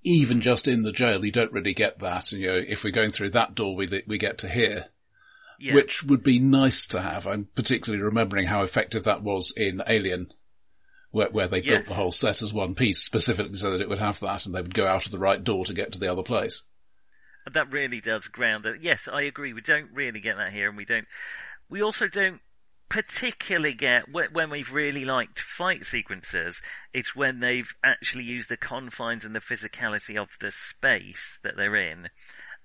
even 0.03 0.41
just 0.41 0.67
in 0.67 0.81
the 0.83 0.91
jail, 0.91 1.23
you 1.23 1.31
don't 1.31 1.53
really 1.53 1.73
get 1.73 1.99
that. 1.99 2.33
And, 2.33 2.41
you 2.41 2.47
know, 2.47 2.61
if 2.67 2.83
we're 2.83 2.91
going 2.91 3.11
through 3.11 3.29
that 3.31 3.55
door, 3.55 3.77
we 3.77 3.87
we 4.07 4.17
get 4.17 4.39
to 4.39 4.49
here, 4.49 4.87
yeah. 5.59 5.73
which 5.73 6.03
would 6.03 6.23
be 6.23 6.39
nice 6.39 6.85
to 6.87 7.01
have. 7.01 7.27
I'm 7.27 7.47
particularly 7.55 8.03
remembering 8.03 8.47
how 8.47 8.63
effective 8.63 9.03
that 9.05 9.23
was 9.23 9.53
in 9.55 9.81
Alien. 9.87 10.31
Where, 11.11 11.29
where 11.29 11.47
they 11.47 11.61
built 11.61 11.85
the 11.85 11.93
whole 11.93 12.11
set 12.11 12.41
as 12.41 12.53
one 12.53 12.75
piece 12.75 12.99
specifically 12.99 13.55
so 13.55 13.71
that 13.71 13.81
it 13.81 13.87
would 13.87 13.97
have 13.97 14.19
that 14.19 14.45
and 14.45 14.53
they 14.53 14.61
would 14.61 14.73
go 14.73 14.85
out 14.85 15.05
of 15.05 15.11
the 15.11 15.17
right 15.17 15.41
door 15.41 15.63
to 15.65 15.73
get 15.73 15.93
to 15.93 15.99
the 15.99 16.11
other 16.11 16.21
place. 16.21 16.63
And 17.45 17.55
that 17.55 17.71
really 17.71 18.01
does 18.01 18.27
ground 18.27 18.65
it. 18.65 18.81
Yes, 18.81 19.07
I 19.11 19.21
agree. 19.21 19.53
We 19.53 19.61
don't 19.61 19.89
really 19.93 20.19
get 20.19 20.35
that 20.35 20.51
here, 20.51 20.67
and 20.67 20.75
we 20.75 20.83
don't. 20.83 21.07
We 21.69 21.81
also 21.81 22.09
don't 22.09 22.41
particularly 22.89 23.73
get 23.73 24.03
when 24.11 24.49
we've 24.49 24.73
really 24.73 25.05
liked 25.05 25.39
fight 25.39 25.85
sequences. 25.85 26.61
It's 26.93 27.15
when 27.15 27.39
they've 27.39 27.73
actually 27.85 28.25
used 28.25 28.49
the 28.49 28.57
confines 28.57 29.23
and 29.23 29.33
the 29.33 29.39
physicality 29.39 30.21
of 30.21 30.29
the 30.41 30.51
space 30.51 31.39
that 31.43 31.55
they're 31.55 31.75
in. 31.75 32.09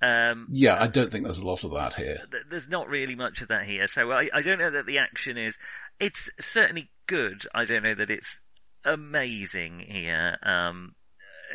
Um, 0.02 0.48
Yeah, 0.50 0.82
I 0.82 0.88
don't 0.88 1.10
think 1.10 1.24
there's 1.24 1.38
a 1.38 1.46
lot 1.46 1.64
of 1.64 1.72
that 1.72 1.94
here. 1.94 2.22
th- 2.30 2.44
there's 2.50 2.68
not 2.68 2.88
really 2.88 3.14
much 3.14 3.40
of 3.40 3.48
that 3.48 3.64
here. 3.64 3.86
So 3.86 4.10
I, 4.10 4.28
I 4.32 4.42
don't 4.42 4.58
know 4.58 4.70
that 4.72 4.86
the 4.86 4.98
action 4.98 5.38
is. 5.38 5.56
It's 6.00 6.28
certainly 6.40 6.90
good. 7.06 7.46
I 7.54 7.64
don't 7.64 7.84
know 7.84 7.94
that 7.94 8.10
it's 8.10 8.40
amazing 8.84 9.80
here. 9.80 10.36
Um, 10.42 10.94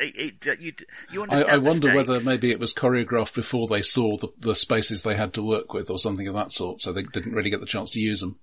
it, 0.00 0.46
it, 0.46 0.60
you 0.60 0.72
you 1.12 1.20
I, 1.20 1.24
understand. 1.24 1.50
I 1.50 1.58
wonder 1.58 1.94
whether 1.94 2.20
maybe 2.20 2.50
it 2.50 2.60
was 2.60 2.72
choreographed 2.72 3.34
before 3.34 3.66
they 3.66 3.82
saw 3.82 4.16
the, 4.16 4.28
the 4.38 4.54
spaces 4.54 5.02
they 5.02 5.16
had 5.16 5.34
to 5.34 5.42
work 5.42 5.72
with 5.74 5.90
or 5.90 5.98
something 5.98 6.28
of 6.28 6.34
that 6.34 6.52
sort, 6.52 6.80
so 6.80 6.92
they 6.92 7.02
didn't 7.02 7.32
really 7.32 7.50
get 7.50 7.60
the 7.60 7.66
chance 7.66 7.90
to 7.90 8.00
use 8.00 8.20
them. 8.20 8.38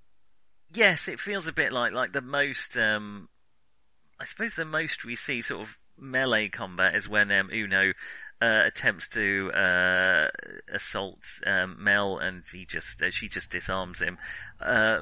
Yes, 0.74 1.08
it 1.08 1.20
feels 1.20 1.48
a 1.48 1.54
bit 1.54 1.72
like 1.72 1.94
like 1.94 2.12
the 2.14 2.22
most. 2.22 2.78
Um, 2.78 3.30
I 4.20 4.26
suppose 4.26 4.56
the 4.56 4.66
most 4.66 5.06
we 5.06 5.16
see 5.16 5.42
sort 5.42 5.62
of 5.62 5.78
melee 5.98 6.50
combat 6.50 6.96
is 6.96 7.08
when 7.08 7.32
um, 7.32 7.50
Uno 7.54 7.94
uh, 8.42 8.64
attempts 8.66 9.08
to 9.10 9.52
uh, 9.52 10.28
assault 10.74 11.20
um, 11.46 11.78
Mel, 11.80 12.18
and 12.20 12.44
he 12.52 12.66
just 12.66 13.02
uh, 13.02 13.10
she 13.12 13.28
just 13.30 13.50
disarms 13.50 14.00
him. 14.00 14.18
Uh, 14.60 15.00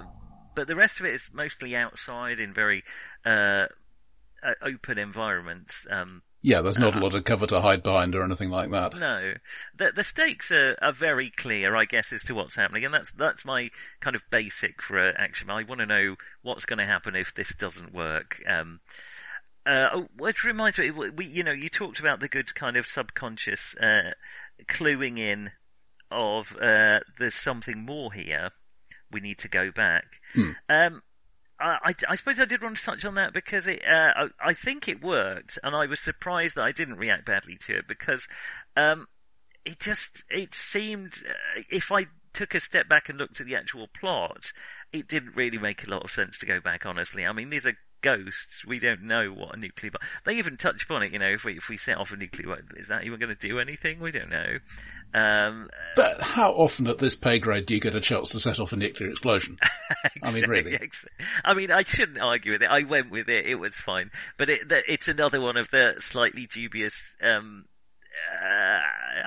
but 0.55 0.67
the 0.67 0.75
rest 0.75 0.99
of 0.99 1.05
it 1.05 1.13
is 1.15 1.29
mostly 1.33 1.75
outside 1.75 2.39
in 2.39 2.53
very 2.53 2.83
uh, 3.25 3.65
uh, 4.43 4.53
open 4.61 4.97
environments. 4.99 5.87
Um, 5.89 6.21
Yeah, 6.41 6.61
there's 6.61 6.77
not 6.77 6.95
a 6.95 6.97
Uh, 6.99 7.01
lot 7.01 7.15
of 7.15 7.23
cover 7.23 7.47
to 7.47 7.61
hide 7.61 7.81
behind 7.83 8.13
or 8.15 8.23
anything 8.23 8.49
like 8.49 8.69
that. 8.71 8.93
no, 8.93 9.33
the 9.77 9.91
the 9.95 10.03
stakes 10.03 10.51
are, 10.51 10.77
are 10.81 10.93
very 10.93 11.31
clear, 11.31 11.75
I 11.75 11.85
guess, 11.85 12.13
as 12.13 12.23
to 12.23 12.35
what's 12.35 12.55
happening, 12.55 12.85
and 12.85 12.93
that's 12.93 13.11
that's 13.11 13.45
my 13.45 13.69
kind 14.01 14.15
of 14.15 14.21
basic 14.29 14.81
for 14.81 14.99
action. 14.99 15.49
I 15.49 15.63
want 15.63 15.79
to 15.79 15.85
know 15.87 16.17
what's 16.43 16.65
going 16.65 16.79
to 16.79 16.85
happen 16.85 17.15
if 17.15 17.33
this 17.33 17.55
doesn't 17.55 17.93
work. 17.93 18.41
Um, 18.47 18.79
uh, 19.65 19.87
oh, 19.93 20.07
which 20.17 20.43
reminds 20.43 20.77
me, 20.77 20.91
we, 20.91 21.25
you 21.25 21.43
know, 21.43 21.51
you 21.51 21.69
talked 21.69 21.99
about 21.99 22.19
the 22.19 22.27
good 22.27 22.53
kind 22.55 22.75
of 22.77 22.87
subconscious 22.87 23.75
uh, 23.81 24.11
cluing 24.67 25.17
in 25.17 25.51
of 26.11 26.55
uh, 26.61 26.99
there's 27.19 27.35
something 27.35 27.85
more 27.85 28.11
here. 28.11 28.51
We 29.11 29.19
need 29.19 29.39
to 29.39 29.47
go 29.47 29.71
back. 29.71 30.05
Hmm. 30.33 30.51
Um, 30.69 31.01
I, 31.59 31.77
I, 31.83 31.93
I 32.09 32.15
suppose 32.15 32.39
I 32.39 32.45
did 32.45 32.61
want 32.61 32.77
to 32.77 32.83
touch 32.83 33.05
on 33.05 33.15
that 33.15 33.33
because 33.33 33.67
it, 33.67 33.81
uh, 33.87 34.11
I, 34.15 34.49
I 34.49 34.53
think 34.53 34.87
it 34.87 35.03
worked, 35.03 35.57
and 35.63 35.75
I 35.75 35.85
was 35.85 35.99
surprised 35.99 36.55
that 36.55 36.65
I 36.65 36.71
didn't 36.71 36.97
react 36.97 37.25
badly 37.25 37.57
to 37.67 37.77
it 37.77 37.87
because 37.87 38.27
um, 38.75 39.07
it 39.65 39.79
just 39.79 40.23
it 40.29 40.53
seemed 40.53 41.23
uh, 41.27 41.61
if 41.69 41.91
I 41.91 42.07
took 42.33 42.55
a 42.55 42.59
step 42.59 42.89
back 42.89 43.09
and 43.09 43.17
looked 43.17 43.39
at 43.39 43.47
the 43.47 43.55
actual 43.55 43.87
plot, 43.87 44.51
it 44.91 45.07
didn't 45.07 45.35
really 45.35 45.57
make 45.57 45.85
a 45.85 45.89
lot 45.89 46.03
of 46.03 46.11
sense 46.11 46.39
to 46.39 46.45
go 46.45 46.59
back. 46.59 46.85
Honestly, 46.85 47.25
I 47.25 47.31
mean 47.31 47.49
these 47.49 47.65
are 47.65 47.77
ghosts. 48.03 48.63
We 48.67 48.77
don't 48.77 49.03
know 49.03 49.29
what 49.31 49.55
a 49.55 49.59
nuclear 49.59 49.89
bomb. 49.91 50.07
They 50.25 50.33
even 50.37 50.57
touch 50.57 50.83
upon 50.83 51.01
it. 51.01 51.11
You 51.11 51.17
know, 51.19 51.29
if 51.29 51.43
we 51.43 51.57
if 51.57 51.69
we 51.69 51.77
set 51.77 51.97
off 51.97 52.11
a 52.11 52.15
nuclear 52.17 52.47
bomb, 52.49 52.67
is 52.77 52.89
that 52.89 53.03
even 53.05 53.19
going 53.19 53.35
to 53.35 53.47
do 53.47 53.57
anything? 53.59 53.99
We 53.99 54.11
don't 54.11 54.29
know. 54.29 54.57
Um, 55.15 55.69
But 55.95 56.21
how 56.21 56.51
often 56.53 56.87
at 56.87 56.97
this 56.97 57.15
pay 57.15 57.37
grade 57.39 57.65
do 57.67 57.73
you 57.75 57.79
get 57.79 57.93
a 57.95 58.01
chance 58.01 58.29
to 58.31 58.39
set 58.39 58.59
off 58.59 58.73
a 58.73 58.75
nuclear 58.75 59.09
explosion? 59.11 59.57
I 60.23 60.31
mean, 60.31 60.47
really. 60.49 60.73
Ex- 60.75 61.05
I 61.45 61.53
mean, 61.53 61.71
I 61.71 61.83
shouldn't 61.83 62.19
argue 62.19 62.51
with 62.53 62.63
it. 62.63 62.69
I 62.69 62.81
went 62.83 63.11
with 63.11 63.29
it. 63.29 63.45
It 63.45 63.55
was 63.55 63.75
fine. 63.75 64.09
But 64.37 64.49
it, 64.49 64.61
it's 64.87 65.07
another 65.07 65.39
one 65.39 65.55
of 65.57 65.69
the 65.69 65.95
slightly 65.99 66.47
dubious. 66.47 66.93
Um, 67.21 67.65
uh, 68.31 68.79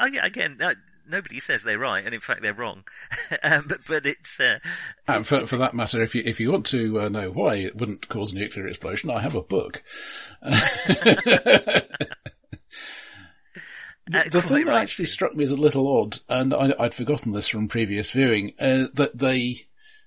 I- 0.02 0.26
again, 0.26 0.58
nobody 1.08 1.40
says 1.40 1.62
they're 1.62 1.78
right, 1.78 2.04
and 2.04 2.14
in 2.14 2.20
fact 2.20 2.42
they're 2.42 2.54
wrong. 2.54 2.84
um, 3.42 3.64
but, 3.68 3.80
but 3.86 4.06
it's. 4.06 4.38
Uh, 4.40 4.58
And 5.08 5.26
for, 5.26 5.46
for 5.46 5.56
that 5.56 5.74
matter, 5.74 6.02
if 6.02 6.14
you 6.14 6.22
if 6.24 6.40
you 6.40 6.52
want 6.52 6.66
to 6.66 7.00
uh, 7.00 7.08
know 7.08 7.30
why 7.30 7.56
it 7.56 7.76
wouldn't 7.76 8.08
cause 8.08 8.32
a 8.32 8.36
nuclear 8.36 8.66
explosion, 8.66 9.10
I 9.10 9.20
have 9.20 9.34
a 9.34 9.42
book. 9.42 9.82
The, 14.08 14.20
Uh, 14.20 14.22
the 14.24 14.30
quite 14.30 14.44
thing 14.44 14.64
that 14.66 14.72
right, 14.72 14.82
actually 14.82 15.06
struck 15.06 15.34
me 15.34 15.42
as 15.42 15.50
a 15.50 15.56
little 15.56 16.00
odd, 16.00 16.18
and 16.28 16.54
I, 16.54 16.72
I'd 16.78 16.94
forgotten 16.94 17.32
this 17.32 17.48
from 17.48 17.66
previous 17.66 18.10
viewing, 18.12 18.52
uh, 18.60 18.84
that 18.94 19.18
they 19.18 19.66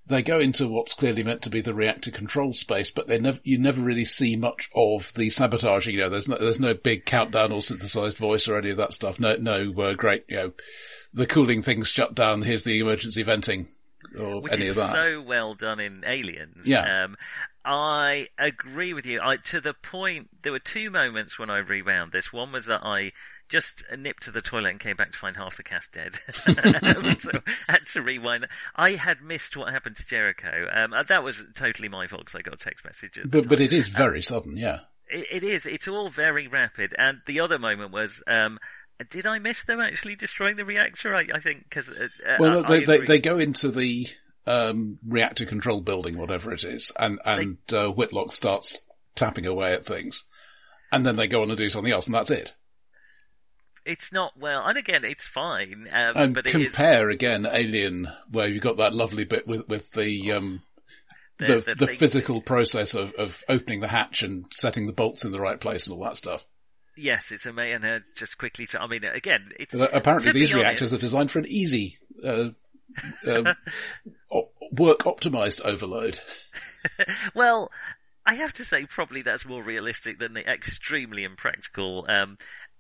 they 0.09 0.21
go 0.21 0.39
into 0.39 0.67
what's 0.67 0.93
clearly 0.93 1.23
meant 1.23 1.41
to 1.43 1.49
be 1.49 1.61
the 1.61 1.73
reactor 1.73 2.11
control 2.11 2.51
space, 2.53 2.91
but 2.91 3.07
they 3.07 3.19
never, 3.19 3.39
you 3.43 3.57
never 3.57 3.81
really 3.81 4.05
see 4.05 4.35
much 4.35 4.69
of 4.75 5.13
the 5.13 5.29
sabotaging. 5.29 5.95
You 5.95 6.01
know, 6.01 6.09
there's 6.09 6.27
no, 6.27 6.37
there's 6.37 6.59
no 6.59 6.73
big 6.73 7.05
countdown 7.05 7.51
or 7.51 7.61
synthesized 7.61 8.17
voice 8.17 8.47
or 8.47 8.57
any 8.57 8.71
of 8.71 8.77
that 8.77 8.93
stuff. 8.93 9.19
No, 9.19 9.35
no, 9.35 9.71
uh, 9.81 9.93
great, 9.93 10.25
you 10.27 10.35
know, 10.35 10.51
the 11.13 11.25
cooling 11.25 11.61
things 11.61 11.87
shut 11.87 12.15
down. 12.15 12.41
Here's 12.41 12.63
the 12.63 12.79
emergency 12.79 13.23
venting 13.23 13.67
or 14.19 14.41
Which 14.41 14.53
any 14.53 14.63
is 14.65 14.71
of 14.71 14.75
that. 14.77 14.91
so 14.93 15.21
well 15.21 15.53
done 15.55 15.79
in 15.79 16.03
Aliens. 16.05 16.57
Yeah. 16.65 17.03
Um, 17.05 17.15
I 17.63 18.27
agree 18.39 18.93
with 18.93 19.05
you. 19.05 19.19
I, 19.21 19.37
to 19.37 19.61
the 19.61 19.73
point, 19.73 20.29
there 20.41 20.51
were 20.51 20.59
two 20.59 20.89
moments 20.89 21.37
when 21.37 21.49
I 21.49 21.57
rewound 21.59 22.11
this. 22.11 22.33
One 22.33 22.51
was 22.51 22.65
that 22.65 22.81
I 22.83 23.11
just 23.49 23.83
nipped 23.97 24.23
to 24.23 24.31
the 24.31 24.41
toilet 24.41 24.69
and 24.69 24.79
came 24.79 24.95
back 24.95 25.11
to 25.11 25.17
find 25.17 25.35
half 25.35 25.57
the 25.57 25.63
cast 25.63 25.91
dead. 25.91 26.19
so 27.19 27.31
had 27.67 27.85
to 27.93 28.01
rewind. 28.01 28.47
I 28.75 28.91
had 28.91 29.21
missed 29.21 29.57
what 29.57 29.73
happened 29.73 29.97
to 29.97 30.05
Jericho. 30.05 30.67
Um, 30.71 30.93
uh, 30.93 31.03
that 31.03 31.23
was 31.23 31.41
totally 31.55 31.89
my 31.89 32.07
fault 32.07 32.21
because 32.25 32.35
I 32.35 32.41
got 32.41 32.53
a 32.53 32.57
text 32.57 32.85
message. 32.85 33.19
but, 33.25 33.49
but 33.49 33.59
it 33.59 33.73
is 33.73 33.87
very 33.87 34.21
sudden, 34.21 34.55
yeah. 34.55 34.79
It, 35.09 35.25
it 35.31 35.43
is. 35.43 35.65
It's 35.65 35.87
all 35.87 36.09
very 36.09 36.47
rapid. 36.47 36.93
And 36.97 37.21
the 37.25 37.39
other 37.39 37.57
moment 37.57 37.91
was, 37.91 38.21
um, 38.27 38.59
did 39.09 39.25
I 39.25 39.39
miss 39.39 39.63
them 39.63 39.79
actually 39.79 40.15
destroying 40.15 40.55
the 40.55 40.65
reactor? 40.65 41.15
I, 41.15 41.25
I 41.33 41.39
think 41.39 41.63
because 41.63 41.89
uh, 41.89 42.07
uh, 42.27 42.35
Well, 42.39 42.65
I- 42.65 42.69
they, 42.69 42.93
I 42.93 42.97
they, 42.97 43.05
they 43.05 43.19
go 43.19 43.39
into 43.39 43.69
the 43.71 44.07
um, 44.45 44.99
reactor 45.07 45.45
control 45.45 45.81
building, 45.81 46.17
whatever 46.17 46.53
it 46.53 46.63
is, 46.63 46.91
and, 46.97 47.19
and 47.25 47.57
uh, 47.73 47.87
Whitlock 47.87 48.33
starts 48.33 48.79
tapping 49.15 49.45
away 49.45 49.73
at 49.73 49.85
things. 49.85 50.23
And 50.91 51.05
then 51.05 51.17
they 51.17 51.27
go 51.27 51.43
on 51.43 51.49
and 51.49 51.57
do 51.57 51.69
something 51.69 51.91
else, 51.91 52.07
and 52.07 52.15
that's 52.15 52.31
it. 52.31 52.55
It's 53.85 54.11
not 54.11 54.33
well. 54.37 54.63
And 54.65 54.77
again, 54.77 55.03
it's 55.05 55.25
fine. 55.27 55.87
Um, 55.91 56.15
And 56.15 56.33
but 56.35 56.45
it 56.47 56.55
is 56.55 56.67
compare 56.67 57.09
again 57.09 57.45
Alien, 57.45 58.07
where 58.31 58.47
you've 58.47 58.63
got 58.63 58.77
that 58.77 58.93
lovely 58.93 59.23
bit 59.25 59.47
with, 59.47 59.67
with 59.67 59.91
the, 59.91 60.31
um, 60.33 60.61
the, 61.37 61.45
The- 61.45 61.61
the, 61.75 61.75
the 61.85 61.87
physical 61.95 62.41
process 62.41 62.93
of, 62.93 63.13
of 63.13 63.43
opening 63.49 63.79
the 63.79 63.87
hatch 63.87 64.23
and 64.23 64.45
setting 64.51 64.87
the 64.87 64.93
bolts 64.93 65.23
in 65.25 65.31
the 65.31 65.39
right 65.39 65.59
place 65.59 65.87
and 65.87 65.95
all 65.97 66.03
that 66.03 66.17
stuff. 66.17 66.43
Yes, 66.97 67.31
it's 67.31 67.45
amazing. 67.45 67.75
And 67.75 67.85
uh, 67.85 67.99
just 68.15 68.37
quickly, 68.37 68.67
to, 68.67 68.81
I 68.81 68.87
mean, 68.87 69.05
again, 69.05 69.51
it's 69.57 69.71
So 69.71 69.83
apparently 69.85 70.33
these 70.33 70.53
reactors 70.53 70.93
are 70.93 70.97
designed 70.97 71.31
for 71.31 71.39
an 71.39 71.47
easy, 71.47 71.95
uh, 72.23 72.49
um, 73.25 73.45
work 74.71 74.99
optimized 74.99 75.61
overload. 75.63 76.19
well, 77.33 77.71
I 78.25 78.35
have 78.35 78.53
to 78.53 78.63
say, 78.63 78.85
probably 78.85 79.21
that's 79.21 79.45
more 79.45 79.63
realistic 79.63 80.19
than 80.19 80.33
the 80.33 80.41
extremely 80.47 81.23
impractical. 81.23 82.05
Um, 82.09 82.37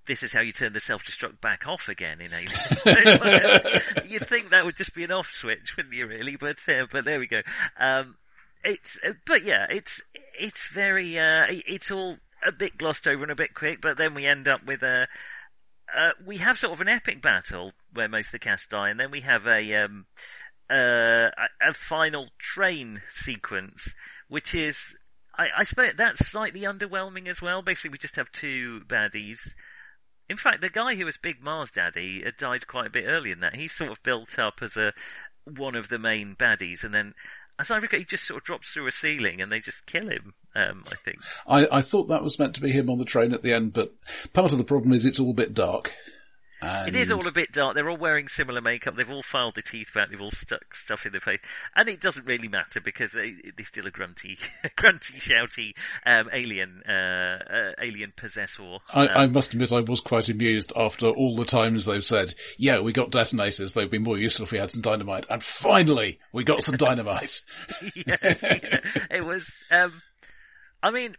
this 0.09 0.23
is 0.23 0.33
how 0.33 0.41
you 0.41 0.51
turn 0.51 0.73
the 0.73 0.79
self-destruct 0.79 1.39
back 1.39 1.67
off 1.67 1.87
again 1.87 2.19
in 2.19 2.33
Alien. 2.33 2.51
You'd 4.07 4.27
think 4.27 4.49
that 4.49 4.65
would 4.65 4.75
just 4.75 4.95
be 4.95 5.03
an 5.03 5.11
off 5.11 5.31
switch, 5.31 5.77
wouldn't 5.77 5.93
you? 5.93 6.07
Really, 6.07 6.35
but 6.35 6.57
uh, 6.67 6.87
but 6.91 7.05
there 7.05 7.19
we 7.19 7.27
go. 7.27 7.41
Um, 7.79 8.15
it's 8.63 8.97
uh, 9.07 9.13
but 9.27 9.43
yeah, 9.43 9.67
it's 9.69 10.01
it's 10.37 10.67
very 10.67 11.19
uh, 11.19 11.45
it's 11.49 11.91
all 11.91 12.17
a 12.45 12.51
bit 12.51 12.77
glossed 12.77 13.07
over 13.07 13.21
and 13.21 13.31
a 13.31 13.35
bit 13.35 13.53
quick, 13.53 13.81
but 13.81 13.97
then 13.97 14.15
we 14.15 14.25
end 14.25 14.47
up 14.47 14.65
with 14.65 14.81
a. 14.81 15.07
Uh, 15.95 16.11
we 16.25 16.37
have 16.37 16.57
sort 16.57 16.73
of 16.73 16.81
an 16.81 16.89
epic 16.89 17.21
battle 17.21 17.71
where 17.93 18.07
most 18.07 18.27
of 18.27 18.31
the 18.33 18.39
cast 18.39 18.69
die, 18.69 18.89
and 18.89 18.99
then 18.99 19.11
we 19.11 19.21
have 19.21 19.45
a 19.45 19.75
um, 19.75 20.07
uh, 20.71 21.29
a, 21.29 21.69
a 21.69 21.73
final 21.73 22.29
train 22.39 23.01
sequence, 23.13 23.93
which 24.27 24.55
is 24.55 24.95
I, 25.37 25.47
I 25.59 25.63
suppose 25.65 25.91
that's 25.97 26.27
slightly 26.27 26.61
underwhelming 26.61 27.27
as 27.27 27.41
well. 27.41 27.61
Basically, 27.61 27.91
we 27.91 27.97
just 27.99 28.15
have 28.15 28.31
two 28.31 28.81
baddies. 28.87 29.39
In 30.29 30.37
fact, 30.37 30.61
the 30.61 30.69
guy 30.69 30.95
who 30.95 31.05
was 31.05 31.17
Big 31.17 31.41
Mars 31.41 31.71
Daddy 31.71 32.21
had 32.23 32.37
died 32.37 32.67
quite 32.67 32.87
a 32.87 32.91
bit 32.91 33.05
earlier 33.07 33.33
than 33.33 33.41
that. 33.41 33.55
He's 33.55 33.73
sort 33.73 33.91
of 33.91 34.01
built 34.03 34.37
up 34.37 34.61
as 34.61 34.77
a 34.77 34.93
one 35.45 35.75
of 35.75 35.89
the 35.89 35.97
main 35.97 36.35
baddies, 36.35 36.83
and 36.83 36.93
then 36.93 37.15
as 37.59 37.69
I 37.69 37.77
recall, 37.77 37.99
he 37.99 38.05
just 38.05 38.25
sort 38.25 38.37
of 38.37 38.45
drops 38.45 38.69
through 38.69 38.87
a 38.87 38.91
ceiling 38.91 39.41
and 39.41 39.51
they 39.51 39.59
just 39.59 39.85
kill 39.85 40.09
him. 40.09 40.33
Um, 40.55 40.83
I 40.91 40.95
think. 40.95 41.17
I, 41.45 41.67
I 41.71 41.81
thought 41.81 42.07
that 42.07 42.23
was 42.23 42.39
meant 42.39 42.55
to 42.55 42.61
be 42.61 42.71
him 42.71 42.89
on 42.89 42.97
the 42.97 43.05
train 43.05 43.33
at 43.33 43.43
the 43.43 43.53
end, 43.53 43.73
but 43.73 43.93
part 44.33 44.51
of 44.51 44.57
the 44.57 44.63
problem 44.63 44.93
is 44.93 45.05
it's 45.05 45.19
all 45.19 45.31
a 45.31 45.33
bit 45.33 45.53
dark. 45.53 45.93
And 46.61 46.89
It 46.89 46.95
is 46.95 47.11
all 47.11 47.25
a 47.25 47.31
bit 47.31 47.51
dark. 47.51 47.75
They're 47.75 47.89
all 47.89 47.97
wearing 47.97 48.27
similar 48.27 48.61
makeup. 48.61 48.95
They've 48.95 49.09
all 49.09 49.23
filed 49.23 49.55
their 49.55 49.61
teeth 49.61 49.93
back. 49.93 50.09
They've 50.09 50.19
all 50.21 50.31
stuck 50.31 50.75
stuff 50.75 51.05
in 51.05 51.11
their 51.11 51.21
face, 51.21 51.39
and 51.75 51.87
it 51.87 52.01
doesn't 52.01 52.25
really 52.25 52.47
matter 52.47 52.81
because 52.81 53.11
they, 53.13 53.35
they're 53.55 53.65
still 53.65 53.87
a 53.87 53.91
grunty, 53.91 54.37
grunty, 54.75 55.19
shouty 55.19 55.73
um, 56.05 56.29
alien, 56.33 56.83
uh, 56.87 56.91
uh, 57.49 57.71
alien 57.81 58.13
possessor. 58.15 58.77
I, 58.93 59.07
Um, 59.07 59.09
I 59.15 59.27
must 59.27 59.53
admit 59.53 59.71
I 59.71 59.81
was 59.81 59.99
quite 59.99 60.29
amused 60.29 60.73
after 60.75 61.07
all 61.07 61.35
the 61.35 61.45
times 61.45 61.85
they've 61.85 62.03
said, 62.03 62.33
yeah, 62.57 62.79
we 62.81 62.91
got 62.91 63.11
detonators, 63.11 63.73
they'd 63.73 63.89
be 63.89 63.97
more 63.99 64.17
useful 64.17 64.43
if 64.43 64.51
we 64.51 64.57
had 64.57 64.71
some 64.71 64.81
dynamite, 64.81 65.25
and 65.29 65.41
finally, 65.43 66.19
we 66.33 66.43
got 66.43 66.61
some 66.61 66.77
dynamite. 66.77 67.41
yeah. 67.95 68.17
it 68.21 69.25
was. 69.25 69.49
Um, 69.71 70.01
I 70.81 70.91
mean, 70.91 71.15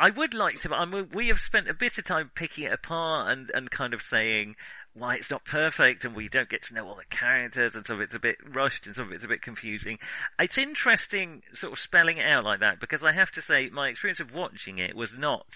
I 0.00 0.10
would 0.10 0.34
like 0.34 0.60
to. 0.60 0.74
I 0.74 0.86
mean, 0.86 1.10
we 1.12 1.28
have 1.28 1.40
spent 1.40 1.68
a 1.68 1.74
bit 1.74 1.98
of 1.98 2.04
time 2.04 2.30
picking 2.34 2.64
it 2.64 2.72
apart 2.72 3.30
and 3.30 3.50
and 3.54 3.70
kind 3.70 3.92
of 3.92 4.02
saying 4.02 4.56
why 4.94 5.14
it's 5.14 5.30
not 5.30 5.44
perfect, 5.44 6.04
and 6.04 6.16
we 6.16 6.28
don't 6.28 6.48
get 6.48 6.62
to 6.62 6.74
know 6.74 6.88
all 6.88 6.96
the 6.96 7.04
characters, 7.14 7.76
and 7.76 7.86
some 7.86 7.96
of 7.96 8.02
it's 8.02 8.14
a 8.14 8.18
bit 8.18 8.36
rushed, 8.44 8.86
and 8.86 8.96
some 8.96 9.06
of 9.06 9.12
it's 9.12 9.24
a 9.24 9.28
bit 9.28 9.42
confusing. 9.42 9.98
It's 10.38 10.58
interesting, 10.58 11.42
sort 11.54 11.74
of 11.74 11.78
spelling 11.78 12.16
it 12.16 12.26
out 12.26 12.44
like 12.44 12.60
that, 12.60 12.80
because 12.80 13.04
I 13.04 13.12
have 13.12 13.30
to 13.32 13.42
say 13.42 13.68
my 13.70 13.88
experience 13.88 14.18
of 14.18 14.34
watching 14.34 14.78
it 14.78 14.96
was 14.96 15.16
not 15.16 15.46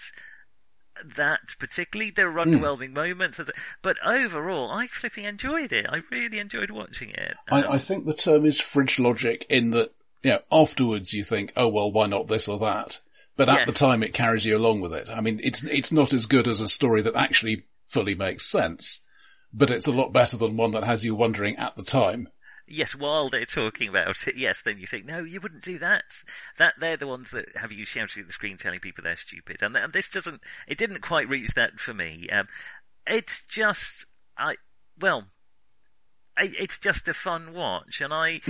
that 1.17 1.55
particularly. 1.59 2.11
There 2.11 2.31
were 2.31 2.45
underwhelming 2.45 2.93
moments, 2.93 3.39
but 3.81 3.97
overall, 4.05 4.71
I 4.71 4.87
flipping 4.87 5.25
enjoyed 5.25 5.73
it. 5.73 5.85
I 5.89 6.01
really 6.11 6.39
enjoyed 6.39 6.71
watching 6.71 7.09
it. 7.09 7.33
Um, 7.51 7.63
I, 7.63 7.73
I 7.73 7.77
think 7.77 8.05
the 8.05 8.13
term 8.13 8.45
is 8.45 8.61
fridge 8.61 8.99
logic 8.99 9.45
in 9.49 9.71
that, 9.71 9.91
you 10.23 10.31
know, 10.31 10.39
afterwards 10.51 11.13
you 11.13 11.25
think, 11.25 11.51
oh 11.57 11.67
well, 11.67 11.91
why 11.91 12.05
not 12.05 12.27
this 12.27 12.47
or 12.47 12.59
that? 12.59 13.01
But 13.37 13.49
at 13.49 13.59
Yes. 13.59 13.67
the 13.67 13.73
time 13.73 14.01
it 14.03 14.13
carries 14.13 14.45
you 14.45 14.55
along 14.57 14.81
with 14.81 14.93
it. 14.93 15.09
I 15.09 15.19
mean, 15.21 15.39
it's, 15.43 15.63
it's 15.63 15.91
not 15.91 16.13
as 16.13 16.25
good 16.25 16.47
as 16.47 16.61
a 16.61 16.67
story 16.67 17.01
that 17.01 17.15
actually 17.15 17.65
fully 17.85 18.15
makes 18.15 18.45
sense, 18.49 19.01
but 19.53 19.71
it's 19.71 19.87
a 19.87 19.91
lot 19.91 20.13
better 20.13 20.37
than 20.37 20.57
one 20.57 20.71
that 20.71 20.83
has 20.85 21.03
you 21.03 21.15
wondering 21.15 21.57
at 21.57 21.75
the 21.75 21.83
time. 21.83 22.29
Yes, 22.67 22.95
while 22.95 23.29
they're 23.29 23.45
talking 23.45 23.89
about 23.89 24.27
it, 24.27 24.37
yes, 24.37 24.61
then 24.65 24.79
you 24.79 24.87
think, 24.87 25.05
no, 25.05 25.19
you 25.19 25.39
wouldn't 25.39 25.61
do 25.63 25.77
that. 25.79 26.03
That 26.57 26.73
they're 26.79 26.97
the 26.97 27.05
ones 27.05 27.29
that 27.31 27.55
have 27.55 27.71
you 27.71 27.85
shouting 27.85 28.21
at 28.21 28.27
the 28.27 28.33
screen 28.33 28.57
telling 28.57 28.79
people 28.79 29.03
they're 29.03 29.15
stupid, 29.17 29.57
and, 29.61 29.75
and 29.77 29.93
this 29.93 30.09
doesn't. 30.09 30.41
It 30.67 30.79
didn't 30.79 31.01
quite 31.01 31.29
reach 31.29 31.53
that 31.53 31.79
for 31.79 31.93
me. 31.93 32.27
Um, 32.31 32.47
it's 33.05 33.43
just, 33.49 34.07
I 34.35 34.55
well, 34.99 35.25
it's 36.37 36.79
just 36.79 37.07
a 37.07 37.13
fun 37.13 37.53
watch, 37.53 38.01
and 38.01 38.11
I. 38.11 38.41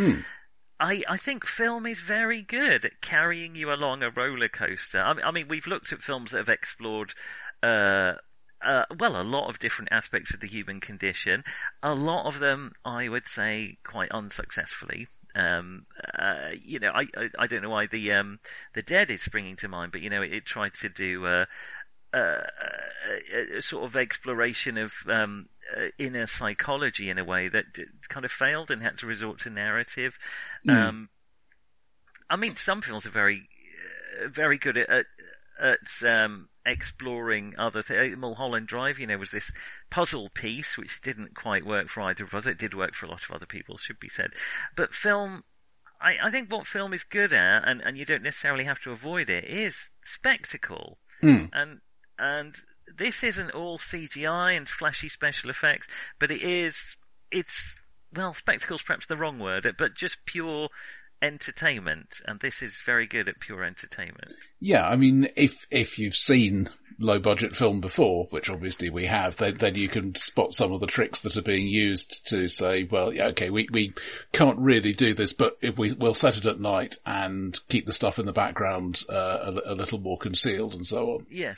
I, 0.80 1.04
I 1.08 1.18
think 1.18 1.46
film 1.46 1.86
is 1.86 2.00
very 2.00 2.42
good 2.42 2.86
at 2.86 3.02
carrying 3.02 3.56
you 3.56 3.72
along 3.72 4.04
a 4.04 4.10
roller 4.10 4.50
coaster. 4.50 5.00
I 5.00 5.14
mean, 5.14 5.26
I 5.26 5.32
mean 5.32 5.48
we've 5.48 5.68
looked 5.68 5.94
at 5.94 6.02
films 6.02 6.32
that 6.32 6.40
have 6.40 6.50
explored, 6.50 7.14
uh, 7.64 8.14
uh, 8.62 8.84
well, 9.00 9.20
a 9.20 9.24
lot 9.24 9.50
of 9.50 9.60
different 9.60 9.90
aspects 9.92 10.34
of 10.34 10.42
the 10.42 10.48
human 10.48 10.80
condition. 10.80 11.44
A 11.82 11.94
lot 11.94 12.26
of 12.26 12.40
them, 12.40 12.74
I 12.84 13.08
would 13.08 13.28
say, 13.28 13.78
quite 13.84 14.12
unsuccessfully. 14.12 15.08
Um, 15.36 15.86
uh, 16.18 16.52
you 16.62 16.80
know, 16.80 16.92
I, 16.92 17.08
I 17.18 17.30
I 17.40 17.48
don't 17.48 17.62
know 17.62 17.70
why 17.70 17.88
the 17.88 18.14
um 18.14 18.40
the 18.74 18.82
Dead 18.82 19.12
is 19.12 19.22
springing 19.22 19.58
to 19.58 19.68
mind, 19.68 19.92
but 19.92 20.02
you 20.02 20.10
know, 20.10 20.22
it, 20.22 20.32
it 20.32 20.46
tried 20.46 20.74
to 20.76 20.88
do 20.90 21.26
uh, 21.26 21.46
uh, 22.16 22.42
a, 23.34 23.58
a 23.58 23.62
sort 23.62 23.84
of 23.84 23.96
exploration 23.96 24.78
of 24.78 24.94
um, 25.08 25.48
uh, 25.76 25.88
inner 25.98 26.28
psychology 26.28 27.10
in 27.10 27.18
a 27.18 27.26
way 27.26 27.50
that 27.50 27.74
d- 27.74 27.86
kind 28.08 28.26
of 28.26 28.32
failed 28.32 28.72
and 28.72 28.82
had 28.82 28.98
to 29.00 29.06
resort 29.06 29.40
to 29.40 29.50
narrative. 29.50 30.14
Um, 30.74 31.10
I 32.30 32.36
mean, 32.36 32.56
some 32.56 32.82
films 32.82 33.06
are 33.06 33.12
very, 33.12 33.50
uh, 34.24 34.30
very 34.30 34.58
good 34.58 34.78
at 34.78 34.90
at, 34.90 35.06
at 35.62 36.08
um, 36.08 36.50
exploring 36.66 37.56
other 37.58 37.82
things. 37.82 38.18
Mulholland 38.18 38.68
Drive, 38.68 39.00
you 39.00 39.08
know, 39.08 39.18
was 39.18 39.32
this 39.32 39.52
puzzle 39.90 40.30
piece 40.30 40.78
which 40.78 41.02
didn't 41.02 41.36
quite 41.36 41.66
work 41.66 41.90
for 41.90 42.02
either 42.02 42.24
of 42.24 42.34
us. 42.34 42.46
It 42.46 42.58
did 42.58 42.74
work 42.74 42.96
for 42.96 43.06
a 43.06 43.10
lot 43.10 43.24
of 43.24 43.36
other 43.36 43.46
people, 43.46 43.78
should 43.78 44.00
be 44.00 44.10
said. 44.10 44.32
But 44.76 44.94
film, 44.94 45.44
I, 46.02 46.16
I 46.24 46.32
think 46.32 46.52
what 46.52 46.68
film 46.68 46.94
is 46.94 47.04
good 47.04 47.34
at, 47.34 47.68
and, 47.68 47.82
and 47.82 47.98
you 47.98 48.06
don't 48.06 48.24
necessarily 48.24 48.66
have 48.66 48.80
to 48.82 48.92
avoid 48.92 49.30
it, 49.30 49.46
is 49.46 49.90
spectacle. 50.04 50.98
Hmm. 51.22 51.46
And 51.54 51.82
and 52.18 52.56
this 52.98 53.24
isn't 53.24 53.52
all 53.52 53.78
CGI 53.78 54.56
and 54.56 54.68
flashy 54.68 55.10
special 55.10 55.50
effects, 55.50 55.88
but 56.20 56.32
it 56.32 56.42
is. 56.42 56.96
It's 57.32 57.78
well, 58.16 58.34
spectacle's 58.34 58.82
perhaps 58.82 59.08
the 59.08 59.18
wrong 59.18 59.40
word, 59.40 59.68
but 59.78 59.96
just 59.96 60.18
pure 60.26 60.70
entertainment, 61.22 62.22
and 62.26 62.40
this 62.40 62.62
is 62.62 62.82
very 62.86 63.08
good 63.08 63.28
at 63.28 63.40
pure 63.40 63.64
entertainment. 63.64 64.34
Yeah, 64.60 64.88
I 64.88 64.96
mean, 64.96 65.30
if 65.36 65.66
if 65.72 65.98
you've 65.98 66.16
seen 66.16 66.70
low 67.00 67.20
budget 67.20 67.54
film 67.54 67.82
before, 67.82 68.26
which 68.30 68.50
obviously 68.50 68.90
we 68.90 69.06
have, 69.06 69.36
then, 69.38 69.56
then 69.58 69.76
you 69.76 69.90
can 69.90 70.16
spot 70.16 70.54
some 70.54 70.72
of 70.72 70.80
the 70.80 70.88
tricks 70.88 71.22
that 71.22 71.36
are 71.36 71.42
being 71.42 71.68
used 71.68 72.26
to 72.28 72.48
say, 72.48 72.84
well, 72.84 73.14
yeah, 73.14 73.28
okay, 73.28 73.50
we 73.50 73.68
we 73.72 73.94
can't 74.32 74.60
really 74.60 74.94
do 74.94 75.14
this, 75.14 75.34
but 75.34 75.58
if 75.62 75.78
we 75.78 75.94
we'll 75.94 76.14
set 76.14 76.38
it 76.38 76.46
at 76.46 76.60
night 76.60 76.98
and 77.06 77.60
keep 77.70 77.86
the 77.86 77.94
stuff 77.94 78.20
in 78.20 78.26
the 78.26 78.34
background 78.34 79.04
uh, 79.10 79.54
a, 79.66 79.74
a 79.74 79.76
little 79.76 80.00
more 80.00 80.18
concealed 80.18 80.74
and 80.74 80.86
so 80.86 81.12
on. 81.12 81.26
Yes. 81.30 81.58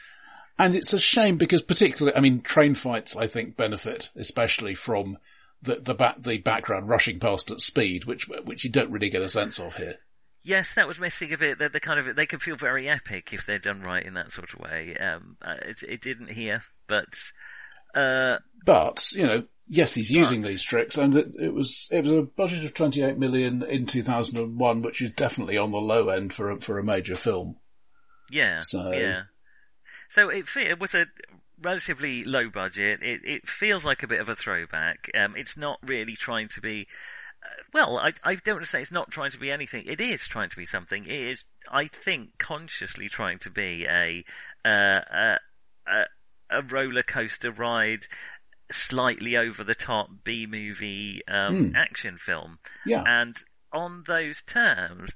And 0.59 0.75
it's 0.75 0.93
a 0.93 0.99
shame 0.99 1.37
because 1.37 1.61
particularly, 1.61 2.17
I 2.17 2.21
mean, 2.21 2.41
train 2.41 2.73
fights, 2.73 3.15
I 3.15 3.27
think, 3.27 3.57
benefit 3.57 4.09
especially 4.15 4.73
from 4.73 5.17
the 5.61 5.75
the 5.75 5.93
back 5.93 6.21
the 6.21 6.37
background 6.39 6.89
rushing 6.89 7.19
past 7.19 7.51
at 7.51 7.61
speed, 7.61 8.05
which 8.05 8.27
which 8.27 8.63
you 8.63 8.69
don't 8.69 8.91
really 8.91 9.09
get 9.09 9.21
a 9.21 9.29
sense 9.29 9.59
of 9.59 9.75
here. 9.75 9.95
Yes, 10.43 10.69
that 10.75 10.87
was 10.87 10.97
missing 10.97 11.33
a 11.33 11.37
bit. 11.37 11.59
The, 11.59 11.79
kind 11.79 11.99
of 11.99 12.15
they 12.15 12.25
can 12.25 12.39
feel 12.39 12.55
very 12.55 12.87
epic 12.87 13.33
if 13.33 13.45
they're 13.45 13.59
done 13.59 13.81
right 13.81 14.05
in 14.05 14.13
that 14.13 14.31
sort 14.31 14.53
of 14.53 14.59
way. 14.61 14.95
Um, 14.97 15.35
uh, 15.41 15.55
it, 15.61 15.83
it, 15.83 16.01
didn't 16.01 16.29
here, 16.29 16.63
but 16.87 17.17
uh, 17.93 18.37
but 18.65 19.11
you 19.11 19.25
know, 19.25 19.43
yes, 19.67 19.93
he's 19.93 20.09
using 20.09 20.41
but, 20.41 20.47
these 20.47 20.63
tricks, 20.63 20.97
and 20.97 21.13
it, 21.15 21.35
it, 21.39 21.53
was 21.53 21.89
it 21.91 22.03
was 22.05 22.13
a 22.13 22.21
budget 22.21 22.63
of 22.63 22.73
twenty 22.73 23.01
eight 23.01 23.17
million 23.17 23.61
in 23.63 23.87
two 23.87 24.03
thousand 24.03 24.37
and 24.37 24.57
one, 24.57 24.81
which 24.81 25.01
is 25.01 25.11
definitely 25.11 25.57
on 25.57 25.71
the 25.71 25.79
low 25.79 26.09
end 26.09 26.33
for 26.33 26.51
a, 26.51 26.61
for 26.61 26.79
a 26.79 26.83
major 26.83 27.15
film. 27.15 27.57
Yeah, 28.31 28.59
so 28.59 28.91
yeah. 28.91 29.23
So 30.09 30.29
it 30.29 30.45
it 30.55 30.79
was 30.79 30.93
a 30.93 31.07
relatively 31.61 32.23
low 32.23 32.49
budget. 32.49 33.01
It 33.01 33.21
it 33.23 33.49
feels 33.49 33.85
like 33.85 34.03
a 34.03 34.07
bit 34.07 34.21
of 34.21 34.29
a 34.29 34.35
throwback. 34.35 35.09
Um, 35.15 35.35
it's 35.35 35.57
not 35.57 35.79
really 35.83 36.15
trying 36.15 36.49
to 36.49 36.61
be 36.61 36.87
well, 37.73 37.97
I, 37.97 38.13
I 38.23 38.35
don't 38.35 38.55
want 38.55 38.65
to 38.65 38.71
say 38.71 38.81
it's 38.81 38.91
not 38.91 39.11
trying 39.11 39.31
to 39.31 39.37
be 39.37 39.51
anything. 39.51 39.85
It 39.85 40.01
is 40.01 40.25
trying 40.25 40.49
to 40.49 40.55
be 40.55 40.65
something. 40.65 41.05
It 41.05 41.29
is, 41.31 41.45
I 41.69 41.87
think, 41.87 42.37
consciously 42.37 43.09
trying 43.09 43.39
to 43.39 43.49
be 43.49 43.85
a 43.85 44.23
uh, 44.65 45.01
a, 45.11 45.37
a, 45.87 46.03
a 46.49 46.61
roller 46.63 47.03
coaster 47.03 47.51
ride, 47.51 48.05
slightly 48.71 49.37
over 49.37 49.63
the 49.63 49.75
top 49.75 50.09
B 50.23 50.45
movie 50.45 51.21
um, 51.27 51.71
mm. 51.71 51.75
action 51.75 52.17
film. 52.17 52.59
Yeah. 52.85 53.03
And 53.05 53.37
on 53.71 54.03
those 54.07 54.41
terms, 54.43 55.11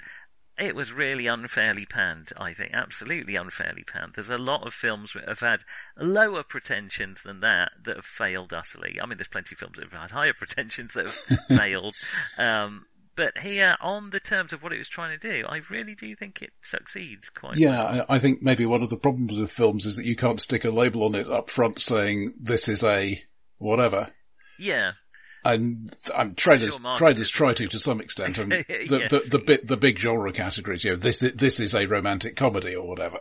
it 0.62 0.76
was 0.76 0.92
really 0.92 1.28
unfairly 1.28 1.86
panned, 1.86 2.32
I 2.38 2.54
think. 2.54 2.72
Absolutely 2.74 3.36
unfairly 3.36 3.84
panned. 3.84 4.14
There's 4.16 4.30
a 4.30 4.38
lot 4.38 4.66
of 4.66 4.74
films 4.74 5.14
that 5.14 5.28
have 5.28 5.40
had 5.40 5.62
lower 5.98 6.44
pretensions 6.44 7.24
than 7.24 7.40
that 7.40 7.72
that 7.86 7.96
have 7.96 8.06
failed 8.06 8.54
utterly. 8.54 9.00
I 9.02 9.06
mean, 9.06 9.18
there's 9.18 9.28
plenty 9.28 9.56
of 9.56 9.60
films 9.60 9.78
that 9.78 9.92
have 9.92 10.02
had 10.02 10.12
higher 10.12 10.34
pretensions 10.38 10.94
that 10.94 11.10
have 11.10 11.40
failed. 11.58 11.96
Um, 12.38 12.86
but 13.16 13.40
here, 13.40 13.76
on 13.82 14.12
the 14.12 14.20
terms 14.20 14.54
of 14.54 14.64
what 14.64 14.72
it 14.72 14.78
was 14.78 14.88
trying 14.88 15.20
to 15.20 15.32
do, 15.32 15.46
I 15.48 15.62
really 15.70 15.96
do 15.96 16.16
think 16.16 16.42
it 16.42 16.52
succeeds 16.62 17.30
quite 17.30 17.58
yeah, 17.58 17.92
well. 17.92 18.06
I 18.08 18.20
think 18.20 18.42
maybe 18.42 18.66
one 18.66 18.84
of 18.84 18.90
the 18.90 18.98
problems 18.98 19.38
with 19.38 19.52
films 19.52 19.86
is 19.86 19.98
that 19.98 20.06
you 20.06 20.16
can't 20.16 20.40
stick 20.40 20.64
a 20.64 20.70
label 20.70 21.04
on 21.04 21.16
it 21.16 21.30
up 21.30 21.50
front 21.50 21.82
saying 21.82 22.36
this 22.40 22.70
is 22.70 22.84
a 22.84 23.22
whatever. 23.58 24.10
Yeah 24.58 24.94
and 25.44 25.92
um, 26.14 26.36
trailers 26.36 26.76
sure 26.76 26.98
trailers 26.98 27.30
try 27.30 27.54
to 27.54 27.68
to 27.68 27.80
some 27.80 28.02
extent. 28.02 28.40
I 28.40 28.46
mean, 28.46 28.66
the, 28.68 29.00
yes. 29.00 29.10
the, 29.10 29.20
the, 29.20 29.40
bit 29.40 29.68
the 29.68 29.78
big 29.78 30.00
genre 30.00 30.32
categories, 30.32 30.84
you 30.84 30.92
know, 30.92 30.98
this 30.98 31.20
this 31.20 31.60
is 31.60 31.76
a 31.76 31.86
romantic 31.86 32.36
comedy 32.36 32.76
or 32.76 32.88
whatever. 32.88 33.20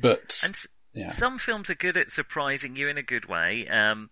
But 0.00 0.40
and 0.44 0.56
yeah. 0.92 1.10
some 1.10 1.38
films 1.38 1.70
are 1.70 1.74
good 1.74 1.96
at 1.96 2.10
surprising 2.10 2.76
you 2.76 2.88
in 2.88 2.98
a 2.98 3.02
good 3.02 3.26
way. 3.26 3.68
Um, 3.68 4.10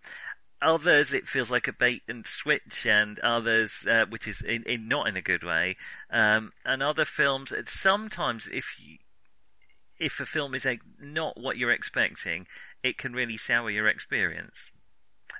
others 0.61 1.11
it 1.11 1.27
feels 1.27 1.51
like 1.51 1.67
a 1.67 1.73
bait 1.73 2.03
and 2.07 2.25
switch, 2.25 2.85
and 2.85 3.19
others 3.19 3.85
uh, 3.89 4.05
which 4.09 4.27
is 4.27 4.41
in, 4.41 4.63
in, 4.63 4.87
not 4.87 5.07
in 5.07 5.17
a 5.17 5.21
good 5.21 5.43
way. 5.43 5.75
Um, 6.09 6.51
and 6.65 6.81
other 6.81 7.05
films, 7.05 7.51
sometimes 7.67 8.47
if 8.51 8.65
you, 8.79 8.97
if 9.99 10.19
a 10.19 10.25
film 10.25 10.55
is 10.55 10.65
a, 10.65 10.79
not 11.01 11.39
what 11.39 11.57
you're 11.57 11.71
expecting, 11.71 12.47
it 12.83 12.97
can 12.97 13.13
really 13.13 13.37
sour 13.37 13.69
your 13.69 13.87
experience 13.87 14.71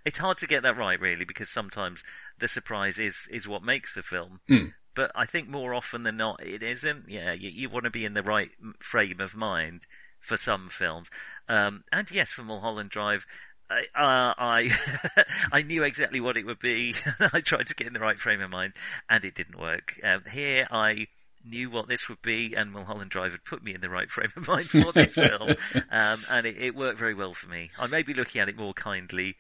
it's 0.06 0.18
hard 0.18 0.38
to 0.40 0.48
get 0.48 0.64
that 0.64 0.78
right, 0.78 1.00
really, 1.00 1.26
because 1.26 1.50
sometimes 1.50 2.04
the 2.40 2.48
surprise 2.48 3.00
is 3.00 3.28
is 3.30 3.48
what 3.48 3.64
makes 3.64 3.94
the 3.94 4.04
film. 4.04 4.40
Mm. 4.50 4.74
But 4.96 5.12
I 5.16 5.26
think 5.26 5.50
more 5.50 5.74
often 5.74 6.04
than 6.04 6.18
not, 6.18 6.46
it 6.46 6.62
isn't. 6.62 7.06
Yeah, 7.08 7.32
you, 7.34 7.50
you 7.50 7.70
want 7.70 7.86
to 7.86 7.90
be 7.90 8.06
in 8.06 8.14
the 8.14 8.24
right 8.24 8.52
frame 8.80 9.20
of 9.20 9.36
mind 9.36 9.82
for 10.20 10.38
some 10.38 10.70
films. 10.70 11.10
Um, 11.50 11.84
and 11.92 12.10
yes, 12.12 12.32
for 12.32 12.44
Mulholland 12.44 12.92
Drive, 12.92 13.26
I 13.70 13.82
uh, 13.96 14.34
I, 14.38 15.24
I 15.52 15.62
knew 15.64 15.84
exactly 15.84 16.20
what 16.20 16.38
it 16.38 16.46
would 16.46 16.60
be. 16.60 16.96
I 17.20 17.42
tried 17.42 17.68
to 17.68 17.76
get 17.76 17.88
in 17.88 17.94
the 17.94 18.00
right 18.00 18.20
frame 18.20 18.42
of 18.42 18.52
mind, 18.52 18.74
and 19.10 19.24
it 19.26 19.36
didn't 19.36 19.60
work. 19.60 20.00
Um, 20.04 20.24
here, 20.32 20.68
I 20.70 21.08
knew 21.46 21.70
what 21.70 21.88
this 21.88 22.08
would 22.08 22.22
be, 22.22 22.54
and 22.56 22.72
Mulholland 22.72 23.12
Drive 23.12 23.32
had 23.32 23.44
put 23.44 23.64
me 23.64 23.74
in 23.74 23.82
the 23.82 23.90
right 23.90 24.10
frame 24.10 24.32
of 24.36 24.48
mind 24.48 24.70
for 24.70 24.92
this 24.92 25.14
film, 25.14 25.56
um, 25.92 26.26
and 26.30 26.46
it, 26.46 26.58
it, 26.58 26.76
worked 26.76 27.00
very 27.00 27.14
well 27.14 27.34
for 27.34 27.48
me. 27.48 27.72
I 27.78 27.88
may 27.88 28.04
be 28.04 28.14
looking 28.14 28.42
at 28.42 28.50
it 28.50 28.58
more 28.58 28.74
kindly 28.74 29.36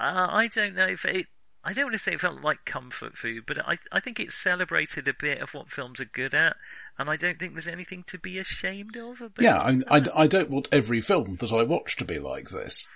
uh, 0.00 0.26
I 0.30 0.48
don't 0.48 0.74
know 0.74 0.86
if 0.86 1.04
it. 1.04 1.26
I 1.64 1.72
don't 1.72 1.86
want 1.86 1.96
to 1.96 2.02
say 2.02 2.12
it 2.12 2.20
felt 2.20 2.40
like 2.40 2.64
comfort 2.64 3.18
food, 3.18 3.44
but 3.46 3.58
I 3.58 3.78
I 3.90 4.00
think 4.00 4.20
it 4.20 4.32
celebrated 4.32 5.08
a 5.08 5.14
bit 5.18 5.40
of 5.40 5.50
what 5.50 5.70
films 5.70 6.00
are 6.00 6.06
good 6.06 6.34
at, 6.34 6.56
and 6.98 7.10
I 7.10 7.16
don't 7.16 7.38
think 7.38 7.54
there's 7.54 7.68
anything 7.68 8.04
to 8.08 8.18
be 8.18 8.38
ashamed 8.38 8.96
of. 8.96 9.20
About 9.20 9.42
yeah, 9.42 9.58
I, 9.58 9.80
I, 9.90 10.02
I 10.14 10.26
don't 10.26 10.50
want 10.50 10.68
every 10.70 11.00
film 11.00 11.36
that 11.40 11.52
I 11.52 11.64
watch 11.64 11.96
to 11.96 12.04
be 12.04 12.18
like 12.18 12.50
this. 12.50 12.86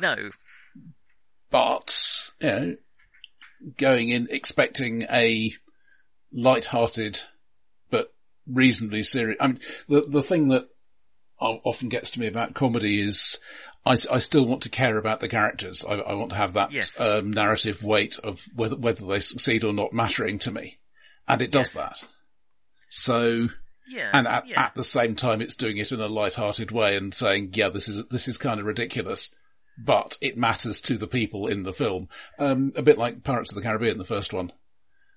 No, 0.00 0.30
but 1.50 2.30
you 2.40 2.48
know, 2.48 2.76
going 3.76 4.08
in 4.08 4.28
expecting 4.30 5.02
a 5.02 5.52
light-hearted 6.32 7.20
but 7.90 8.12
reasonably 8.46 9.02
serious. 9.02 9.38
I 9.40 9.48
mean, 9.48 9.60
the 9.88 10.00
the 10.00 10.22
thing 10.22 10.48
that 10.48 10.68
often 11.40 11.88
gets 11.88 12.10
to 12.10 12.20
me 12.20 12.26
about 12.26 12.54
comedy 12.54 13.00
is 13.00 13.38
I, 13.84 13.92
I 14.10 14.18
still 14.18 14.44
want 14.44 14.62
to 14.62 14.68
care 14.68 14.98
about 14.98 15.20
the 15.20 15.28
characters. 15.28 15.84
I, 15.84 15.94
I 15.94 16.14
want 16.14 16.30
to 16.30 16.36
have 16.36 16.54
that 16.54 16.72
yes. 16.72 16.92
um, 16.98 17.32
narrative 17.32 17.82
weight 17.82 18.18
of 18.22 18.40
whether 18.54 18.76
whether 18.76 19.06
they 19.06 19.20
succeed 19.20 19.64
or 19.64 19.72
not 19.72 19.92
mattering 19.92 20.38
to 20.40 20.50
me, 20.50 20.78
and 21.26 21.40
it 21.40 21.50
does 21.50 21.74
yes. 21.74 22.00
that. 22.00 22.08
So, 22.90 23.48
yeah, 23.88 24.10
and 24.12 24.26
at, 24.26 24.46
yeah. 24.46 24.64
at 24.64 24.74
the 24.74 24.84
same 24.84 25.16
time, 25.16 25.40
it's 25.40 25.56
doing 25.56 25.78
it 25.78 25.92
in 25.92 26.00
a 26.00 26.06
light-hearted 26.06 26.70
way 26.70 26.96
and 26.96 27.14
saying, 27.14 27.52
"Yeah, 27.54 27.70
this 27.70 27.88
is 27.88 28.06
this 28.08 28.28
is 28.28 28.36
kind 28.36 28.60
of 28.60 28.66
ridiculous." 28.66 29.30
But 29.80 30.18
it 30.20 30.36
matters 30.36 30.80
to 30.82 30.98
the 30.98 31.06
people 31.06 31.46
in 31.46 31.62
the 31.62 31.72
film. 31.72 32.08
Um, 32.36 32.72
a 32.74 32.82
bit 32.82 32.98
like 32.98 33.22
Pirates 33.22 33.52
of 33.52 33.54
the 33.54 33.62
Caribbean, 33.62 33.96
the 33.96 34.04
first 34.04 34.32
one, 34.32 34.50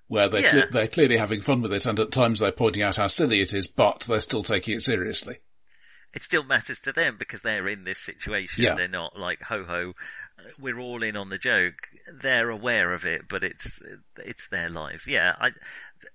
where 0.06 0.28
they're, 0.28 0.56
yeah. 0.56 0.66
they're 0.70 0.86
clearly 0.86 1.16
having 1.16 1.40
fun 1.40 1.62
with 1.62 1.72
it 1.72 1.84
and 1.84 1.98
at 1.98 2.12
times 2.12 2.38
they're 2.38 2.52
pointing 2.52 2.84
out 2.84 2.94
how 2.94 3.08
silly 3.08 3.40
it 3.40 3.52
is, 3.52 3.66
but 3.66 4.04
they're 4.06 4.20
still 4.20 4.44
taking 4.44 4.76
it 4.76 4.82
seriously 4.82 5.40
it 6.14 6.22
still 6.22 6.44
matters 6.44 6.80
to 6.80 6.92
them 6.92 7.16
because 7.18 7.42
they're 7.42 7.68
in 7.68 7.84
this 7.84 7.98
situation. 7.98 8.64
Yeah. 8.64 8.74
They're 8.74 8.88
not 8.88 9.18
like 9.18 9.40
ho 9.42 9.64
ho. 9.64 9.92
We're 10.58 10.78
all 10.78 11.02
in 11.02 11.16
on 11.16 11.28
the 11.28 11.38
joke. 11.38 11.88
They're 12.22 12.50
aware 12.50 12.92
of 12.92 13.04
it, 13.04 13.28
but 13.28 13.44
it's 13.44 13.80
it's 14.18 14.48
their 14.48 14.68
life. 14.68 15.06
Yeah, 15.06 15.34
I 15.38 15.50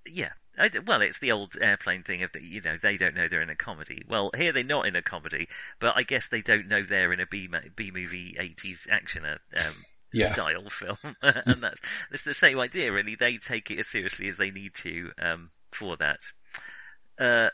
yeah. 0.06 0.32
I, 0.60 0.72
well, 0.88 1.04
it's 1.04 1.20
the 1.20 1.32
old 1.32 1.54
airplane 1.62 2.02
thing 2.02 2.24
of 2.24 2.32
the, 2.32 2.44
you 2.44 2.62
know 2.62 2.78
they 2.82 2.98
don't 2.98 3.16
know 3.16 3.28
they're 3.28 3.44
in 3.44 3.50
a 3.50 3.56
comedy. 3.56 4.04
Well, 4.08 4.32
here 4.36 4.52
they're 4.52 4.64
not 4.64 4.88
in 4.88 4.96
a 4.96 5.04
comedy, 5.04 5.48
but 5.80 5.94
I 5.96 6.04
guess 6.04 6.28
they 6.28 6.42
don't 6.42 6.68
know 6.68 6.84
they're 6.84 7.14
in 7.14 7.20
a 7.20 7.28
B 7.28 7.48
B 7.76 7.92
movie 7.94 8.36
eighties 8.40 8.88
action 8.90 9.24
uh, 9.24 9.38
um, 9.56 9.76
yeah. 10.14 10.34
style 10.34 10.70
film, 10.70 10.98
and 11.22 11.62
that's 11.62 11.80
that's 12.10 12.24
the 12.24 12.34
same 12.34 12.60
idea. 12.60 12.92
Really, 12.92 13.16
they 13.16 13.38
take 13.38 13.70
it 13.70 13.80
as 13.80 13.88
seriously 13.88 14.28
as 14.30 14.38
they 14.38 14.50
need 14.50 14.74
to 14.82 15.12
um, 15.22 15.52
for 15.72 15.96
that. 15.98 16.20
Uh, 17.20 17.50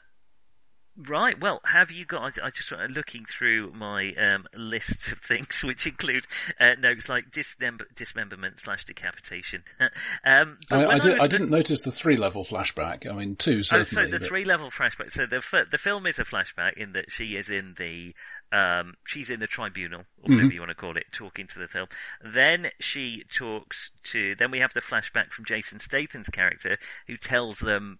Right. 0.95 1.39
Well, 1.39 1.59
have 1.65 1.89
you 1.89 2.05
got? 2.05 2.37
I, 2.41 2.51
just 2.51 2.71
uh, 2.71 2.85
looking 2.87 3.25
through 3.25 3.71
my 3.73 4.13
um, 4.13 4.45
list 4.55 5.07
of 5.07 5.19
things, 5.19 5.61
which 5.63 5.87
include 5.87 6.27
uh, 6.59 6.73
notes 6.79 7.09
like 7.09 7.31
dismember, 7.31 7.87
dismemberment 7.95 8.59
slash 8.59 8.85
decapitation. 8.85 9.63
um, 10.25 10.59
I, 10.71 10.85
I, 10.85 10.99
did, 10.99 11.19
I, 11.19 11.25
didn't 11.25 11.49
notice 11.49 11.81
the 11.81 11.91
three 11.91 12.15
level 12.15 12.43
flashback. 12.43 13.09
I 13.09 13.13
mean, 13.13 13.35
two 13.35 13.63
certainly. 13.63 14.03
Oh, 14.03 14.05
so 14.05 14.11
the 14.11 14.19
but... 14.19 14.27
three 14.27 14.45
level 14.45 14.69
flashback. 14.69 15.11
So 15.11 15.25
the 15.25 15.41
the 15.71 15.79
film 15.79 16.05
is 16.05 16.19
a 16.19 16.25
flashback 16.25 16.77
in 16.77 16.93
that 16.93 17.11
she 17.11 17.37
is 17.37 17.49
in 17.49 17.73
the 17.79 18.13
um, 18.51 18.93
she's 19.05 19.31
in 19.31 19.39
the 19.39 19.47
tribunal, 19.47 20.01
or 20.01 20.05
whatever 20.21 20.43
mm-hmm. 20.43 20.51
you 20.51 20.59
want 20.59 20.69
to 20.69 20.75
call 20.75 20.95
it, 20.95 21.05
talking 21.11 21.47
to 21.47 21.59
the 21.59 21.67
film. 21.67 21.87
Then 22.23 22.69
she 22.79 23.23
talks 23.35 23.89
to. 24.11 24.35
Then 24.35 24.51
we 24.51 24.59
have 24.59 24.73
the 24.73 24.81
flashback 24.81 25.31
from 25.31 25.45
Jason 25.45 25.79
Statham's 25.79 26.29
character, 26.29 26.77
who 27.07 27.17
tells 27.17 27.57
them 27.57 27.97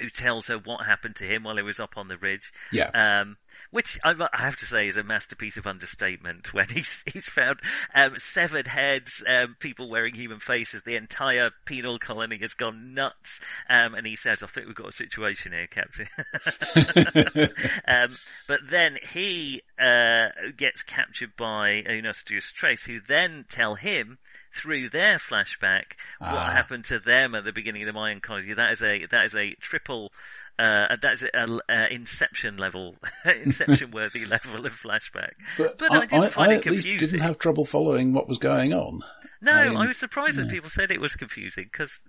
who 0.00 0.10
tells 0.10 0.46
her 0.46 0.58
what 0.58 0.86
happened 0.86 1.16
to 1.16 1.24
him 1.24 1.44
while 1.44 1.56
he 1.56 1.62
was 1.62 1.80
up 1.80 1.96
on 1.96 2.08
the 2.08 2.18
ridge. 2.18 2.52
Yeah. 2.72 2.90
Um, 2.90 3.36
which 3.70 3.98
I, 4.04 4.14
I, 4.32 4.42
have 4.42 4.56
to 4.58 4.66
say 4.66 4.88
is 4.88 4.96
a 4.96 5.02
masterpiece 5.02 5.56
of 5.56 5.66
understatement 5.66 6.52
when 6.54 6.68
he's, 6.68 7.02
he's 7.06 7.28
found, 7.28 7.60
um, 7.94 8.14
severed 8.18 8.66
heads, 8.66 9.22
um, 9.28 9.56
people 9.58 9.90
wearing 9.90 10.14
human 10.14 10.40
faces, 10.40 10.82
the 10.84 10.96
entire 10.96 11.50
penal 11.64 11.98
colony 11.98 12.38
has 12.40 12.54
gone 12.54 12.94
nuts, 12.94 13.40
um, 13.68 13.94
and 13.94 14.06
he 14.06 14.16
says, 14.16 14.42
I 14.42 14.46
think 14.46 14.66
we've 14.66 14.76
got 14.76 14.88
a 14.88 14.92
situation 14.92 15.52
here, 15.52 15.66
Captain. 15.66 16.08
Um, 17.86 18.16
but 18.46 18.60
then 18.68 18.96
he, 19.12 19.62
uh, 19.80 20.28
gets 20.56 20.82
captured 20.82 21.32
by 21.36 21.82
Eustace 21.88 22.52
Trace, 22.52 22.82
who 22.84 23.00
then 23.00 23.44
tell 23.48 23.74
him, 23.74 24.18
through 24.54 24.90
their 24.90 25.18
flashback 25.18 25.96
what 26.18 26.30
ah. 26.30 26.50
happened 26.50 26.84
to 26.86 26.98
them 26.98 27.34
at 27.34 27.44
the 27.44 27.52
beginning 27.52 27.82
of 27.82 27.86
the 27.86 27.92
Mayan 27.92 28.20
colony. 28.20 28.54
That 28.54 28.72
is 28.72 28.82
a 28.82 29.06
that 29.06 29.26
is 29.26 29.34
a 29.34 29.54
triple. 29.54 30.12
Uh, 30.58 30.96
that's 31.00 31.22
a, 31.22 31.58
a, 31.68 31.86
Inception 31.92 32.56
level, 32.56 32.96
Inception 33.24 33.92
worthy 33.92 34.24
level 34.24 34.66
of 34.66 34.72
flashback. 34.72 35.30
But, 35.56 35.78
but 35.78 35.92
I, 35.92 35.96
I, 35.98 36.00
didn't 36.06 36.24
I, 36.24 36.30
find 36.30 36.50
I 36.50 36.54
it 36.56 36.62
confusing. 36.62 36.90
at 36.90 37.00
least 37.00 37.12
didn't 37.12 37.22
have 37.22 37.38
trouble 37.38 37.64
following 37.64 38.12
what 38.12 38.26
was 38.26 38.38
going 38.38 38.74
on. 38.74 39.04
No, 39.40 39.52
I, 39.52 39.68
mean, 39.68 39.76
I 39.76 39.86
was 39.86 39.98
surprised 39.98 40.36
yeah. 40.36 40.44
that 40.44 40.50
people 40.50 40.68
said 40.68 40.90
it 40.90 41.00
was 41.00 41.14
confusing 41.14 41.68
because 41.70 42.00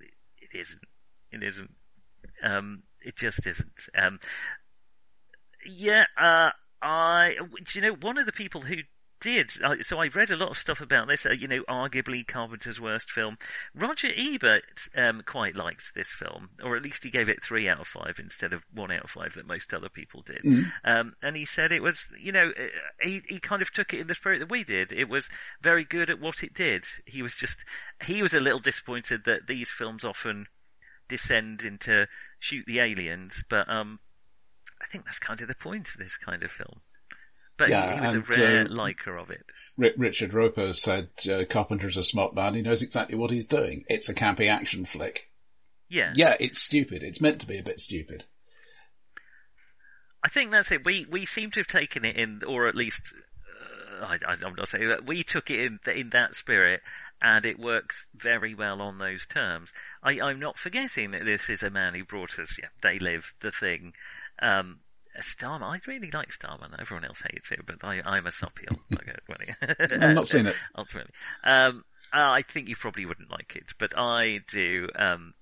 it 0.41 0.57
isn't. 0.57 0.81
It 1.31 1.43
isn't. 1.43 1.71
Um, 2.43 2.83
it 3.05 3.15
just 3.15 3.45
isn't. 3.45 3.87
Um, 3.95 4.19
yeah, 5.65 6.05
uh, 6.19 6.49
I. 6.81 7.35
Do 7.39 7.79
you 7.79 7.81
know 7.81 7.95
one 8.01 8.17
of 8.17 8.25
the 8.25 8.31
people 8.31 8.61
who 8.61 8.77
did. 9.19 9.51
So 9.81 9.99
I 9.99 10.07
read 10.07 10.31
a 10.31 10.37
lot 10.37 10.49
of 10.49 10.57
stuff 10.57 10.81
about 10.81 11.07
this. 11.07 11.25
Uh, 11.25 11.31
you 11.31 11.47
know, 11.47 11.63
arguably 11.69 12.25
Carpenter's 12.25 12.79
worst 12.79 13.11
film. 13.11 13.37
Roger 13.75 14.09
Ebert 14.15 14.89
um, 14.95 15.23
quite 15.25 15.55
liked 15.55 15.93
this 15.95 16.11
film, 16.11 16.49
or 16.63 16.75
at 16.75 16.83
least 16.83 17.03
he 17.03 17.09
gave 17.09 17.29
it 17.29 17.43
three 17.43 17.67
out 17.67 17.79
of 17.79 17.87
five 17.87 18.15
instead 18.19 18.53
of 18.53 18.63
one 18.73 18.91
out 18.91 19.03
of 19.03 19.09
five 19.09 19.33
that 19.35 19.47
most 19.47 19.73
other 19.73 19.89
people 19.89 20.21
did. 20.21 20.41
Mm. 20.43 20.71
Um, 20.83 21.15
and 21.21 21.35
he 21.35 21.45
said 21.45 21.71
it 21.71 21.83
was, 21.83 22.05
you 22.19 22.31
know, 22.31 22.49
uh, 22.49 22.67
he 23.01 23.21
he 23.27 23.39
kind 23.39 23.61
of 23.61 23.71
took 23.71 23.93
it 23.93 23.99
in 23.99 24.07
the 24.07 24.15
spirit 24.15 24.39
that 24.39 24.51
we 24.51 24.63
did. 24.63 24.91
It 24.91 25.09
was 25.09 25.29
very 25.61 25.83
good 25.83 26.09
at 26.09 26.19
what 26.19 26.43
it 26.43 26.53
did. 26.53 26.85
He 27.05 27.21
was 27.21 27.35
just 27.35 27.63
he 28.03 28.21
was 28.21 28.33
a 28.33 28.39
little 28.39 28.59
disappointed 28.59 29.21
that 29.25 29.47
these 29.47 29.69
films 29.69 30.03
often 30.03 30.47
descend 31.07 31.61
into 31.61 32.07
shoot 32.39 32.65
the 32.65 32.79
aliens, 32.79 33.43
but 33.49 33.69
um, 33.69 33.99
I 34.81 34.85
think 34.91 35.05
that's 35.05 35.19
kind 35.19 35.41
of 35.41 35.47
the 35.47 35.55
point 35.55 35.89
of 35.89 35.97
this 35.97 36.17
kind 36.17 36.43
of 36.43 36.51
film. 36.51 36.81
But 37.59 37.69
Yeah, 37.69 37.91
he, 37.91 37.95
he 37.95 38.01
was 38.01 38.13
and, 38.15 38.23
a 38.23 38.41
rare 38.41 38.61
uh, 38.61 38.69
liker 38.69 39.17
of 39.17 39.29
it. 39.29 39.45
Ri- 39.77 39.93
Richard 39.97 40.33
Roeper 40.33 40.73
said 40.73 41.09
uh, 41.29 41.43
Carpenter's 41.47 41.97
a 41.97 42.03
smart 42.03 42.33
man. 42.33 42.55
He 42.55 42.61
knows 42.61 42.81
exactly 42.81 43.15
what 43.15 43.31
he's 43.31 43.45
doing. 43.45 43.83
It's 43.87 44.09
a 44.09 44.15
campy 44.15 44.49
action 44.49 44.85
flick. 44.85 45.29
Yeah. 45.89 46.13
Yeah, 46.15 46.37
it's 46.39 46.59
stupid. 46.59 47.03
It's 47.03 47.21
meant 47.21 47.41
to 47.41 47.47
be 47.47 47.59
a 47.59 47.63
bit 47.63 47.81
stupid. 47.81 48.25
I 50.23 50.29
think 50.29 50.51
that's 50.51 50.71
it. 50.71 50.85
We 50.85 51.05
we 51.05 51.25
seem 51.25 51.51
to 51.51 51.59
have 51.59 51.67
taken 51.67 52.03
it 52.05 52.17
in, 52.17 52.41
or 52.45 52.67
at 52.67 52.75
least 52.75 53.01
uh, 54.01 54.05
I, 54.05 54.19
I, 54.27 54.35
I'm 54.45 54.55
not 54.55 54.67
saying 54.69 54.89
that 54.89 55.05
we 55.05 55.23
took 55.23 55.49
it 55.49 55.59
in 55.59 55.79
in 55.93 56.09
that 56.09 56.35
spirit, 56.35 56.81
and 57.21 57.45
it 57.45 57.57
works 57.57 58.05
very 58.15 58.53
well 58.53 58.81
on 58.81 58.97
those 58.97 59.25
terms. 59.25 59.69
I, 60.03 60.19
I'm 60.19 60.39
not 60.39 60.57
forgetting 60.57 61.11
that 61.11 61.25
this 61.25 61.49
is 61.49 61.63
a 61.63 61.69
man 61.69 61.93
who 61.93 62.03
brought 62.03 62.37
us. 62.37 62.53
Yeah, 62.59 62.67
they 62.81 62.99
live 62.99 63.33
the 63.41 63.51
thing. 63.51 63.93
Um, 64.41 64.79
Starman, 65.21 65.67
I 65.67 65.79
really 65.87 66.11
like 66.11 66.31
Starman. 66.31 66.75
Everyone 66.79 67.05
else 67.05 67.21
hates 67.31 67.51
it, 67.51 67.59
but 67.65 67.83
I, 67.83 68.01
I'm 68.05 68.27
a 68.27 68.31
soppy 68.31 68.65
old 68.69 68.81
nugget. 68.89 69.21
really. 69.27 69.55
I've 70.01 70.15
not 70.15 70.27
seen 70.27 70.47
it. 70.47 70.55
Ultimately, 70.77 71.11
um, 71.43 71.83
uh, 72.13 72.31
I 72.31 72.41
think 72.41 72.67
you 72.67 72.75
probably 72.75 73.05
wouldn't 73.05 73.31
like 73.31 73.55
it, 73.55 73.73
but 73.77 73.97
I 73.97 74.39
do. 74.49 74.89
Um, 74.95 75.33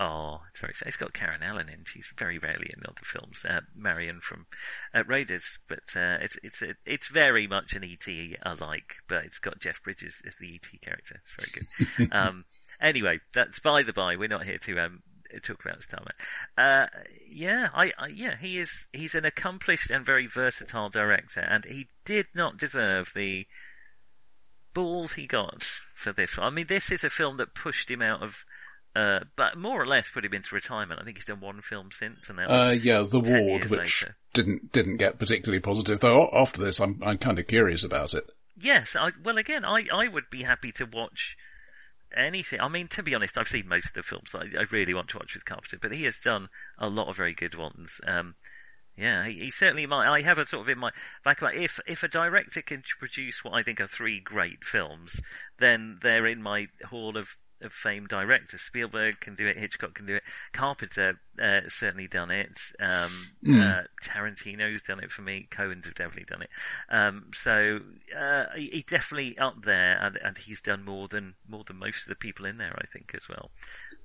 Oh, 0.00 0.40
it's 0.50 0.58
very 0.58 0.74
sad. 0.74 0.88
It's 0.88 0.96
got 0.96 1.12
Karen 1.12 1.42
Allen 1.42 1.68
in. 1.68 1.84
She's 1.84 2.08
very 2.18 2.38
rarely 2.38 2.68
in 2.76 2.82
other 2.84 3.04
films. 3.04 3.44
Uh, 3.48 3.60
Marion 3.76 4.20
from 4.20 4.46
uh, 4.92 5.04
Raiders, 5.04 5.58
but 5.68 5.84
uh, 5.94 6.18
it's 6.20 6.36
it's 6.42 6.62
a, 6.62 6.74
it's 6.84 7.06
very 7.06 7.46
much 7.46 7.74
an 7.74 7.84
ET 7.84 8.06
alike, 8.42 8.96
but 9.08 9.24
it's 9.24 9.38
got 9.38 9.60
Jeff 9.60 9.80
Bridges 9.84 10.16
as 10.26 10.34
the 10.36 10.54
ET 10.56 10.80
character. 10.82 11.20
It's 11.20 11.30
very 11.38 11.66
good. 11.98 12.12
um, 12.12 12.44
anyway, 12.80 13.20
that's 13.34 13.60
by 13.60 13.84
the 13.84 13.92
by. 13.92 14.16
We're 14.16 14.28
not 14.28 14.44
here 14.44 14.58
to 14.58 14.78
um, 14.80 15.02
talk 15.40 15.64
about 15.64 15.82
Starman. 15.82 16.12
Uh, 16.56 16.86
yeah, 17.30 17.68
I, 17.74 17.92
I 17.98 18.06
yeah, 18.08 18.36
he 18.40 18.58
is 18.58 18.86
he's 18.92 19.14
an 19.14 19.24
accomplished 19.24 19.90
and 19.90 20.04
very 20.04 20.26
versatile 20.26 20.88
director, 20.88 21.40
and 21.40 21.64
he 21.64 21.88
did 22.04 22.26
not 22.34 22.56
deserve 22.58 23.12
the 23.14 23.46
balls 24.74 25.12
he 25.14 25.26
got 25.26 25.64
for 25.94 26.12
this 26.12 26.36
one. 26.36 26.46
I 26.46 26.50
mean, 26.50 26.66
this 26.68 26.90
is 26.90 27.04
a 27.04 27.10
film 27.10 27.36
that 27.38 27.54
pushed 27.54 27.90
him 27.90 28.02
out 28.02 28.22
of 28.22 28.34
uh, 28.96 29.20
but 29.36 29.58
more 29.58 29.82
or 29.82 29.86
less 29.86 30.08
put 30.08 30.24
him 30.24 30.32
into 30.34 30.54
retirement. 30.54 31.00
I 31.00 31.04
think 31.04 31.16
he's 31.16 31.24
done 31.26 31.40
one 31.40 31.60
film 31.62 31.88
since, 31.92 32.28
and 32.28 32.38
that 32.38 32.48
Uh, 32.48 32.70
yeah, 32.70 33.02
The 33.02 33.18
Ward, 33.18 33.64
which 33.68 34.02
later. 34.02 34.16
didn't 34.32 34.70
didn't 34.72 34.98
get 34.98 35.18
particularly 35.18 35.60
positive. 35.60 35.98
Though 36.00 36.28
after 36.32 36.62
this, 36.62 36.80
I'm 36.80 37.02
I'm 37.04 37.18
kind 37.18 37.38
of 37.38 37.46
curious 37.48 37.82
about 37.82 38.14
it. 38.14 38.30
yes. 38.56 38.94
I, 38.94 39.10
well, 39.24 39.36
again, 39.38 39.64
I 39.64 39.86
I 39.92 40.06
would 40.06 40.30
be 40.30 40.44
happy 40.44 40.70
to 40.72 40.84
watch 40.86 41.36
anything. 42.16 42.60
I 42.60 42.68
mean, 42.68 42.88
to 42.88 43.02
be 43.02 43.14
honest, 43.14 43.38
I've 43.38 43.48
seen 43.48 43.68
most 43.68 43.86
of 43.86 43.92
the 43.94 44.02
films 44.02 44.30
that 44.32 44.42
I, 44.42 44.60
I 44.60 44.64
really 44.70 44.94
want 44.94 45.08
to 45.08 45.18
watch 45.18 45.34
with 45.34 45.44
Carpenter, 45.44 45.78
but 45.80 45.92
he 45.92 46.04
has 46.04 46.20
done 46.20 46.48
a 46.78 46.88
lot 46.88 47.08
of 47.08 47.16
very 47.16 47.34
good 47.34 47.54
ones. 47.54 48.00
Um, 48.06 48.34
yeah, 48.96 49.26
he, 49.26 49.40
he 49.40 49.50
certainly 49.50 49.86
might. 49.86 50.08
I 50.08 50.20
have 50.22 50.38
a 50.38 50.46
sort 50.46 50.62
of 50.62 50.68
in 50.68 50.78
my 50.78 50.90
back 51.24 51.38
of 51.38 51.42
my 51.42 51.52
if 51.52 51.80
if 51.86 52.02
a 52.02 52.08
director 52.08 52.62
can 52.62 52.82
produce 52.98 53.42
what 53.42 53.54
I 53.54 53.62
think 53.62 53.80
are 53.80 53.88
three 53.88 54.20
great 54.20 54.64
films, 54.64 55.20
then 55.58 55.98
they're 56.02 56.26
in 56.26 56.42
my 56.42 56.68
hall 56.84 57.16
of 57.16 57.36
of 57.64 57.72
fame 57.72 58.06
directors. 58.06 58.60
Spielberg 58.60 59.20
can 59.20 59.34
do 59.34 59.46
it, 59.46 59.56
Hitchcock 59.56 59.94
can 59.94 60.06
do 60.06 60.14
it, 60.16 60.22
Carpenter 60.52 61.18
uh, 61.42 61.60
certainly 61.68 62.06
done 62.08 62.30
it. 62.30 62.58
Um, 62.80 63.28
Mm. 63.44 63.60
uh, 63.60 63.82
Tarantino's 64.04 64.82
done 64.82 65.00
it 65.00 65.10
for 65.10 65.22
me. 65.22 65.48
Coens 65.50 65.84
have 65.84 65.94
definitely 65.94 66.24
done 66.28 66.42
it. 66.42 66.50
Um, 66.90 67.30
so 67.34 67.80
uh, 68.18 68.44
he, 68.56 68.70
he 68.72 68.84
definitely 68.88 69.36
up 69.38 69.64
there, 69.64 69.98
and, 70.00 70.16
and 70.22 70.38
he's 70.38 70.60
done 70.60 70.84
more 70.84 71.08
than 71.08 71.34
more 71.48 71.64
than 71.66 71.76
most 71.78 72.02
of 72.02 72.08
the 72.08 72.14
people 72.14 72.46
in 72.46 72.56
there, 72.58 72.74
I 72.76 72.86
think, 72.92 73.10
as 73.14 73.28
well. 73.28 73.50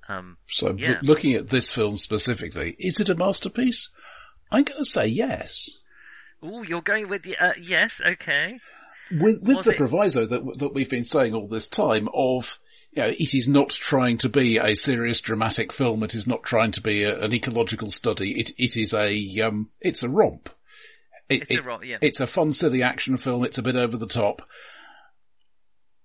Um, 0.07 0.37
So 0.47 0.75
Yeah. 0.77 0.89
loo- 1.01 1.09
looking 1.09 1.33
at 1.35 1.49
this 1.49 1.71
film 1.71 1.97
specifically, 1.97 2.75
is 2.79 2.99
it 2.99 3.09
a 3.09 3.15
masterpiece? 3.15 3.89
I'm 4.51 4.63
going 4.63 4.79
to 4.83 4.89
say 4.89 5.05
yes. 5.07 5.69
oh, 6.41 6.63
you're 6.63 6.81
going 6.81 7.07
with 7.09 7.21
the 7.23 7.37
uh, 7.37 7.53
yes, 7.61 8.01
okay. 8.05 8.59
With 9.11 9.41
with 9.41 9.63
the 9.65 9.71
it- 9.71 9.77
proviso 9.77 10.25
that 10.25 10.57
that 10.59 10.73
we've 10.73 10.89
been 10.89 11.03
saying 11.05 11.33
all 11.33 11.47
this 11.47 11.67
time 11.67 12.07
of 12.13 12.57
you 12.91 13.03
know, 13.03 13.09
it 13.09 13.33
is 13.35 13.47
not 13.47 13.69
trying 13.69 14.17
to 14.19 14.29
be 14.29 14.57
a 14.57 14.75
serious 14.75 15.21
dramatic 15.21 15.71
film. 15.71 16.03
It 16.03 16.15
is 16.15 16.25
not 16.25 16.43
trying 16.43 16.71
to 16.71 16.81
be 16.81 17.03
a, 17.03 17.19
an 17.19 17.33
ecological 17.33 17.91
study. 17.91 18.39
It 18.39 18.51
it 18.57 18.75
is 18.77 18.93
a 18.93 19.41
um, 19.41 19.69
it's 19.79 20.03
a 20.03 20.09
romp. 20.09 20.49
It, 21.29 21.43
It's 21.49 21.59
a 21.59 21.69
romp, 21.69 21.85
yeah. 21.85 21.97
It's 22.01 22.19
a 22.19 22.27
fun, 22.27 22.53
silly 22.53 22.81
action 22.81 23.17
film. 23.17 23.43
It's 23.43 23.59
a 23.59 23.63
bit 23.63 23.75
over 23.75 23.95
the 23.97 24.07
top. 24.07 24.41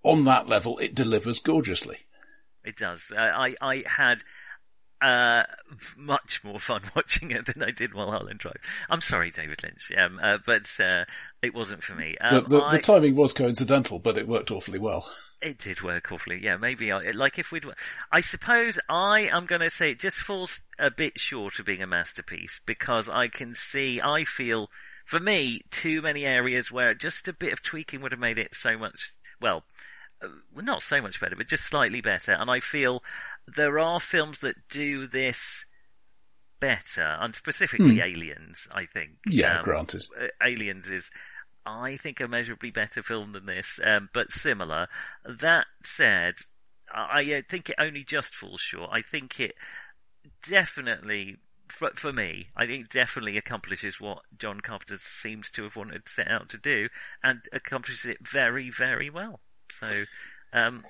On 0.03 0.25
that 0.25 0.49
level, 0.49 0.77
it 0.79 0.95
delivers 0.95 1.39
gorgeously. 1.39 2.01
It 2.63 2.77
does. 2.77 3.01
I 3.17 3.55
I 3.61 3.85
had 3.87 4.23
uh, 5.01 5.43
much 5.97 6.43
more 6.45 6.59
fun 6.59 6.83
watching 6.97 7.31
it 7.31 7.47
than 7.47 7.63
I 7.63 7.71
did 7.71 7.95
Mulholland 7.95 8.39
Drive. 8.39 8.61
I'm 8.89 9.01
sorry, 9.01 9.31
David 9.31 9.63
Lynch, 9.63 9.91
um, 9.99 10.19
uh, 10.23 10.39
but 10.45 10.69
uh, 10.81 11.05
it 11.43 11.55
wasn't 11.55 11.83
for 11.83 11.95
me. 11.95 12.17
The, 12.21 12.37
Um, 12.37 12.45
the, 12.49 12.63
I, 12.63 12.77
the 12.77 12.83
timing 12.83 13.15
was 13.17 13.33
coincidental, 13.33 13.99
but 13.99 14.17
it 14.17 14.29
worked 14.29 14.51
awfully 14.51 14.79
well. 14.79 15.09
It 15.43 15.59
did 15.59 15.83
work 15.83 16.11
awfully. 16.11 16.41
Yeah, 16.43 16.57
maybe 16.57 16.91
I, 16.91 17.11
like 17.11 17.39
if 17.39 17.53
we'd, 17.53 17.67
I 18.11 18.23
suppose 18.23 18.79
I 18.89 19.29
am 19.31 19.45
going 19.45 19.61
to 19.61 19.69
say 19.69 19.91
it 19.91 20.01
just 20.01 20.17
falls 20.17 20.61
a 20.79 20.91
bit 20.91 21.21
short 21.21 21.59
of 21.59 21.67
being 21.67 21.83
a 21.83 21.87
masterpiece 21.87 22.61
because 22.65 23.09
I 23.09 23.29
can 23.29 23.55
see, 23.55 24.01
I 24.01 24.25
feel, 24.25 24.71
for 25.05 25.21
me, 25.21 25.61
too 25.71 26.01
many 26.01 26.25
areas 26.25 26.73
where 26.73 26.95
just 26.95 27.29
a 27.29 27.35
bit 27.35 27.53
of 27.53 27.63
tweaking 27.63 28.01
would 28.01 28.13
have 28.13 28.21
made 28.21 28.39
it 28.39 28.55
so 28.55 28.79
much, 28.79 29.13
uh, 29.43 29.47
well, 29.51 29.65
not 30.55 30.83
so 30.83 31.03
much 31.03 31.21
better, 31.21 31.37
but 31.37 31.49
just 31.49 31.65
slightly 31.65 32.01
better. 32.01 32.33
And 32.33 32.51
I 32.51 32.61
feel 32.61 33.03
there 33.47 33.79
are 33.79 34.01
films 34.01 34.41
that 34.41 34.57
do 34.71 35.07
this 35.07 35.65
better, 36.61 37.17
and 37.21 37.35
specifically 37.35 38.01
Aliens, 38.01 38.67
I 38.73 38.87
think. 38.87 39.13
Yeah, 39.27 39.59
Um, 39.59 39.65
granted. 39.65 40.07
uh, 40.19 40.29
Aliens 40.43 40.89
is, 40.89 41.11
I 41.67 41.97
think, 41.99 42.21
a 42.21 42.29
measurably 42.29 42.71
better 42.71 43.03
film 43.03 43.33
than 43.33 43.47
this, 43.47 43.79
um, 43.85 44.09
but 44.15 44.33
similar. 44.33 44.89
That 45.25 45.67
said, 45.85 46.37
I, 46.93 47.21
I 47.21 47.39
uh, 47.39 47.43
think 47.51 47.69
it 47.69 47.77
only 47.79 48.05
just 48.05 48.35
falls 48.35 48.61
short. 48.61 48.91
I 48.93 49.03
think 49.03 49.41
it 49.41 49.55
definitely, 50.49 51.37
for, 51.69 51.91
for 51.97 52.13
me, 52.13 52.49
I 52.57 52.67
think 52.67 52.87
it 52.87 52.91
definitely 52.91 53.37
accomplishes 53.37 54.01
what 54.01 54.21
John 54.39 54.61
Carpenter 54.61 54.99
seems 54.99 55.51
to 55.53 55.65
have 55.65 55.77
wanted 55.77 56.07
to 56.07 56.13
set 56.13 56.29
out 56.29 56.49
to 56.51 56.59
do, 56.59 56.89
and 57.23 57.41
accomplishes 57.53 58.07
it 58.07 58.27
very, 58.27 58.71
very 58.71 59.11
well. 59.11 59.41
So, 59.81 60.05
um, 60.53 60.85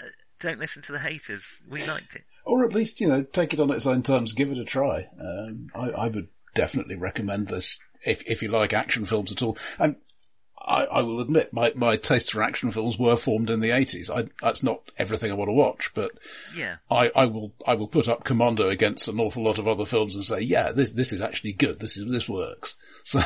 uh, 0.00 0.04
don't 0.40 0.58
listen 0.58 0.82
to 0.82 0.92
the 0.92 0.98
haters. 0.98 1.44
We 1.68 1.84
liked 1.86 2.14
it. 2.14 2.24
Or 2.44 2.64
at 2.64 2.72
least, 2.72 3.00
you 3.00 3.08
know, 3.08 3.22
take 3.22 3.52
it 3.52 3.60
on 3.60 3.70
its 3.70 3.86
own 3.86 4.02
terms, 4.02 4.32
give 4.32 4.50
it 4.50 4.58
a 4.58 4.64
try. 4.64 5.08
Um, 5.20 5.68
I, 5.74 5.90
I 5.90 6.08
would 6.08 6.28
definitely 6.54 6.94
recommend 6.96 7.48
this 7.48 7.78
if, 8.04 8.22
if 8.26 8.42
you 8.42 8.48
like 8.48 8.72
action 8.72 9.04
films 9.06 9.32
at 9.32 9.42
all. 9.42 9.58
And 9.78 9.96
I, 10.58 10.84
I 10.84 11.02
will 11.02 11.20
admit, 11.20 11.52
my, 11.52 11.72
my 11.74 11.96
taste 11.96 12.32
for 12.32 12.42
action 12.42 12.70
films 12.70 12.98
were 12.98 13.16
formed 13.16 13.50
in 13.50 13.60
the 13.60 13.70
80s. 13.70 14.10
I, 14.10 14.28
that's 14.42 14.62
not 14.62 14.80
everything 14.98 15.30
I 15.30 15.34
want 15.34 15.48
to 15.48 15.52
watch, 15.54 15.92
but 15.94 16.12
Yeah. 16.56 16.76
I, 16.90 17.10
I 17.14 17.26
will, 17.26 17.54
I 17.66 17.74
will 17.74 17.88
put 17.88 18.08
up 18.08 18.24
Commando 18.24 18.68
against 18.68 19.08
an 19.08 19.20
awful 19.20 19.44
lot 19.44 19.58
of 19.58 19.68
other 19.68 19.84
films 19.84 20.14
and 20.14 20.24
say, 20.24 20.40
yeah, 20.40 20.72
this, 20.72 20.90
this 20.90 21.12
is 21.12 21.22
actually 21.22 21.52
good. 21.52 21.80
This 21.80 21.96
is, 21.96 22.10
this 22.10 22.28
works. 22.28 22.76
So, 23.04 23.20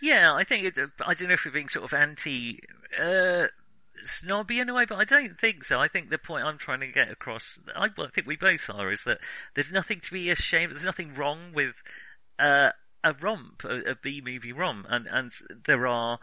Yeah, 0.00 0.32
I 0.32 0.44
think 0.44 0.64
it, 0.64 0.78
I 1.04 1.14
don't 1.14 1.28
know 1.28 1.34
if 1.34 1.44
we're 1.44 1.50
being 1.52 1.68
sort 1.68 1.84
of 1.84 1.92
anti 1.92 2.60
uh, 3.00 3.46
snobby 4.04 4.60
in 4.60 4.68
a 4.68 4.74
way, 4.74 4.84
but 4.84 4.98
I 4.98 5.04
don't 5.04 5.38
think 5.38 5.64
so. 5.64 5.80
I 5.80 5.88
think 5.88 6.10
the 6.10 6.18
point 6.18 6.44
I'm 6.44 6.58
trying 6.58 6.80
to 6.80 6.86
get 6.86 7.10
across, 7.10 7.58
I, 7.74 7.88
think 7.88 8.26
we 8.26 8.36
both 8.36 8.68
are, 8.70 8.92
is 8.92 9.04
that 9.04 9.18
there's 9.54 9.72
nothing 9.72 10.00
to 10.00 10.12
be 10.12 10.30
ashamed. 10.30 10.72
There's 10.72 10.84
nothing 10.84 11.14
wrong 11.14 11.52
with 11.54 11.74
uh, 12.38 12.70
a 13.04 13.12
romp, 13.14 13.64
a, 13.64 13.92
a 13.92 13.94
B 13.94 14.20
movie 14.24 14.52
romp, 14.52 14.86
and 14.88 15.06
and 15.06 15.32
there 15.66 15.86
are 15.86 16.18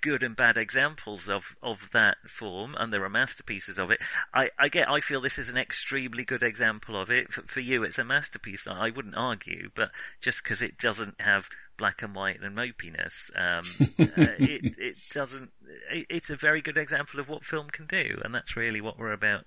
good 0.00 0.22
and 0.22 0.34
bad 0.34 0.56
examples 0.56 1.28
of, 1.28 1.56
of 1.62 1.88
that 1.92 2.16
form, 2.28 2.74
and 2.78 2.92
there 2.92 3.04
are 3.04 3.10
masterpieces 3.10 3.78
of 3.78 3.90
it. 3.90 4.00
I, 4.34 4.50
I 4.58 4.68
get, 4.68 4.88
I 4.88 5.00
feel 5.00 5.20
this 5.20 5.38
is 5.38 5.48
an 5.48 5.56
extremely 5.56 6.24
good 6.24 6.42
example 6.42 7.00
of 7.00 7.10
it. 7.10 7.32
For, 7.32 7.42
for 7.42 7.60
you, 7.60 7.84
it's 7.84 7.98
a 7.98 8.04
masterpiece. 8.04 8.66
I 8.66 8.90
wouldn't 8.90 9.16
argue, 9.16 9.70
but 9.74 9.90
just 10.20 10.42
because 10.42 10.62
it 10.62 10.78
doesn't 10.78 11.20
have 11.20 11.48
black 11.76 12.02
and 12.02 12.14
white 12.14 12.40
and 12.42 12.56
mopiness, 12.56 13.30
um, 13.36 13.64
uh, 13.98 14.34
it, 14.38 14.74
it 14.78 14.96
doesn't. 15.12 15.50
It, 15.92 16.06
it's 16.10 16.30
a 16.30 16.36
very 16.36 16.60
good 16.60 16.76
example 16.76 17.20
of 17.20 17.28
what 17.28 17.44
film 17.44 17.68
can 17.70 17.86
do, 17.86 18.20
and 18.24 18.34
that's 18.34 18.56
really 18.56 18.80
what 18.80 18.98
we're 18.98 19.12
about 19.12 19.46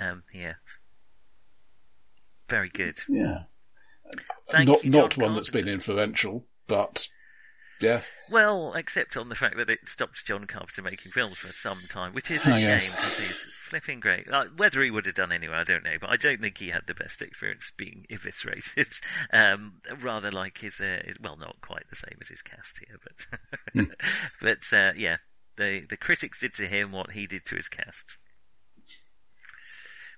um, 0.00 0.22
here. 0.32 0.58
Very 2.48 2.70
good. 2.70 3.00
yeah. 3.08 3.42
Thank 4.50 4.68
not, 4.68 4.84
not 4.86 5.10
John 5.10 5.24
one 5.24 5.34
that's 5.34 5.50
been 5.50 5.68
influential, 5.68 6.46
but 6.66 7.08
Yeah. 7.80 8.00
Well, 8.30 8.74
except 8.74 9.16
on 9.16 9.28
the 9.28 9.34
fact 9.34 9.56
that 9.56 9.70
it 9.70 9.88
stopped 9.88 10.26
John 10.26 10.46
Carpenter 10.46 10.82
making 10.82 11.12
films 11.12 11.38
for 11.38 11.52
some 11.52 11.82
time, 11.88 12.12
which 12.12 12.30
is 12.30 12.44
a 12.44 12.50
I 12.50 12.78
shame 12.78 12.94
because 12.96 13.18
he's 13.18 13.46
flipping 13.62 14.00
great. 14.00 14.28
Uh, 14.30 14.46
whether 14.56 14.82
he 14.82 14.90
would 14.90 15.06
have 15.06 15.14
done 15.14 15.32
anyway, 15.32 15.54
I 15.54 15.64
don't 15.64 15.84
know, 15.84 15.96
but 16.00 16.10
I 16.10 16.16
don't 16.16 16.40
think 16.40 16.58
he 16.58 16.70
had 16.70 16.82
the 16.86 16.94
best 16.94 17.22
experience 17.22 17.70
being 17.76 18.06
eviscerated. 18.10 18.88
Um, 19.32 19.80
rather 20.00 20.30
like 20.30 20.58
his, 20.58 20.80
uh, 20.80 21.02
his, 21.04 21.16
well, 21.20 21.36
not 21.36 21.60
quite 21.60 21.88
the 21.88 21.96
same 21.96 22.18
as 22.20 22.28
his 22.28 22.42
cast 22.42 22.78
here, 22.78 22.98
but, 23.02 23.88
but 24.42 24.76
uh, 24.76 24.92
yeah, 24.96 25.18
the 25.56 25.86
the 25.88 25.96
critics 25.96 26.40
did 26.40 26.54
to 26.54 26.66
him 26.66 26.92
what 26.92 27.12
he 27.12 27.26
did 27.26 27.44
to 27.46 27.56
his 27.56 27.68
cast. 27.68 28.16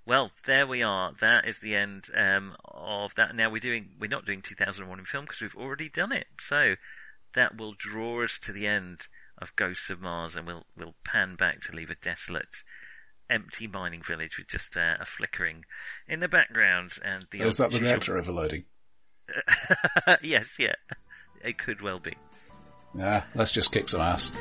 Well, 0.07 0.31
there 0.47 0.67
we 0.67 0.83
are. 0.83 1.13
That 1.21 1.47
is 1.47 1.59
the 1.59 1.77
end 1.77 2.07
um, 2.17 2.57
of 2.65 3.15
that. 3.17 3.35
Now 3.35 3.51
we're 3.51 3.61
doing 3.61 3.91
we're 4.01 4.09
not 4.09 4.25
doing 4.25 4.43
2001 4.43 4.99
in 4.99 5.05
film 5.05 5.25
because 5.25 5.41
we've 5.41 5.57
already 5.57 5.89
done 5.89 6.13
it. 6.13 6.27
So 6.41 6.75
that 7.35 7.57
will 7.57 7.75
draw 7.77 8.25
us 8.25 8.39
to 8.43 8.53
the 8.53 8.67
end 8.67 9.07
of 9.39 9.55
Ghosts 9.57 9.91
of 9.91 10.01
Mars, 10.01 10.37
and 10.37 10.47
we'll 10.47 10.67
we'll 10.77 10.95
pan 11.05 11.37
back 11.37 11.61
to 11.63 11.73
leave 11.73 11.91
a 11.91 11.95
desolate, 11.95 12.63
empty 13.29 13.67
mining 13.67 14.03
village 14.03 14.39
with 14.39 14.49
just 14.49 14.77
uh, 14.77 14.97
a 15.01 15.05
flickering 15.05 15.65
in 16.09 16.21
the 16.21 16.29
background. 16.29 16.93
And 17.05 17.27
the 17.31 17.41
is 17.41 17.57
that 17.57 17.71
the 17.71 17.81
reactor 17.81 18.19
overloading? 18.19 18.65
yes, 20.23 20.49
yeah, 20.59 20.75
it 21.43 21.59
could 21.59 21.81
well 21.81 22.01
be. 22.01 22.17
Yeah, 22.97 23.25
let's 23.35 23.53
just 23.53 23.73
kick 23.73 23.89
some 23.89 24.01
ass. 24.01 24.33